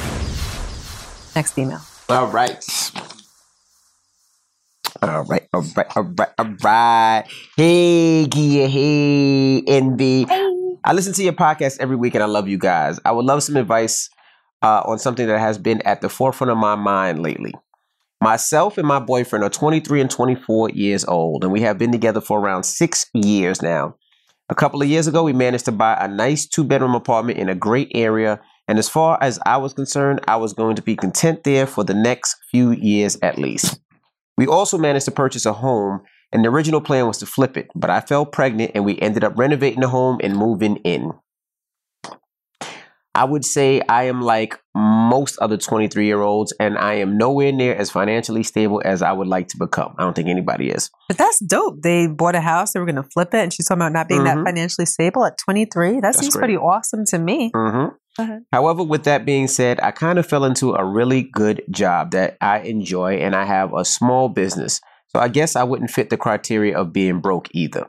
Next 1.37 1.59
email. 1.59 1.81
All 2.09 2.29
right. 2.29 2.64
All 5.03 5.25
right, 5.25 5.46
all 5.53 5.62
right, 5.77 5.87
all 5.94 6.03
right, 6.03 6.29
all 6.38 6.55
right. 6.64 7.25
Hey, 7.57 8.27
Gia, 8.27 8.66
hey, 8.66 9.61
Envy. 9.66 10.27
I 10.83 10.92
listen 10.94 11.12
to 11.12 11.22
your 11.22 11.35
podcast 11.35 11.77
every 11.79 11.96
week 11.96 12.14
and 12.14 12.22
I 12.25 12.27
love 12.27 12.49
you 12.49 12.57
guys. 12.57 12.99
I 13.05 13.12
would 13.12 13.27
love 13.27 13.42
some 13.42 13.57
advice 13.57 14.09
uh, 14.62 14.83
on 14.87 14.99
something 14.99 15.27
that 15.27 15.38
has 15.38 15.59
been 15.59 15.83
at 15.83 16.01
the 16.01 16.09
forefront 16.09 16.51
of 16.51 16.57
my 16.57 16.77
mind 16.77 17.22
lately. 17.22 17.53
Myself 18.22 18.79
and 18.79 18.88
my 18.88 18.99
boyfriend 18.99 19.44
are 19.44 19.51
23 19.51 20.01
and 20.01 20.11
24 20.11 20.70
years 20.70 21.05
old, 21.05 21.44
and 21.44 21.53
we 21.53 21.61
have 21.61 21.77
been 21.77 21.92
together 21.92 22.22
for 22.22 22.40
around 22.40 22.62
six 22.62 23.05
years 23.12 23.61
now. 23.61 23.96
A 24.49 24.55
couple 24.55 24.81
of 24.81 24.88
years 24.88 25.07
ago, 25.07 25.22
we 25.22 25.35
managed 25.35 25.66
to 25.66 25.72
buy 25.72 25.99
a 26.01 26.09
nice 26.09 26.46
two 26.46 26.64
bedroom 26.64 26.94
apartment 26.94 27.38
in 27.38 27.51
a 27.51 27.55
great 27.55 27.90
area. 27.94 28.40
And 28.69 28.79
as 28.79 28.89
far 28.89 29.19
as 29.21 29.39
I 29.47 29.57
was 29.59 29.73
concerned, 29.75 30.21
I 30.27 30.37
was 30.37 30.53
going 30.53 30.77
to 30.77 30.83
be 30.83 30.97
content 30.97 31.45
there 31.45 31.67
for 31.67 31.85
the 31.85 31.95
next 31.95 32.37
few 32.51 32.73
years 32.73 33.17
at 33.23 33.39
least. 33.39 33.81
We 34.37 34.47
also 34.47 34.77
managed 34.77 35.05
to 35.07 35.13
purchase 35.13 35.47
a 35.47 35.53
home, 35.53 36.03
and 36.33 36.45
the 36.45 36.49
original 36.51 36.81
plan 36.81 37.07
was 37.07 37.19
to 37.19 37.27
flip 37.27 37.57
it, 37.57 37.69
but 37.75 37.91
I 37.91 38.01
fell 38.01 38.27
pregnant 38.27 38.73
and 38.75 38.85
we 38.85 38.99
ended 38.99 39.25
up 39.25 39.39
renovating 39.39 39.81
the 39.81 39.89
home 39.89 40.19
and 40.23 40.37
moving 40.37 40.77
in. 40.79 41.13
I 43.15 43.25
would 43.25 43.47
say 43.47 43.81
I 43.89 44.03
am 44.05 44.21
like 44.21 44.61
most 44.75 45.39
other 45.39 45.57
23 45.57 46.05
year 46.05 46.21
olds, 46.21 46.53
and 46.61 46.77
I 46.77 46.95
am 46.95 47.17
nowhere 47.17 47.51
near 47.51 47.75
as 47.75 47.91
financially 47.91 48.43
stable 48.43 48.83
as 48.85 49.01
I 49.01 49.13
would 49.13 49.27
like 49.27 49.49
to 49.49 49.57
become. 49.59 49.95
I 49.97 50.03
don't 50.03 50.15
think 50.15 50.29
anybody 50.29 50.69
is. 50.69 50.91
But 51.09 51.17
that's 51.17 51.39
dope. 51.39 51.81
They 51.83 52.09
bought 52.09 52.35
a 52.35 52.43
house, 52.43 52.73
they 52.75 52.81
were 52.81 52.85
going 52.85 52.97
to 52.97 53.09
flip 53.15 53.33
it, 53.33 53.39
and 53.39 53.53
she's 53.55 53.67
talking 53.69 53.81
about 53.81 53.93
not 53.93 54.07
being 54.09 54.21
Mhm. 54.21 54.25
that 54.25 54.45
financially 54.45 54.85
stable 54.85 55.25
at 55.25 55.39
23. 55.39 55.95
That 55.95 56.03
That's 56.03 56.19
seems 56.19 56.35
great. 56.35 56.41
pretty 56.43 56.57
awesome 56.59 57.07
to 57.07 57.19
me. 57.19 57.53
Mm-hmm. 57.55 57.95
Ahead. 58.19 58.45
However, 58.53 58.83
with 58.83 59.05
that 59.05 59.27
being 59.27 59.47
said, 59.47 59.79
I 59.83 59.91
kind 59.91 60.19
of 60.19 60.27
fell 60.27 60.45
into 60.45 60.75
a 60.75 60.85
really 60.85 61.23
good 61.23 61.63
job 61.71 62.13
that 62.13 62.37
I 62.41 62.61
enjoy, 62.61 63.17
and 63.17 63.35
I 63.35 63.45
have 63.45 63.75
a 63.75 63.85
small 63.85 64.29
business. 64.29 64.81
So 65.09 65.21
I 65.21 65.29
guess 65.29 65.57
I 65.57 65.65
wouldn't 65.65 65.91
fit 65.91 66.11
the 66.11 66.17
criteria 66.17 66.77
of 66.77 66.93
being 66.93 67.21
broke 67.21 67.49
either. 67.53 67.89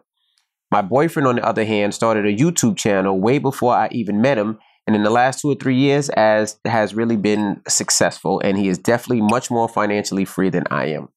My 0.72 0.82
boyfriend, 0.82 1.28
on 1.28 1.36
the 1.38 1.46
other 1.46 1.64
hand, 1.66 1.94
started 1.94 2.26
a 2.26 2.36
YouTube 2.36 2.78
channel 2.78 3.20
way 3.20 3.38
before 3.38 3.74
I 3.74 3.88
even 3.92 4.22
met 4.22 4.38
him, 4.38 4.60
and 4.86 4.96
in 4.96 5.04
the 5.04 5.10
last 5.10 5.42
two 5.42 5.52
or 5.52 5.56
three 5.56 5.76
years, 5.76 6.10
as 6.10 6.60
has 6.66 6.94
really 6.94 7.18
been 7.18 7.62
successful, 7.68 8.42
and 8.42 8.58
he 8.58 8.68
is 8.68 8.78
definitely 8.78 9.22
much 9.22 9.50
more 9.50 9.70
financially 9.70 10.26
free 10.26 10.50
than 10.50 10.64
I 10.70 10.88
am. 10.88 11.10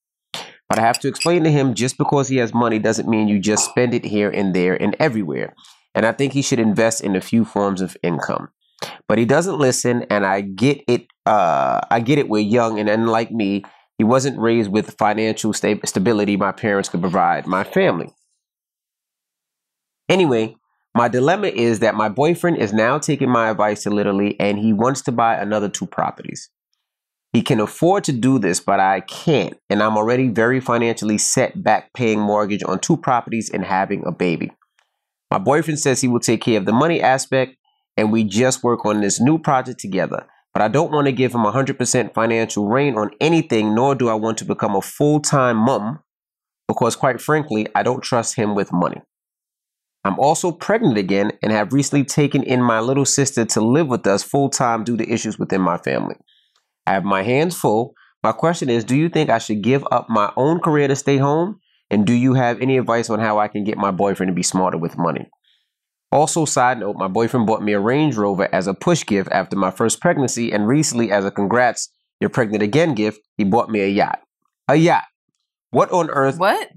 But 0.69 0.79
I 0.79 0.83
have 0.83 1.01
to 1.01 1.09
explain 1.09 1.43
to 1.45 1.51
him 1.51 1.75
just 1.75 1.99
because 1.99 2.29
he 2.29 2.37
has 2.37 2.55
money 2.55 2.79
doesn't 2.79 3.09
mean 3.09 3.27
you 3.27 3.41
just 3.41 3.69
spend 3.69 3.93
it 3.93 4.05
here 4.05 4.31
and 4.31 4.55
there 4.55 4.81
and 4.81 4.95
everywhere. 5.01 5.55
And 5.97 6.07
I 6.07 6.13
think 6.13 6.33
he 6.33 6.43
should 6.43 6.61
invest 6.61 7.03
in 7.03 7.17
a 7.17 7.21
few 7.21 7.45
forms 7.45 7.81
of 7.81 7.97
income 8.05 8.51
but 9.09 9.19
he 9.19 9.25
doesn't 9.25 9.59
listen 9.59 10.05
and 10.11 10.25
i 10.25 10.41
get 10.41 10.83
it 10.89 11.07
uh 11.27 11.81
i 11.91 12.01
get 12.01 12.19
it 12.19 12.29
we're 12.29 12.39
young 12.39 12.79
and 12.79 12.89
unlike 12.89 13.31
me 13.31 13.63
he 14.01 14.05
wasn't 14.05 14.39
raised 14.39 14.73
with 14.73 14.97
financial 14.99 15.53
sta- 15.53 15.85
stability 15.85 16.35
my 16.35 16.53
parents 16.53 16.89
could 16.89 17.03
provide 17.03 17.47
my 17.47 17.63
family. 17.63 18.09
Anyway 20.09 20.57
my 20.95 21.07
dilemma 21.07 21.49
is 21.49 21.81
that 21.81 21.95
my 21.95 22.09
boyfriend 22.09 22.57
is 22.57 22.73
now 22.73 22.99
taking 22.99 23.29
my 23.29 23.51
advice 23.51 23.83
to 23.83 23.91
literally 23.91 24.41
and 24.41 24.59
he 24.59 24.73
wants 24.73 25.03
to 25.03 25.13
buy 25.13 25.37
another 25.37 25.69
two 25.69 25.87
properties. 25.87 26.49
He 27.33 27.43
can 27.43 27.61
afford 27.61 28.05
to 28.05 28.13
do 28.13 28.39
this 28.39 28.59
but 28.59 28.81
i 28.81 29.01
can't 29.01 29.55
and 29.69 29.83
i'm 29.83 29.99
already 29.99 30.29
very 30.29 30.61
financially 30.61 31.19
set 31.19 31.63
back 31.63 31.93
paying 31.93 32.21
mortgage 32.21 32.65
on 32.65 32.79
two 32.79 32.97
properties 32.97 33.51
and 33.51 33.65
having 33.65 34.03
a 34.07 34.13
baby. 34.13 34.51
My 35.31 35.39
boyfriend 35.39 35.79
says 35.79 36.01
he 36.01 36.09
will 36.09 36.21
take 36.21 36.41
care 36.41 36.59
of 36.59 36.65
the 36.65 36.73
money 36.73 37.03
aspect 37.03 37.57
and 38.01 38.11
we 38.11 38.25
just 38.25 38.65
work 38.65 38.87
on 38.87 39.03
this 39.03 39.21
new 39.21 39.39
project 39.39 39.79
together. 39.79 40.27
But 40.55 40.63
I 40.63 40.69
don't 40.69 40.91
want 40.91 41.07
to 41.07 41.13
give 41.13 41.35
him 41.35 41.43
100% 41.43 42.15
financial 42.15 42.67
reign 42.67 42.97
on 42.97 43.11
anything, 43.21 43.75
nor 43.75 43.95
do 43.95 44.09
I 44.09 44.15
want 44.15 44.39
to 44.39 44.47
become 44.47 44.75
a 44.75 44.81
full 44.81 45.21
time 45.21 45.59
mum, 45.59 46.01
because 46.67 46.97
quite 46.97 47.21
frankly, 47.21 47.69
I 47.75 47.83
don't 47.83 48.03
trust 48.03 48.37
him 48.37 48.55
with 48.55 48.73
money. 48.73 49.03
I'm 50.03 50.19
also 50.19 50.51
pregnant 50.51 50.97
again 50.97 51.33
and 51.43 51.53
have 51.53 51.75
recently 51.75 52.07
taken 52.07 52.43
in 52.43 52.63
my 52.63 52.81
little 52.81 53.05
sister 53.05 53.45
to 53.45 53.61
live 53.61 53.89
with 53.89 54.07
us 54.07 54.23
full 54.23 54.49
time 54.49 54.83
due 54.83 54.97
to 54.97 55.13
issues 55.13 55.39
within 55.39 55.61
my 55.61 55.77
family. 55.77 56.17
I 56.87 56.95
have 56.95 57.05
my 57.05 57.23
hands 57.23 57.55
full. 57.55 57.93
My 58.23 58.33
question 58.33 58.71
is 58.71 58.83
Do 58.83 58.97
you 58.97 59.11
think 59.11 59.29
I 59.29 59.39
should 59.39 59.61
give 59.61 59.87
up 59.91 60.09
my 60.09 60.33
own 60.39 60.61
career 60.61 60.89
to 60.89 60.97
stay 60.97 61.19
home? 61.19 61.61
And 61.91 62.07
do 62.07 62.15
you 62.15 62.33
have 62.33 62.63
any 62.63 62.79
advice 62.79 63.11
on 63.11 63.21
how 63.21 63.39
I 63.39 63.49
can 63.49 63.63
get 63.63 63.77
my 63.77 63.91
boyfriend 63.91 64.31
to 64.31 64.35
be 64.35 64.43
smarter 64.43 64.79
with 64.79 64.97
money? 64.97 65.29
Also, 66.13 66.45
side 66.45 66.81
note, 66.81 66.97
my 66.97 67.07
boyfriend 67.07 67.47
bought 67.47 67.63
me 67.63 67.73
a 67.73 67.79
Range 67.81 68.17
Rover 68.17 68.49
as 68.53 68.67
a 68.67 68.75
push 68.75 69.07
gift 69.07 69.31
after 69.31 69.57
my 69.57 69.71
first 69.71 70.01
pregnancy, 70.01 70.51
and 70.53 70.67
recently, 70.67 71.13
as 71.13 71.25
a 71.25 71.31
congrats, 71.31 71.89
you're 72.21 72.31
pregnant 72.31 72.63
again 72.63 72.95
gift, 72.95 73.21
he 73.37 73.45
bought 73.45 73.71
me 73.71 73.81
a 73.81 73.87
yacht. 73.87 74.21
A 74.69 74.75
yacht. 74.75 75.05
What 75.71 75.91
on 75.93 76.11
earth 76.11 76.37
What? 76.39 76.69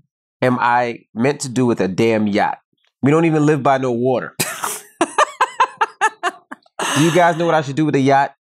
am 0.41 0.58
I 0.60 1.00
meant 1.15 1.41
to 1.41 1.50
do 1.50 1.65
with 1.65 1.82
a 1.82 1.88
damn 1.88 2.28
yacht? 2.28 2.60
We 3.02 3.10
don't 3.12 3.26
even 3.26 3.46
live 3.46 3.63
by 3.63 3.79
no 3.79 3.92
water. 3.92 4.36
do 6.96 7.04
you 7.04 7.12
guys 7.13 7.36
know 7.38 7.46
what 7.46 7.56
I 7.56 7.62
should 7.62 7.75
do 7.75 7.86
with 7.86 7.96
a 7.96 8.00
yacht? 8.00 8.36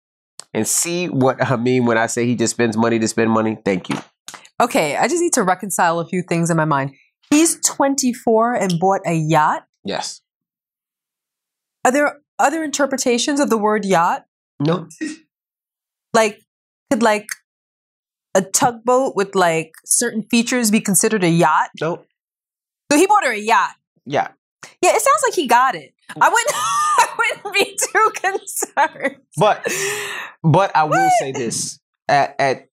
And 0.53 0.67
see 0.67 1.07
what 1.07 1.43
I 1.43 1.55
mean 1.55 1.85
when 1.85 1.97
I 1.97 2.05
say 2.05 2.27
he 2.27 2.35
just 2.35 2.53
spends 2.53 2.77
money 2.77 2.99
to 2.99 3.07
spend 3.07 3.31
money? 3.31 3.57
Thank 3.65 3.89
you. 3.89 3.97
Okay, 4.61 4.95
I 4.95 5.07
just 5.07 5.21
need 5.21 5.33
to 5.33 5.41
reconcile 5.43 5.99
a 5.99 6.05
few 6.07 6.21
things 6.21 6.51
in 6.51 6.57
my 6.57 6.65
mind. 6.65 6.91
He's 7.31 7.59
24 7.65 8.53
and 8.53 8.79
bought 8.79 9.01
a 9.07 9.13
yacht. 9.13 9.63
Yes. 9.83 10.21
Are 11.85 11.91
there 11.91 12.21
other 12.39 12.63
interpretations 12.63 13.39
of 13.39 13.49
the 13.49 13.57
word 13.57 13.85
yacht? 13.85 14.25
No. 14.59 14.87
Like, 16.13 16.41
could 16.91 17.03
like 17.03 17.27
a 18.35 18.41
tugboat 18.41 19.15
with 19.15 19.35
like 19.35 19.73
certain 19.85 20.23
features 20.23 20.71
be 20.71 20.79
considered 20.79 21.23
a 21.23 21.29
yacht? 21.29 21.69
Nope. 21.81 22.05
So 22.91 22.97
he 22.97 23.07
bought 23.07 23.23
her 23.25 23.31
a 23.31 23.37
yacht. 23.37 23.75
Yeah. 24.05 24.29
Yeah, 24.81 24.91
it 24.95 25.01
sounds 25.01 25.23
like 25.23 25.33
he 25.33 25.47
got 25.47 25.75
it. 25.75 25.93
I 26.19 26.29
wouldn't. 26.29 26.53
I 26.55 27.07
wouldn't 27.17 27.53
be 27.53 27.77
too 27.77 28.11
concerned. 28.15 29.17
But 29.37 29.67
but 30.43 30.75
I 30.75 30.83
will 30.83 31.09
say 31.19 31.31
this. 31.31 31.79
At 32.07 32.35
at 32.39 32.67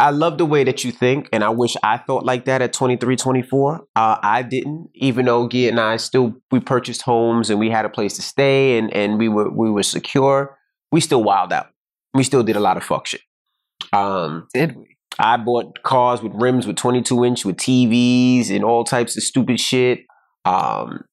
I 0.00 0.10
love 0.10 0.38
the 0.38 0.46
way 0.46 0.64
that 0.64 0.82
you 0.82 0.92
think, 0.92 1.28
and 1.32 1.44
I 1.44 1.50
wish 1.50 1.76
I 1.82 1.98
thought 1.98 2.24
like 2.24 2.46
that 2.46 2.62
at 2.62 2.72
23, 2.72 3.16
24. 3.16 3.86
Uh, 3.94 4.16
I 4.22 4.42
didn't, 4.42 4.88
even 4.94 5.26
though 5.26 5.48
Gia 5.48 5.68
and 5.68 5.78
I 5.78 5.96
still 5.98 6.34
we 6.50 6.60
purchased 6.60 7.02
homes 7.02 7.50
and 7.50 7.60
we 7.60 7.70
had 7.70 7.84
a 7.84 7.90
place 7.90 8.16
to 8.16 8.22
stay 8.22 8.78
and, 8.78 8.92
and 8.94 9.18
we 9.18 9.28
were 9.28 9.50
we 9.50 9.70
were 9.70 9.82
secure. 9.82 10.56
We 10.90 11.00
still 11.00 11.22
wild 11.22 11.52
out. 11.52 11.68
We 12.14 12.24
still 12.24 12.42
did 12.42 12.56
a 12.56 12.60
lot 12.60 12.76
of 12.76 12.82
fuck 12.82 13.06
shit. 13.06 13.20
Um, 13.92 14.48
Did 14.52 14.76
we? 14.76 14.96
I 15.18 15.36
bought 15.36 15.82
cars 15.82 16.22
with 16.22 16.32
rims 16.34 16.66
with 16.66 16.76
22 16.76 17.24
inch 17.24 17.44
with 17.44 17.56
TVs 17.56 18.50
and 18.50 18.64
all 18.64 18.84
types 18.84 19.16
of 19.16 19.22
stupid 19.22 19.60
shit. 19.60 20.00
Um, 20.44 21.04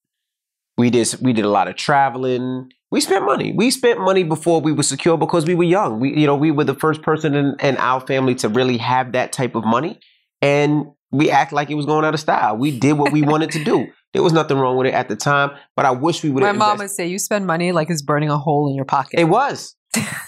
we 0.78 0.90
did 0.90 1.14
we 1.22 1.34
did 1.34 1.46
a 1.46 1.50
lot 1.50 1.68
of 1.68 1.76
traveling. 1.76 2.70
We 2.90 3.02
spent 3.02 3.26
money. 3.26 3.52
We 3.54 3.70
spent 3.70 4.00
money 4.00 4.24
before 4.24 4.62
we 4.62 4.72
were 4.72 4.84
secure 4.84 5.18
because 5.18 5.46
we 5.46 5.56
were 5.56 5.64
young. 5.64 6.00
We 6.00 6.18
you 6.18 6.26
know 6.26 6.36
we 6.36 6.52
were 6.52 6.64
the 6.64 6.76
first 6.76 7.02
person 7.02 7.36
in, 7.36 7.56
in 7.60 7.78
our 7.78 8.00
family 8.02 8.36
to 8.36 8.50
really 8.50 8.78
have 8.78 9.12
that 9.12 9.32
type 9.32 9.56
of 9.56 9.66
money, 9.66 10.00
and 10.42 10.88
we 11.12 11.30
act 11.30 11.52
like 11.52 11.70
it 11.70 11.76
was 11.76 11.86
going 11.86 12.06
out 12.06 12.14
of 12.14 12.20
style. 12.20 12.58
We 12.58 12.78
did 12.78 12.94
what 12.94 13.12
we 13.12 13.22
wanted 13.22 13.52
to 13.52 13.64
do. 13.64 13.88
There 14.14 14.24
was 14.24 14.34
nothing 14.34 14.58
wrong 14.58 14.78
with 14.78 14.88
it 14.88 14.94
at 14.94 15.10
the 15.10 15.18
time, 15.18 15.52
but 15.76 15.86
I 15.86 15.92
wish 15.92 16.24
we 16.24 16.32
would 16.32 16.42
have 16.42 16.56
My 16.56 16.66
mom 16.70 16.78
would 16.80 16.90
say, 16.90 17.06
"You 17.06 17.20
spend 17.20 17.46
money 17.46 17.72
like 17.72 17.90
it's 17.90 18.02
burning 18.02 18.30
a 18.30 18.38
hole 18.38 18.68
in 18.70 18.74
your 18.74 18.86
pocket." 18.86 19.20
It 19.20 19.26
was. 19.26 19.76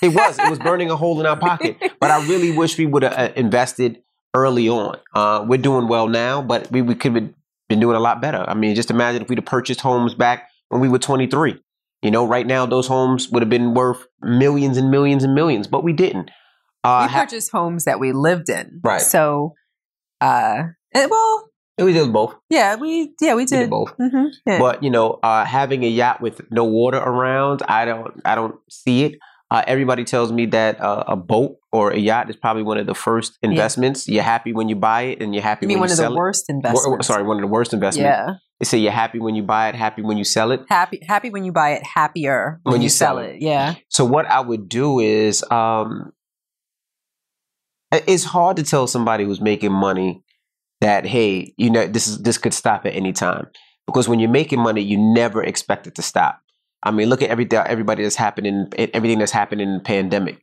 It 0.01 0.09
was. 0.09 0.37
It 0.37 0.49
was 0.49 0.59
burning 0.59 0.91
a 0.91 0.95
hole 0.95 1.19
in 1.19 1.25
our 1.25 1.37
pocket. 1.37 1.77
But 1.99 2.11
I 2.11 2.23
really 2.27 2.51
wish 2.57 2.77
we 2.77 2.85
would 2.85 3.03
have 3.03 3.13
uh, 3.13 3.31
invested 3.35 4.03
early 4.33 4.69
on. 4.69 4.97
Uh, 5.13 5.45
we're 5.47 5.57
doing 5.57 5.87
well 5.87 6.07
now, 6.07 6.41
but 6.41 6.69
we, 6.71 6.81
we 6.81 6.93
could 6.93 7.15
have 7.15 7.33
been 7.67 7.79
doing 7.79 7.95
a 7.95 7.99
lot 7.99 8.21
better. 8.21 8.43
I 8.47 8.53
mean, 8.53 8.75
just 8.75 8.91
imagine 8.91 9.21
if 9.21 9.29
we'd 9.29 9.39
have 9.39 9.45
purchased 9.45 9.81
homes 9.81 10.13
back 10.13 10.49
when 10.67 10.81
we 10.81 10.89
were 10.89 10.99
23. 10.99 11.59
You 12.01 12.11
know, 12.11 12.25
right 12.25 12.47
now 12.47 12.65
those 12.65 12.87
homes 12.87 13.29
would 13.29 13.41
have 13.41 13.49
been 13.49 13.73
worth 13.73 14.05
millions 14.21 14.77
and 14.77 14.89
millions 14.89 15.23
and 15.23 15.33
millions, 15.35 15.67
but 15.67 15.83
we 15.83 15.91
didn't. 15.93 16.31
Uh, 16.83 17.05
we 17.07 17.13
ha- 17.13 17.21
purchased 17.25 17.51
homes 17.51 17.83
that 17.85 17.99
we 17.99 18.13
lived 18.13 18.49
in, 18.49 18.79
Right. 18.83 19.01
So, 19.01 19.53
uh, 20.21 20.63
and- 20.93 21.11
well, 21.11 21.49
we 21.77 21.93
did 21.93 22.11
both. 22.11 22.35
yeah, 22.49 22.75
we 22.75 23.13
yeah 23.21 23.33
we 23.35 23.43
We 23.43 23.45
did 23.45 23.57
did. 23.61 23.69
both. 23.69 23.93
hmm 23.97 24.25
yeah. 24.45 24.59
But 24.59 24.83
you 24.83 24.89
know, 24.89 25.19
uh, 25.23 25.45
having 25.45 25.83
a 25.83 25.87
yacht 25.89 26.21
with 26.21 26.41
no 26.51 26.63
water 26.65 26.97
around, 26.97 27.63
I 27.67 27.85
don't, 27.85 28.19
I 28.25 28.35
don't 28.35 28.55
see 28.69 29.03
it. 29.05 29.19
Uh, 29.51 29.63
everybody 29.65 30.03
tells 30.03 30.31
me 30.31 30.45
that 30.47 30.79
uh, 30.79 31.03
a 31.07 31.15
boat 31.15 31.55
or 31.71 31.91
a 31.91 31.97
yacht 31.97 32.29
is 32.29 32.35
probably 32.35 32.63
one 32.63 32.77
of 32.77 32.85
the 32.85 32.93
first 32.93 33.37
investments. 33.41 34.07
You're 34.07 34.23
happy 34.23 34.53
when 34.53 34.69
you 34.69 34.75
buy 34.75 35.01
it, 35.03 35.21
and 35.21 35.33
you're 35.33 35.41
happy 35.43 35.65
you 35.65 35.69
mean 35.69 35.79
when 35.79 35.89
one 35.89 35.97
you 35.97 36.03
of 36.05 36.11
the 36.11 36.15
worst 36.15 36.45
it. 36.49 36.53
Wor- 36.53 36.57
investments? 36.69 37.07
sorry, 37.07 37.23
one 37.23 37.37
of 37.37 37.41
the 37.41 37.47
worst 37.47 37.73
investments. 37.73 38.05
Yeah, 38.07 38.33
They 38.59 38.65
say 38.65 38.77
you're 38.77 38.91
happy 38.91 39.19
when 39.19 39.35
you 39.35 39.43
buy 39.43 39.69
it, 39.69 39.75
happy 39.75 40.01
when 40.01 40.17
you 40.17 40.25
sell 40.25 40.51
it. 40.51 40.61
happy 40.67 40.99
happy 41.07 41.29
when 41.29 41.45
you 41.45 41.51
buy 41.51 41.71
it, 41.71 41.83
happier 41.83 42.59
when, 42.63 42.81
you, 42.81 42.89
sell, 42.89 43.17
it. 43.17 43.37
Yeah, 43.39 43.75
So 43.87 44.03
what 44.03 44.25
I 44.25 44.41
would 44.41 44.67
do 44.67 44.99
is, 44.99 45.43
um, 45.49 46.11
it's 47.91 48.23
hard 48.23 48.57
to 48.57 48.63
tell 48.63 48.85
somebody 48.85 49.23
who's 49.23 49.41
making 49.41 49.71
money 49.71 50.23
that 50.81 51.05
hey, 51.05 51.53
you 51.57 51.69
know, 51.69 51.87
this 51.87 52.07
is 52.07 52.19
this 52.19 52.37
could 52.37 52.53
stop 52.53 52.85
at 52.85 52.93
any 52.93 53.13
time 53.13 53.47
because 53.85 54.07
when 54.07 54.19
you're 54.19 54.29
making 54.29 54.59
money, 54.59 54.81
you 54.81 54.97
never 54.97 55.43
expect 55.43 55.87
it 55.87 55.95
to 55.95 56.01
stop. 56.01 56.39
I 56.83 56.91
mean, 56.91 57.09
look 57.09 57.21
at 57.21 57.29
everything, 57.29 57.59
everybody 57.59 58.03
that's 58.03 58.15
happening, 58.15 58.71
everything 58.77 59.19
that's 59.19 59.31
happening 59.31 59.67
in 59.67 59.75
the 59.75 59.83
pandemic. 59.83 60.39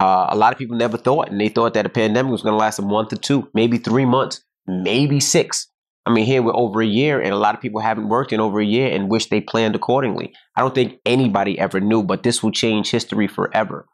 Uh, 0.00 0.26
a 0.30 0.36
lot 0.36 0.52
of 0.52 0.58
people 0.58 0.76
never 0.76 0.96
thought, 0.96 1.28
and 1.30 1.40
they 1.40 1.48
thought 1.48 1.74
that 1.74 1.86
a 1.86 1.90
pandemic 1.90 2.32
was 2.32 2.42
going 2.42 2.52
to 2.52 2.58
last 2.58 2.78
a 2.78 2.82
month 2.82 3.12
or 3.12 3.16
two, 3.16 3.48
maybe 3.54 3.78
three 3.78 4.04
months, 4.04 4.42
maybe 4.66 5.20
six. 5.20 5.68
I 6.06 6.12
mean, 6.12 6.26
here 6.26 6.42
we're 6.42 6.54
over 6.54 6.82
a 6.82 6.86
year, 6.86 7.20
and 7.20 7.32
a 7.32 7.36
lot 7.36 7.54
of 7.54 7.60
people 7.62 7.80
haven't 7.80 8.08
worked 8.08 8.32
in 8.32 8.40
over 8.40 8.60
a 8.60 8.64
year 8.64 8.94
and 8.94 9.10
wish 9.10 9.26
they 9.30 9.40
planned 9.40 9.74
accordingly. 9.74 10.32
I 10.54 10.60
don't 10.60 10.74
think 10.74 11.00
anybody 11.06 11.58
ever 11.58 11.80
knew, 11.80 12.02
but 12.02 12.22
this 12.22 12.42
will 12.42 12.52
change 12.52 12.90
history 12.90 13.26
forever. 13.26 13.86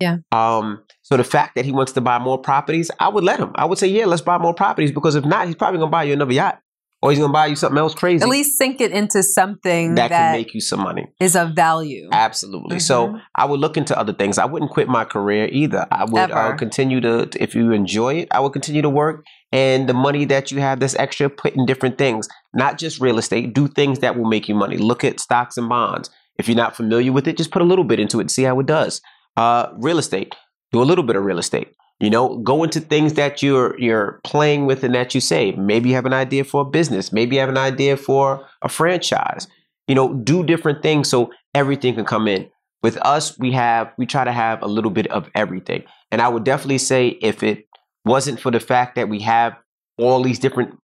Yeah. 0.00 0.18
Um. 0.32 0.82
So 1.02 1.16
the 1.16 1.24
fact 1.24 1.56
that 1.56 1.64
he 1.64 1.72
wants 1.72 1.92
to 1.92 2.00
buy 2.00 2.18
more 2.18 2.38
properties, 2.38 2.90
I 3.00 3.08
would 3.08 3.24
let 3.24 3.38
him. 3.38 3.50
I 3.56 3.64
would 3.64 3.78
say, 3.78 3.88
yeah, 3.88 4.06
let's 4.06 4.22
buy 4.22 4.38
more 4.38 4.54
properties 4.54 4.92
because 4.92 5.14
if 5.14 5.24
not, 5.24 5.46
he's 5.46 5.56
probably 5.56 5.78
going 5.78 5.88
to 5.90 5.92
buy 5.92 6.04
you 6.04 6.12
another 6.12 6.32
yacht, 6.32 6.60
or 7.02 7.10
he's 7.10 7.18
going 7.18 7.30
to 7.30 7.32
buy 7.32 7.46
you 7.46 7.56
something 7.56 7.78
else 7.78 7.94
crazy 7.94 8.22
at 8.22 8.28
least 8.28 8.56
sink 8.58 8.80
it 8.80 8.92
into 8.92 9.22
something 9.22 9.94
that, 9.96 10.08
that, 10.10 10.30
can 10.30 10.32
make 10.32 10.54
you 10.54 10.60
some 10.60 10.80
money. 10.80 11.06
is 11.20 11.34
of 11.36 11.54
value. 11.54 12.08
Absolutely. 12.12 12.78
So 12.78 13.08
Mhm. 13.08 13.22
I 13.34 13.44
would 13.44 13.60
look 13.60 13.76
into 13.76 13.98
other 13.98 14.12
things. 14.12 14.38
I 14.38 14.44
wouldn't 14.46 14.70
quit 14.70 14.88
my 14.88 15.04
career 15.04 15.48
either. 15.50 15.86
I 15.90 16.04
would 16.04 16.30
uh, 16.30 16.54
continue 16.56 17.00
to, 17.00 17.28
if 17.40 17.54
you 17.54 17.72
enjoy 17.72 18.14
it, 18.14 18.28
I 18.30 18.40
would 18.40 18.52
continue 18.52 18.82
to 18.82 18.90
work. 18.90 19.24
And 19.52 19.88
the 19.88 19.94
money 19.94 20.24
that 20.26 20.52
you 20.52 20.60
have 20.60 20.80
that's 20.80 20.94
extra, 20.96 21.30
put 21.30 21.54
in 21.54 21.64
different 21.64 21.96
things, 21.96 22.28
not 22.54 22.78
just 22.78 23.00
real 23.00 23.18
estate. 23.18 23.54
Do 23.54 23.66
things 23.66 24.00
that 24.00 24.16
will 24.16 24.28
make 24.28 24.48
you 24.48 24.54
money. 24.54 24.76
Look 24.76 25.04
at 25.04 25.20
stocks 25.20 25.56
and 25.56 25.68
bonds. 25.68 26.10
If 26.38 26.48
you're 26.48 26.56
not 26.56 26.76
familiar 26.76 27.12
with 27.12 27.26
it, 27.26 27.36
just 27.36 27.50
put 27.50 27.62
a 27.62 27.64
little 27.64 27.84
bit 27.84 27.98
into 27.98 28.18
it, 28.18 28.22
and 28.22 28.30
see 28.30 28.44
how 28.44 28.60
it 28.60 28.66
does. 28.66 29.00
Uh, 29.36 29.68
real 29.76 29.98
estate. 29.98 30.34
Do 30.72 30.82
a 30.82 30.84
little 30.84 31.04
bit 31.04 31.16
of 31.16 31.24
real 31.24 31.38
estate. 31.38 31.74
You 32.00 32.10
know, 32.10 32.38
go 32.38 32.62
into 32.62 32.78
things 32.78 33.14
that 33.14 33.42
you're 33.42 33.78
you're 33.80 34.20
playing 34.22 34.66
with 34.66 34.84
and 34.84 34.94
that 34.94 35.14
you 35.14 35.20
say. 35.20 35.52
Maybe 35.52 35.88
you 35.88 35.94
have 35.96 36.06
an 36.06 36.12
idea 36.12 36.44
for 36.44 36.60
a 36.60 36.64
business. 36.64 37.12
Maybe 37.12 37.36
you 37.36 37.40
have 37.40 37.48
an 37.48 37.58
idea 37.58 37.96
for 37.96 38.46
a 38.62 38.68
franchise. 38.68 39.48
You 39.88 39.94
know, 39.94 40.14
do 40.14 40.44
different 40.44 40.82
things 40.82 41.08
so 41.08 41.30
everything 41.54 41.94
can 41.94 42.04
come 42.04 42.28
in. 42.28 42.50
With 42.82 42.98
us, 42.98 43.36
we 43.38 43.50
have 43.52 43.92
we 43.98 44.06
try 44.06 44.22
to 44.22 44.30
have 44.30 44.62
a 44.62 44.68
little 44.68 44.92
bit 44.92 45.08
of 45.08 45.28
everything. 45.34 45.82
And 46.12 46.22
I 46.22 46.28
would 46.28 46.44
definitely 46.44 46.78
say 46.78 47.08
if 47.20 47.42
it 47.42 47.66
wasn't 48.08 48.40
for 48.40 48.50
the 48.50 48.60
fact 48.60 48.96
that 48.96 49.08
we 49.08 49.20
have 49.20 49.54
all 49.98 50.22
these 50.22 50.38
different 50.38 50.74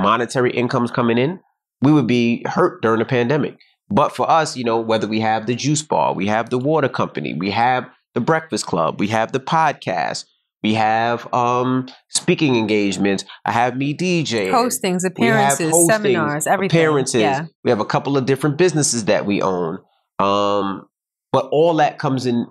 monetary 0.00 0.50
incomes 0.50 0.90
coming 0.90 1.18
in, 1.18 1.40
we 1.80 1.92
would 1.92 2.06
be 2.06 2.44
hurt 2.46 2.82
during 2.82 2.98
the 2.98 3.04
pandemic. 3.04 3.58
But 3.90 4.14
for 4.14 4.28
us, 4.30 4.56
you 4.56 4.64
know, 4.64 4.80
whether 4.80 5.06
we 5.06 5.20
have 5.20 5.46
the 5.46 5.54
juice 5.54 5.82
bar, 5.82 6.14
we 6.14 6.26
have 6.26 6.50
the 6.50 6.58
water 6.58 6.88
company, 6.88 7.34
we 7.34 7.50
have 7.50 7.88
the 8.14 8.20
breakfast 8.20 8.66
club, 8.66 9.00
we 9.00 9.08
have 9.08 9.32
the 9.32 9.40
podcast, 9.40 10.24
we 10.62 10.74
have 10.74 11.32
um 11.34 11.86
speaking 12.08 12.56
engagements, 12.56 13.24
I 13.44 13.52
have 13.52 13.76
me 13.76 13.94
DJ 13.94 14.50
Postings, 14.50 15.04
appearances, 15.06 15.72
hostings, 15.72 15.86
seminars, 15.86 16.46
everything. 16.46 16.78
appearances. 16.78 17.20
Yeah. 17.20 17.46
We 17.64 17.70
have 17.70 17.80
a 17.80 17.84
couple 17.84 18.16
of 18.16 18.26
different 18.26 18.56
businesses 18.56 19.06
that 19.06 19.26
we 19.26 19.42
own. 19.42 19.78
Um, 20.18 20.86
but 21.32 21.46
all 21.50 21.74
that 21.76 21.98
comes 21.98 22.26
in. 22.26 22.46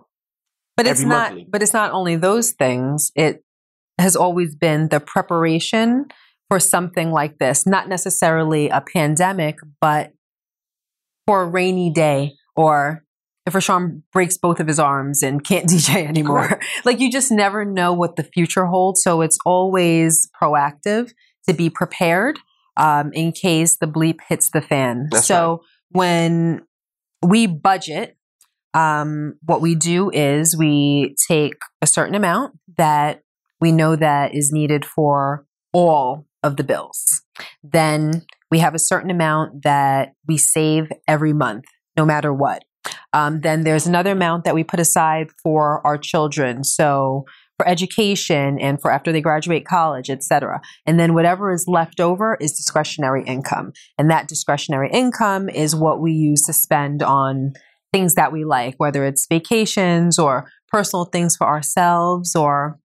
But 0.78 0.88
it's 0.88 1.02
not 1.02 1.32
monthly. 1.32 1.48
but 1.50 1.62
it's 1.62 1.74
not 1.74 1.92
only 1.92 2.16
those 2.18 2.52
things. 2.52 3.12
It 3.16 3.44
has 3.98 4.16
always 4.16 4.56
been 4.56 4.90
the 4.90 5.00
preparation 5.00 6.06
for 6.50 6.60
something 6.60 7.12
like 7.12 7.38
this, 7.38 7.66
not 7.66 7.88
necessarily 7.88 8.70
a 8.70 8.82
pandemic, 8.82 9.58
but 9.80 10.12
for 11.26 11.44
a 11.44 11.48
rainy 11.48 11.90
day 11.90 12.34
or 12.56 13.06
if 13.46 13.54
RaaShaun 13.54 14.02
breaks 14.12 14.38
both 14.38 14.60
of 14.60 14.68
his 14.68 14.80
arms 14.80 15.24
and 15.24 15.44
can't 15.44 15.66
DJ 15.70 16.06
anymore. 16.08 16.60
like 16.86 17.00
you 17.00 17.12
just 17.12 17.32
never 17.32 17.66
know 17.66 17.94
what 17.94 18.16
the 18.16 18.24
future 18.24 18.66
holds. 18.66 19.02
So 19.02 19.22
it's 19.22 19.38
always 19.46 20.30
proactive 20.42 21.12
to 21.48 21.54
be 21.54 21.70
prepared 21.70 22.40
um, 22.78 23.12
in 23.14 23.32
case 23.32 23.78
the 23.78 23.88
bleep 23.88 24.20
hits 24.28 24.50
the 24.52 24.62
fan. 24.62 25.08
That's 25.12 25.28
so 25.28 25.64
when 25.90 26.66
we 27.22 27.48
budget, 27.48 28.18
um, 28.74 29.36
what 29.44 29.62
we 29.62 29.76
do 29.76 30.10
is 30.12 30.56
we 30.58 31.16
take 31.28 31.56
a 31.82 31.88
certain 31.88 32.16
amount 32.16 32.58
that 32.78 33.22
we 33.62 33.72
know 33.72 33.96
that 33.96 34.34
is 34.34 34.52
needed 34.52 34.84
for 34.84 35.46
all 35.72 36.26
of 36.44 36.58
the 36.58 36.64
bills. 36.64 37.22
Then 37.64 38.24
we 38.50 38.60
have 38.60 38.76
a 38.76 38.80
certain 38.80 39.12
amount 39.12 39.64
that 39.64 40.14
we 40.28 40.38
save 40.38 40.92
every 41.08 41.32
month, 41.32 41.66
no 41.96 42.06
matter 42.06 42.34
what. 42.34 42.64
Um, 43.14 43.42
then 43.42 43.64
there's 43.64 43.86
another 43.86 44.12
amount 44.12 44.44
that 44.44 44.56
we 44.56 44.64
put 44.64 44.80
aside 44.80 45.28
for 45.44 45.86
our 45.86 45.98
children. 45.98 46.64
So 46.64 47.26
for 47.58 47.68
education 47.68 48.58
and 48.60 48.82
for 48.82 48.92
after 48.92 49.12
they 49.12 49.22
graduate 49.22 49.66
college, 49.66 50.10
et 50.10 50.24
cetera. 50.24 50.62
And 50.88 51.00
then 51.00 51.14
whatever 51.14 51.54
is 51.54 51.66
left 51.68 52.00
over 52.00 52.38
is 52.42 52.54
discretionary 52.54 53.24
income. 53.24 53.74
And 54.00 54.10
that 54.10 54.28
discretionary 54.28 54.90
income 54.92 55.48
is 55.48 55.76
what 55.76 56.02
we 56.02 56.12
use 56.12 56.42
to 56.48 56.54
spend 56.54 57.04
on 57.04 57.54
things 57.94 58.16
that 58.16 58.32
we 58.32 58.46
like, 58.46 58.76
whether 58.78 59.06
it's 59.06 59.28
vacations 59.30 60.18
or 60.18 60.50
personal 60.70 61.06
things 61.06 61.36
for 61.38 61.46
ourselves 61.46 62.36
or 62.36 62.80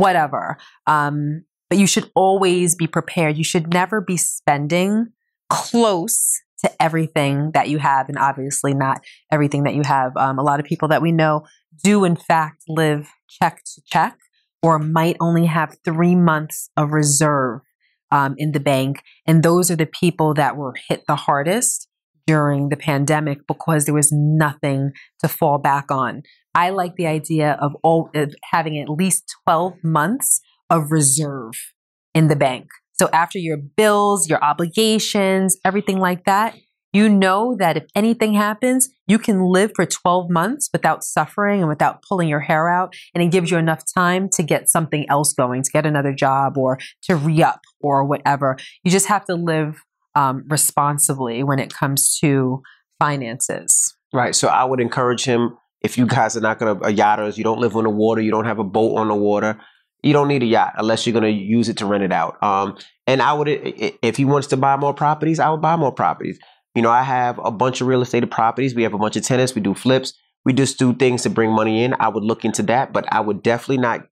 whatever. 0.00 0.56
Um, 0.86 1.44
but 1.68 1.78
you 1.78 1.86
should 1.86 2.10
always 2.14 2.74
be 2.74 2.86
prepared. 2.86 3.36
You 3.36 3.44
should 3.44 3.72
never 3.72 4.00
be 4.00 4.16
spending 4.16 5.08
close 5.48 6.40
to 6.62 6.82
everything 6.82 7.52
that 7.52 7.68
you 7.68 7.78
have, 7.78 8.08
and 8.08 8.18
obviously 8.18 8.74
not 8.74 9.02
everything 9.30 9.64
that 9.64 9.74
you 9.74 9.82
have. 9.84 10.16
Um, 10.16 10.38
a 10.38 10.42
lot 10.42 10.60
of 10.60 10.66
people 10.66 10.88
that 10.88 11.02
we 11.02 11.12
know 11.12 11.46
do, 11.82 12.04
in 12.04 12.16
fact, 12.16 12.64
live 12.68 13.08
check 13.28 13.62
to 13.74 13.82
check 13.86 14.18
or 14.62 14.78
might 14.78 15.16
only 15.20 15.46
have 15.46 15.78
three 15.84 16.14
months 16.14 16.70
of 16.76 16.92
reserve 16.92 17.60
um, 18.10 18.34
in 18.36 18.52
the 18.52 18.60
bank. 18.60 19.02
And 19.26 19.42
those 19.42 19.70
are 19.70 19.76
the 19.76 19.86
people 19.86 20.34
that 20.34 20.56
were 20.56 20.74
hit 20.88 21.04
the 21.06 21.16
hardest 21.16 21.88
during 22.26 22.68
the 22.68 22.76
pandemic 22.76 23.46
because 23.46 23.84
there 23.84 23.94
was 23.94 24.10
nothing 24.12 24.92
to 25.20 25.28
fall 25.28 25.58
back 25.58 25.90
on. 25.90 26.22
I 26.54 26.70
like 26.70 26.96
the 26.96 27.06
idea 27.06 27.58
of, 27.60 27.76
all, 27.82 28.10
of 28.14 28.34
having 28.50 28.78
at 28.78 28.88
least 28.88 29.34
12 29.46 29.74
months 29.84 30.40
of 30.68 30.90
reserve 30.90 31.54
in 32.14 32.28
the 32.28 32.36
bank. 32.36 32.68
So 32.92 33.08
after 33.12 33.38
your 33.38 33.56
bills, 33.56 34.28
your 34.28 34.42
obligations, 34.42 35.56
everything 35.64 35.98
like 35.98 36.24
that, 36.24 36.56
you 36.92 37.08
know 37.08 37.54
that 37.58 37.76
if 37.76 37.84
anything 37.94 38.34
happens, 38.34 38.88
you 39.06 39.18
can 39.18 39.42
live 39.42 39.70
for 39.76 39.86
12 39.86 40.28
months 40.28 40.68
without 40.72 41.04
suffering 41.04 41.60
and 41.60 41.68
without 41.68 42.02
pulling 42.02 42.28
your 42.28 42.40
hair 42.40 42.68
out. 42.68 42.94
And 43.14 43.22
it 43.22 43.30
gives 43.30 43.50
you 43.50 43.58
enough 43.58 43.84
time 43.94 44.28
to 44.32 44.42
get 44.42 44.68
something 44.68 45.06
else 45.08 45.32
going, 45.32 45.62
to 45.62 45.70
get 45.70 45.86
another 45.86 46.12
job 46.12 46.58
or 46.58 46.78
to 47.04 47.14
re 47.14 47.42
up 47.42 47.60
or 47.80 48.04
whatever. 48.04 48.56
You 48.82 48.90
just 48.90 49.06
have 49.06 49.24
to 49.26 49.34
live 49.34 49.82
um, 50.14 50.44
responsibly 50.48 51.42
when 51.42 51.58
it 51.58 51.72
comes 51.72 52.18
to 52.20 52.62
finances. 52.98 53.96
Right. 54.12 54.34
So 54.34 54.48
I 54.48 54.64
would 54.64 54.80
encourage 54.80 55.24
him 55.24 55.56
if 55.82 55.96
you 55.96 56.06
guys 56.06 56.36
are 56.36 56.40
not 56.40 56.58
going 56.58 56.78
to, 56.78 56.86
a 56.86 56.92
yachters, 56.92 57.38
you 57.38 57.44
don't 57.44 57.60
live 57.60 57.76
on 57.76 57.84
the 57.84 57.90
water, 57.90 58.20
you 58.20 58.30
don't 58.30 58.44
have 58.44 58.58
a 58.58 58.64
boat 58.64 58.96
on 58.96 59.08
the 59.08 59.14
water, 59.14 59.58
you 60.02 60.12
don't 60.12 60.28
need 60.28 60.42
a 60.42 60.46
yacht 60.46 60.74
unless 60.76 61.06
you're 61.06 61.18
going 61.18 61.24
to 61.24 61.30
use 61.30 61.68
it 61.68 61.78
to 61.78 61.86
rent 61.86 62.04
it 62.04 62.12
out. 62.12 62.42
Um, 62.42 62.76
and 63.06 63.22
I 63.22 63.32
would, 63.32 63.48
if 63.48 64.16
he 64.16 64.24
wants 64.24 64.48
to 64.48 64.56
buy 64.56 64.76
more 64.76 64.92
properties, 64.92 65.40
I 65.40 65.48
would 65.48 65.62
buy 65.62 65.76
more 65.76 65.92
properties. 65.92 66.38
You 66.74 66.82
know, 66.82 66.90
I 66.90 67.02
have 67.02 67.38
a 67.42 67.50
bunch 67.50 67.80
of 67.80 67.86
real 67.86 68.02
estate 68.02 68.28
properties. 68.30 68.74
We 68.74 68.82
have 68.82 68.94
a 68.94 68.98
bunch 68.98 69.16
of 69.16 69.24
tenants. 69.24 69.54
We 69.54 69.60
do 69.60 69.74
flips. 69.74 70.12
We 70.44 70.52
just 70.52 70.78
do 70.78 70.94
things 70.94 71.22
to 71.22 71.30
bring 71.30 71.50
money 71.50 71.82
in. 71.82 71.94
I 71.98 72.08
would 72.08 72.24
look 72.24 72.44
into 72.44 72.62
that, 72.64 72.92
but 72.92 73.10
I 73.12 73.20
would 73.20 73.42
definitely 73.42 73.78
not, 73.78 74.06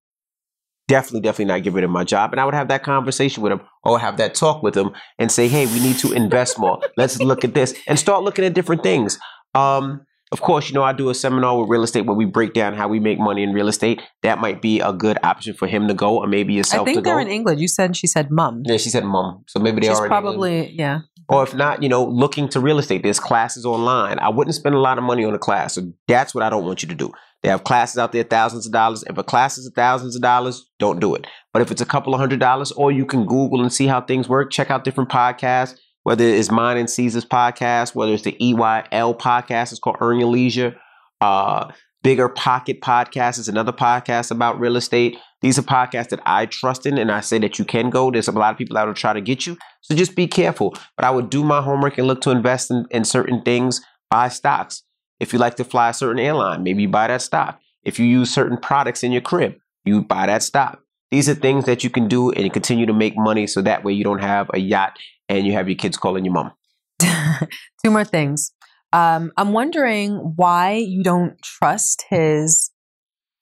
definitely, 0.88 1.20
definitely 1.20 1.44
not 1.44 1.62
get 1.62 1.72
rid 1.74 1.84
of 1.84 1.90
my 1.90 2.02
job. 2.02 2.32
And 2.32 2.40
I 2.40 2.44
would 2.44 2.54
have 2.54 2.68
that 2.68 2.82
conversation 2.82 3.42
with 3.42 3.52
him 3.52 3.60
or 3.84 4.00
have 4.00 4.16
that 4.16 4.34
talk 4.34 4.62
with 4.62 4.76
him 4.76 4.90
and 5.18 5.30
say, 5.30 5.46
hey, 5.46 5.66
we 5.66 5.78
need 5.78 5.98
to 5.98 6.12
invest 6.12 6.58
more. 6.58 6.80
Let's 6.96 7.20
look 7.20 7.44
at 7.44 7.54
this 7.54 7.74
and 7.86 7.98
start 7.98 8.24
looking 8.24 8.44
at 8.44 8.54
different 8.54 8.82
things. 8.82 9.18
Um, 9.54 10.00
of 10.30 10.42
course, 10.42 10.68
you 10.68 10.74
know, 10.74 10.82
I 10.82 10.92
do 10.92 11.08
a 11.08 11.14
seminar 11.14 11.58
with 11.58 11.70
real 11.70 11.82
estate 11.82 12.02
where 12.02 12.16
we 12.16 12.26
break 12.26 12.52
down 12.52 12.74
how 12.74 12.88
we 12.88 13.00
make 13.00 13.18
money 13.18 13.42
in 13.42 13.52
real 13.52 13.68
estate. 13.68 14.02
That 14.22 14.38
might 14.38 14.60
be 14.60 14.80
a 14.80 14.92
good 14.92 15.18
option 15.22 15.54
for 15.54 15.66
him 15.66 15.88
to 15.88 15.94
go, 15.94 16.18
or 16.18 16.26
maybe 16.26 16.52
yourself. 16.52 16.86
I 16.86 16.92
think 16.92 17.04
they're 17.04 17.20
in 17.20 17.28
England. 17.28 17.60
You 17.60 17.68
said 17.68 17.96
she 17.96 18.06
said 18.06 18.30
mum. 18.30 18.62
Yeah, 18.66 18.76
she 18.76 18.90
said 18.90 19.04
mum. 19.04 19.44
So 19.46 19.58
maybe 19.58 19.80
they 19.80 19.88
She's 19.88 19.98
are 19.98 20.06
probably 20.06 20.70
yeah. 20.72 21.00
Or 21.30 21.42
if 21.42 21.54
not, 21.54 21.82
you 21.82 21.88
know, 21.90 22.04
looking 22.04 22.48
to 22.50 22.60
real 22.60 22.78
estate. 22.78 23.02
There's 23.02 23.20
classes 23.20 23.66
online. 23.66 24.18
I 24.18 24.30
wouldn't 24.30 24.54
spend 24.54 24.74
a 24.74 24.78
lot 24.78 24.96
of 24.96 25.04
money 25.04 25.24
on 25.24 25.34
a 25.34 25.38
class. 25.38 25.74
So 25.74 25.92
that's 26.06 26.34
what 26.34 26.42
I 26.42 26.48
don't 26.50 26.64
want 26.64 26.82
you 26.82 26.88
to 26.88 26.94
do. 26.94 27.12
They 27.42 27.48
have 27.48 27.64
classes 27.64 27.98
out 27.98 28.12
there, 28.12 28.24
thousands 28.24 28.66
of 28.66 28.72
dollars. 28.72 29.04
If 29.04 29.16
a 29.16 29.24
class 29.24 29.58
is 29.58 29.70
thousands 29.74 30.16
of 30.16 30.22
dollars, 30.22 30.68
don't 30.78 31.00
do 31.00 31.14
it. 31.14 31.26
But 31.52 31.62
if 31.62 31.70
it's 31.70 31.80
a 31.80 31.86
couple 31.86 32.14
of 32.14 32.20
hundred 32.20 32.40
dollars, 32.40 32.72
or 32.72 32.90
you 32.90 33.06
can 33.06 33.26
Google 33.26 33.62
and 33.62 33.72
see 33.72 33.86
how 33.86 34.00
things 34.00 34.28
work, 34.28 34.50
check 34.50 34.70
out 34.70 34.84
different 34.84 35.10
podcasts, 35.10 35.76
whether 36.02 36.24
it's 36.24 36.50
mine 36.50 36.76
and 36.76 36.90
Cesar's 36.90 37.24
podcast, 37.24 37.94
whether 37.94 38.12
it's 38.12 38.24
the 38.24 38.36
EYL 38.40 39.16
podcast, 39.18 39.70
it's 39.70 39.78
called 39.78 39.96
Earn 40.00 40.18
Your 40.18 40.28
Leisure 40.28 40.76
uh, 41.20 41.70
Bigger 42.02 42.28
Pocket 42.28 42.80
Podcast 42.80 43.38
is 43.38 43.48
another 43.48 43.72
podcast 43.72 44.30
about 44.30 44.60
real 44.60 44.76
estate. 44.76 45.16
These 45.40 45.58
are 45.58 45.62
podcasts 45.62 46.08
that 46.10 46.20
I 46.24 46.46
trust 46.46 46.86
in, 46.86 46.98
and 46.98 47.10
I 47.10 47.20
say 47.20 47.38
that 47.38 47.58
you 47.58 47.64
can 47.64 47.90
go. 47.90 48.10
There's 48.10 48.28
a 48.28 48.32
lot 48.32 48.52
of 48.52 48.58
people 48.58 48.74
that 48.74 48.86
will 48.86 48.94
try 48.94 49.12
to 49.12 49.20
get 49.20 49.46
you, 49.46 49.56
so 49.80 49.94
just 49.94 50.14
be 50.16 50.26
careful. 50.26 50.74
But 50.96 51.04
I 51.04 51.10
would 51.10 51.30
do 51.30 51.44
my 51.44 51.60
homework 51.60 51.98
and 51.98 52.06
look 52.06 52.20
to 52.22 52.30
invest 52.30 52.70
in, 52.70 52.86
in 52.90 53.04
certain 53.04 53.42
things. 53.42 53.80
Buy 54.10 54.28
stocks. 54.28 54.84
If 55.20 55.32
you 55.32 55.38
like 55.38 55.56
to 55.56 55.64
fly 55.64 55.90
a 55.90 55.94
certain 55.94 56.18
airline, 56.18 56.62
maybe 56.62 56.82
you 56.82 56.88
buy 56.88 57.08
that 57.08 57.22
stock. 57.22 57.60
If 57.82 57.98
you 57.98 58.06
use 58.06 58.32
certain 58.32 58.56
products 58.56 59.02
in 59.02 59.12
your 59.12 59.22
crib, 59.22 59.56
you 59.84 60.02
buy 60.02 60.26
that 60.26 60.42
stock. 60.42 60.80
These 61.10 61.28
are 61.28 61.34
things 61.34 61.64
that 61.64 61.82
you 61.82 61.90
can 61.90 62.06
do 62.06 62.30
and 62.32 62.52
continue 62.52 62.86
to 62.86 62.92
make 62.92 63.16
money, 63.16 63.46
so 63.46 63.62
that 63.62 63.82
way 63.82 63.92
you 63.92 64.04
don't 64.04 64.20
have 64.20 64.50
a 64.52 64.58
yacht 64.58 64.98
and 65.28 65.46
you 65.46 65.52
have 65.54 65.68
your 65.68 65.76
kids 65.76 65.96
calling 65.96 66.24
your 66.24 66.34
mom. 66.34 66.52
Two 67.00 67.90
more 67.90 68.04
things. 68.04 68.52
Um, 68.92 69.32
I'm 69.36 69.52
wondering 69.52 70.34
why 70.36 70.74
you 70.74 71.02
don't 71.02 71.40
trust 71.42 72.04
his 72.08 72.70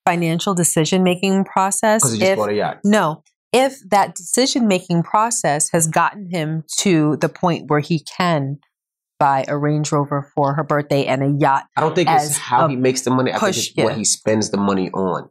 financial 0.05 0.55
decision 0.55 1.03
making 1.03 1.45
process. 1.45 2.03
Because 2.03 2.13
he 2.15 2.21
just 2.21 2.37
bought 2.37 2.51
a 2.51 2.55
yacht. 2.55 2.81
No, 2.85 3.23
if 3.53 3.79
that 3.91 4.15
decision 4.15 4.69
making 4.69 5.03
process 5.03 5.71
has 5.71 5.87
gotten 5.87 6.29
him 6.31 6.65
to 6.79 7.17
the 7.17 7.29
point 7.29 7.69
where 7.69 7.81
he 7.81 8.01
can 8.01 8.59
buy 9.19 9.45
a 9.49 9.57
Range 9.57 9.91
Rover 9.93 10.31
for 10.35 10.55
her 10.55 10.65
birthday 10.65 11.05
and 11.07 11.23
a 11.23 11.39
yacht. 11.41 11.65
I 11.77 11.81
don't 11.81 11.95
think 11.95 12.09
it's 12.11 12.37
how 12.37 12.69
he 12.69 12.77
makes 12.77 13.03
the 13.03 13.11
money. 13.11 13.33
I 13.33 13.39
think 13.39 13.57
it's 13.57 13.77
yeah. 13.77 13.85
what 13.85 13.97
he 13.97 14.05
spends 14.05 14.51
the 14.51 14.59
money 14.59 14.91
on. 14.91 15.29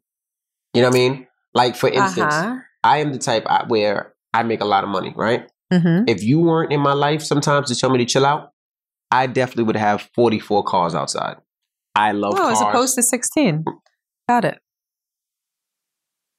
You 0.73 0.81
know 0.81 0.89
what 0.89 0.95
I 0.95 0.99
mean? 0.99 1.27
Like 1.53 1.75
for 1.75 1.89
instance, 1.89 2.33
uh-huh. 2.33 2.57
I 2.83 2.97
am 2.97 3.13
the 3.13 3.19
type 3.19 3.45
where 3.67 4.13
I 4.33 4.43
make 4.43 4.61
a 4.61 4.65
lot 4.65 4.83
of 4.83 4.89
money, 4.89 5.13
right? 5.15 5.49
Mm-hmm. 5.71 6.07
If 6.07 6.23
you 6.23 6.39
weren't 6.39 6.71
in 6.71 6.81
my 6.81 6.93
life 6.93 7.21
sometimes 7.21 7.69
to 7.69 7.75
tell 7.75 7.89
me 7.89 7.97
to 7.99 8.05
chill 8.05 8.25
out, 8.25 8.51
I 9.11 9.27
definitely 9.27 9.63
would 9.63 9.77
have 9.77 10.09
44 10.13 10.63
cars 10.63 10.93
outside. 10.93 11.37
I 11.95 12.11
love 12.11 12.33
oh, 12.35 12.37
cars. 12.37 12.57
as 12.57 12.61
opposed 12.61 12.95
to 12.95 13.03
16. 13.03 13.63
Got 14.27 14.45
it. 14.45 14.59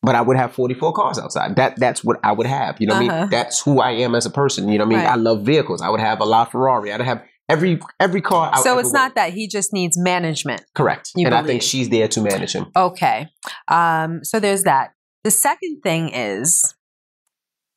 But 0.02 0.14
I 0.14 0.20
would 0.20 0.36
have 0.36 0.52
44 0.52 0.92
cars 0.92 1.18
outside. 1.18 1.56
That 1.56 1.76
that's 1.80 2.04
what 2.04 2.20
I 2.22 2.32
would 2.32 2.46
have. 2.46 2.76
You 2.80 2.86
know 2.86 2.94
what 2.94 3.04
uh-huh. 3.04 3.10
I 3.10 3.14
mean? 3.14 3.22
Uh-huh. 3.22 3.30
That's 3.30 3.60
who 3.60 3.80
I 3.80 3.92
am 3.92 4.14
as 4.14 4.26
a 4.26 4.30
person. 4.30 4.68
You 4.68 4.78
know 4.78 4.84
what 4.84 4.94
I 4.94 4.98
mean? 4.98 5.06
Right. 5.06 5.12
I 5.12 5.16
love 5.16 5.42
vehicles. 5.42 5.82
I 5.82 5.88
would 5.88 6.00
have 6.00 6.20
a 6.20 6.24
lot 6.24 6.46
of 6.46 6.52
Ferrari. 6.52 6.92
I'd 6.92 7.00
have 7.00 7.24
every 7.48 7.80
every 8.00 8.20
car. 8.20 8.50
I 8.54 8.62
so 8.62 8.78
it's 8.78 8.92
not 8.92 9.14
that 9.14 9.32
he 9.32 9.48
just 9.48 9.72
needs 9.72 9.98
management. 9.98 10.62
Correct. 10.74 11.10
and 11.14 11.24
believe. 11.24 11.44
I 11.44 11.46
think 11.46 11.62
she's 11.62 11.88
there 11.88 12.08
to 12.08 12.20
manage 12.20 12.52
him. 12.52 12.66
Okay. 12.76 13.28
Um, 13.68 14.24
so 14.24 14.40
there's 14.40 14.64
that. 14.64 14.92
The 15.24 15.30
second 15.30 15.80
thing 15.82 16.10
is 16.10 16.74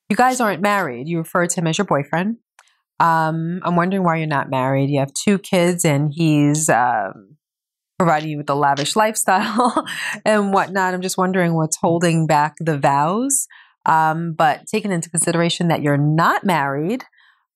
you 0.09 0.15
guys 0.15 0.41
aren't 0.41 0.61
married. 0.61 1.07
You 1.07 1.19
refer 1.19 1.47
to 1.47 1.59
him 1.59 1.67
as 1.67 1.77
your 1.77 1.85
boyfriend. 1.85 2.37
Um, 2.99 3.61
I'm 3.63 3.75
wondering 3.75 4.03
why 4.03 4.17
you're 4.17 4.27
not 4.27 4.49
married. 4.49 4.89
You 4.89 4.99
have 4.99 5.13
two 5.13 5.39
kids, 5.39 5.85
and 5.85 6.11
he's 6.13 6.67
um, 6.67 7.37
providing 7.97 8.29
you 8.29 8.37
with 8.37 8.49
a 8.49 8.55
lavish 8.55 8.95
lifestyle 8.95 9.85
and 10.25 10.51
whatnot. 10.51 10.93
I'm 10.93 11.01
just 11.01 11.17
wondering 11.17 11.53
what's 11.53 11.77
holding 11.77 12.27
back 12.27 12.55
the 12.59 12.77
vows. 12.77 13.47
Um, 13.85 14.33
but 14.33 14.65
taking 14.67 14.91
into 14.91 15.09
consideration 15.09 15.69
that 15.69 15.81
you're 15.81 15.97
not 15.97 16.43
married, 16.43 17.03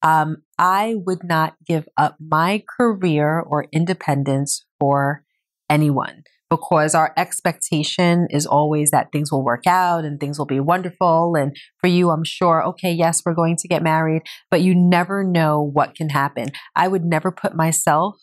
um, 0.03 0.37
I 0.59 0.95
would 1.05 1.23
not 1.23 1.55
give 1.65 1.87
up 1.97 2.17
my 2.19 2.63
career 2.77 3.39
or 3.39 3.67
independence 3.71 4.65
for 4.79 5.23
anyone 5.69 6.23
because 6.49 6.93
our 6.93 7.13
expectation 7.17 8.27
is 8.29 8.45
always 8.45 8.91
that 8.91 9.11
things 9.11 9.31
will 9.31 9.43
work 9.43 9.65
out 9.65 10.05
and 10.05 10.19
things 10.19 10.37
will 10.37 10.45
be 10.45 10.59
wonderful. 10.59 11.35
And 11.35 11.55
for 11.79 11.87
you, 11.87 12.11
I'm 12.11 12.23
sure, 12.23 12.63
okay, 12.67 12.91
yes, 12.91 13.23
we're 13.25 13.33
going 13.33 13.55
to 13.57 13.67
get 13.67 13.81
married, 13.81 14.21
but 14.51 14.61
you 14.61 14.75
never 14.75 15.23
know 15.23 15.61
what 15.61 15.95
can 15.95 16.09
happen. 16.09 16.49
I 16.75 16.89
would 16.89 17.05
never 17.05 17.31
put 17.31 17.55
myself 17.55 18.17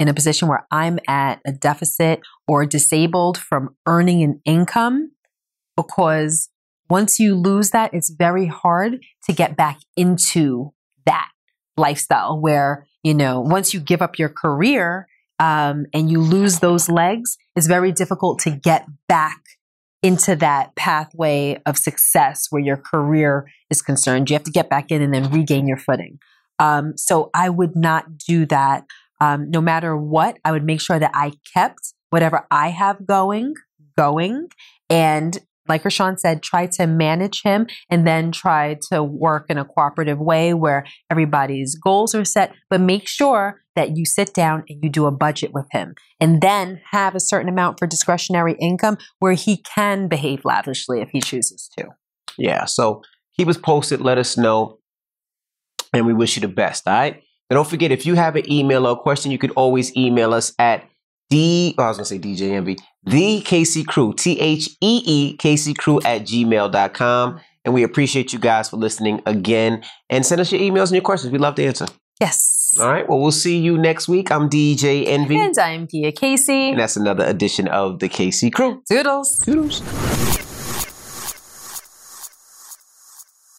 in 0.00 0.08
a 0.08 0.14
position 0.14 0.48
where 0.48 0.66
I'm 0.72 0.98
at 1.06 1.40
a 1.46 1.52
deficit 1.52 2.20
or 2.48 2.66
disabled 2.66 3.38
from 3.38 3.76
earning 3.86 4.22
an 4.22 4.40
income 4.44 5.12
because 5.76 6.48
once 6.88 7.18
you 7.18 7.34
lose 7.34 7.70
that, 7.70 7.94
it's 7.94 8.10
very 8.10 8.46
hard 8.46 8.98
to 9.26 9.32
get 9.32 9.56
back 9.56 9.78
into 9.96 10.72
that 11.06 11.30
lifestyle 11.76 12.38
where, 12.38 12.86
you 13.02 13.14
know, 13.14 13.40
once 13.40 13.72
you 13.72 13.80
give 13.80 14.02
up 14.02 14.18
your 14.18 14.28
career, 14.28 15.08
um, 15.38 15.86
and 15.92 16.10
you 16.10 16.20
lose 16.20 16.60
those 16.60 16.88
legs, 16.88 17.36
it's 17.54 17.66
very 17.66 17.92
difficult 17.92 18.38
to 18.40 18.50
get 18.50 18.86
back 19.08 19.40
into 20.02 20.36
that 20.36 20.74
pathway 20.76 21.60
of 21.66 21.76
success 21.76 22.46
where 22.50 22.62
your 22.62 22.76
career 22.76 23.50
is 23.70 23.82
concerned. 23.82 24.30
You 24.30 24.34
have 24.34 24.44
to 24.44 24.50
get 24.50 24.70
back 24.70 24.90
in 24.90 25.02
and 25.02 25.12
then 25.12 25.30
regain 25.30 25.66
your 25.66 25.78
footing. 25.78 26.18
Um, 26.58 26.96
so 26.96 27.30
I 27.34 27.48
would 27.50 27.76
not 27.76 28.16
do 28.16 28.46
that. 28.46 28.84
Um, 29.20 29.50
no 29.50 29.60
matter 29.60 29.96
what, 29.96 30.38
I 30.44 30.52
would 30.52 30.64
make 30.64 30.80
sure 30.80 30.98
that 30.98 31.10
I 31.14 31.32
kept 31.52 31.92
whatever 32.10 32.46
I 32.50 32.68
have 32.68 33.06
going, 33.06 33.54
going, 33.96 34.48
and 34.88 35.38
like 35.68 35.82
RaaShaun 35.82 36.18
said, 36.18 36.42
try 36.42 36.66
to 36.66 36.86
manage 36.86 37.42
him 37.42 37.66
and 37.90 38.06
then 38.06 38.32
try 38.32 38.76
to 38.90 39.02
work 39.02 39.46
in 39.48 39.58
a 39.58 39.64
cooperative 39.64 40.18
way 40.18 40.54
where 40.54 40.86
everybody's 41.10 41.74
goals 41.74 42.14
are 42.14 42.24
set, 42.24 42.52
but 42.70 42.80
make 42.80 43.08
sure 43.08 43.60
that 43.74 43.96
you 43.96 44.04
sit 44.04 44.32
down 44.32 44.64
and 44.68 44.82
you 44.82 44.88
do 44.88 45.06
a 45.06 45.10
budget 45.10 45.52
with 45.52 45.66
him 45.70 45.94
and 46.18 46.40
then 46.40 46.80
have 46.90 47.14
a 47.14 47.20
certain 47.20 47.48
amount 47.48 47.78
for 47.78 47.86
discretionary 47.86 48.56
income 48.60 48.96
where 49.18 49.34
he 49.34 49.58
can 49.58 50.08
behave 50.08 50.44
lavishly 50.44 51.00
if 51.00 51.10
he 51.10 51.20
chooses 51.20 51.68
to. 51.76 51.88
Yeah. 52.38 52.64
So 52.64 53.02
keep 53.36 53.48
us 53.48 53.58
posted. 53.58 54.00
Let 54.00 54.18
us 54.18 54.36
know. 54.36 54.78
And 55.92 56.06
we 56.06 56.14
wish 56.14 56.36
you 56.36 56.40
the 56.40 56.48
best. 56.48 56.86
All 56.86 56.94
right. 56.94 57.22
And 57.48 57.56
don't 57.56 57.68
forget, 57.68 57.92
if 57.92 58.04
you 58.04 58.14
have 58.14 58.34
an 58.34 58.50
email 58.50 58.86
or 58.86 58.96
question, 58.96 59.30
you 59.30 59.38
could 59.38 59.52
always 59.52 59.96
email 59.96 60.34
us 60.34 60.52
at 60.58 60.84
D, 61.28 61.74
oh, 61.78 61.82
I 61.82 61.88
was 61.88 61.96
going 61.96 62.04
to 62.04 62.08
say 62.08 62.18
DJ 62.18 62.52
Envy, 62.52 62.76
the 63.04 63.40
Casey 63.40 63.84
Crew, 63.84 64.14
T 64.14 64.38
H 64.40 64.70
E 64.80 65.02
E 65.04 65.36
Casey 65.36 65.74
Crew 65.74 66.00
at 66.04 66.22
gmail.com. 66.22 67.40
And 67.64 67.74
we 67.74 67.82
appreciate 67.82 68.32
you 68.32 68.38
guys 68.38 68.70
for 68.70 68.76
listening 68.76 69.20
again. 69.26 69.82
And 70.08 70.24
send 70.24 70.40
us 70.40 70.52
your 70.52 70.60
emails 70.60 70.84
and 70.84 70.92
your 70.92 71.02
questions. 71.02 71.32
We'd 71.32 71.40
love 71.40 71.56
to 71.56 71.64
answer. 71.64 71.86
Yes. 72.20 72.76
All 72.80 72.88
right. 72.88 73.08
Well, 73.08 73.20
we'll 73.20 73.32
see 73.32 73.58
you 73.58 73.76
next 73.76 74.08
week. 74.08 74.30
I'm 74.30 74.48
DJ 74.48 75.06
Envy. 75.06 75.36
And 75.36 75.58
I'm 75.58 75.88
Gia 75.88 76.12
Casey. 76.12 76.70
And 76.70 76.78
that's 76.78 76.96
another 76.96 77.24
edition 77.24 77.66
of 77.68 77.98
the 77.98 78.08
Casey 78.08 78.50
Crew. 78.50 78.82
Doodles. 78.88 79.38
Doodles. 79.38 80.35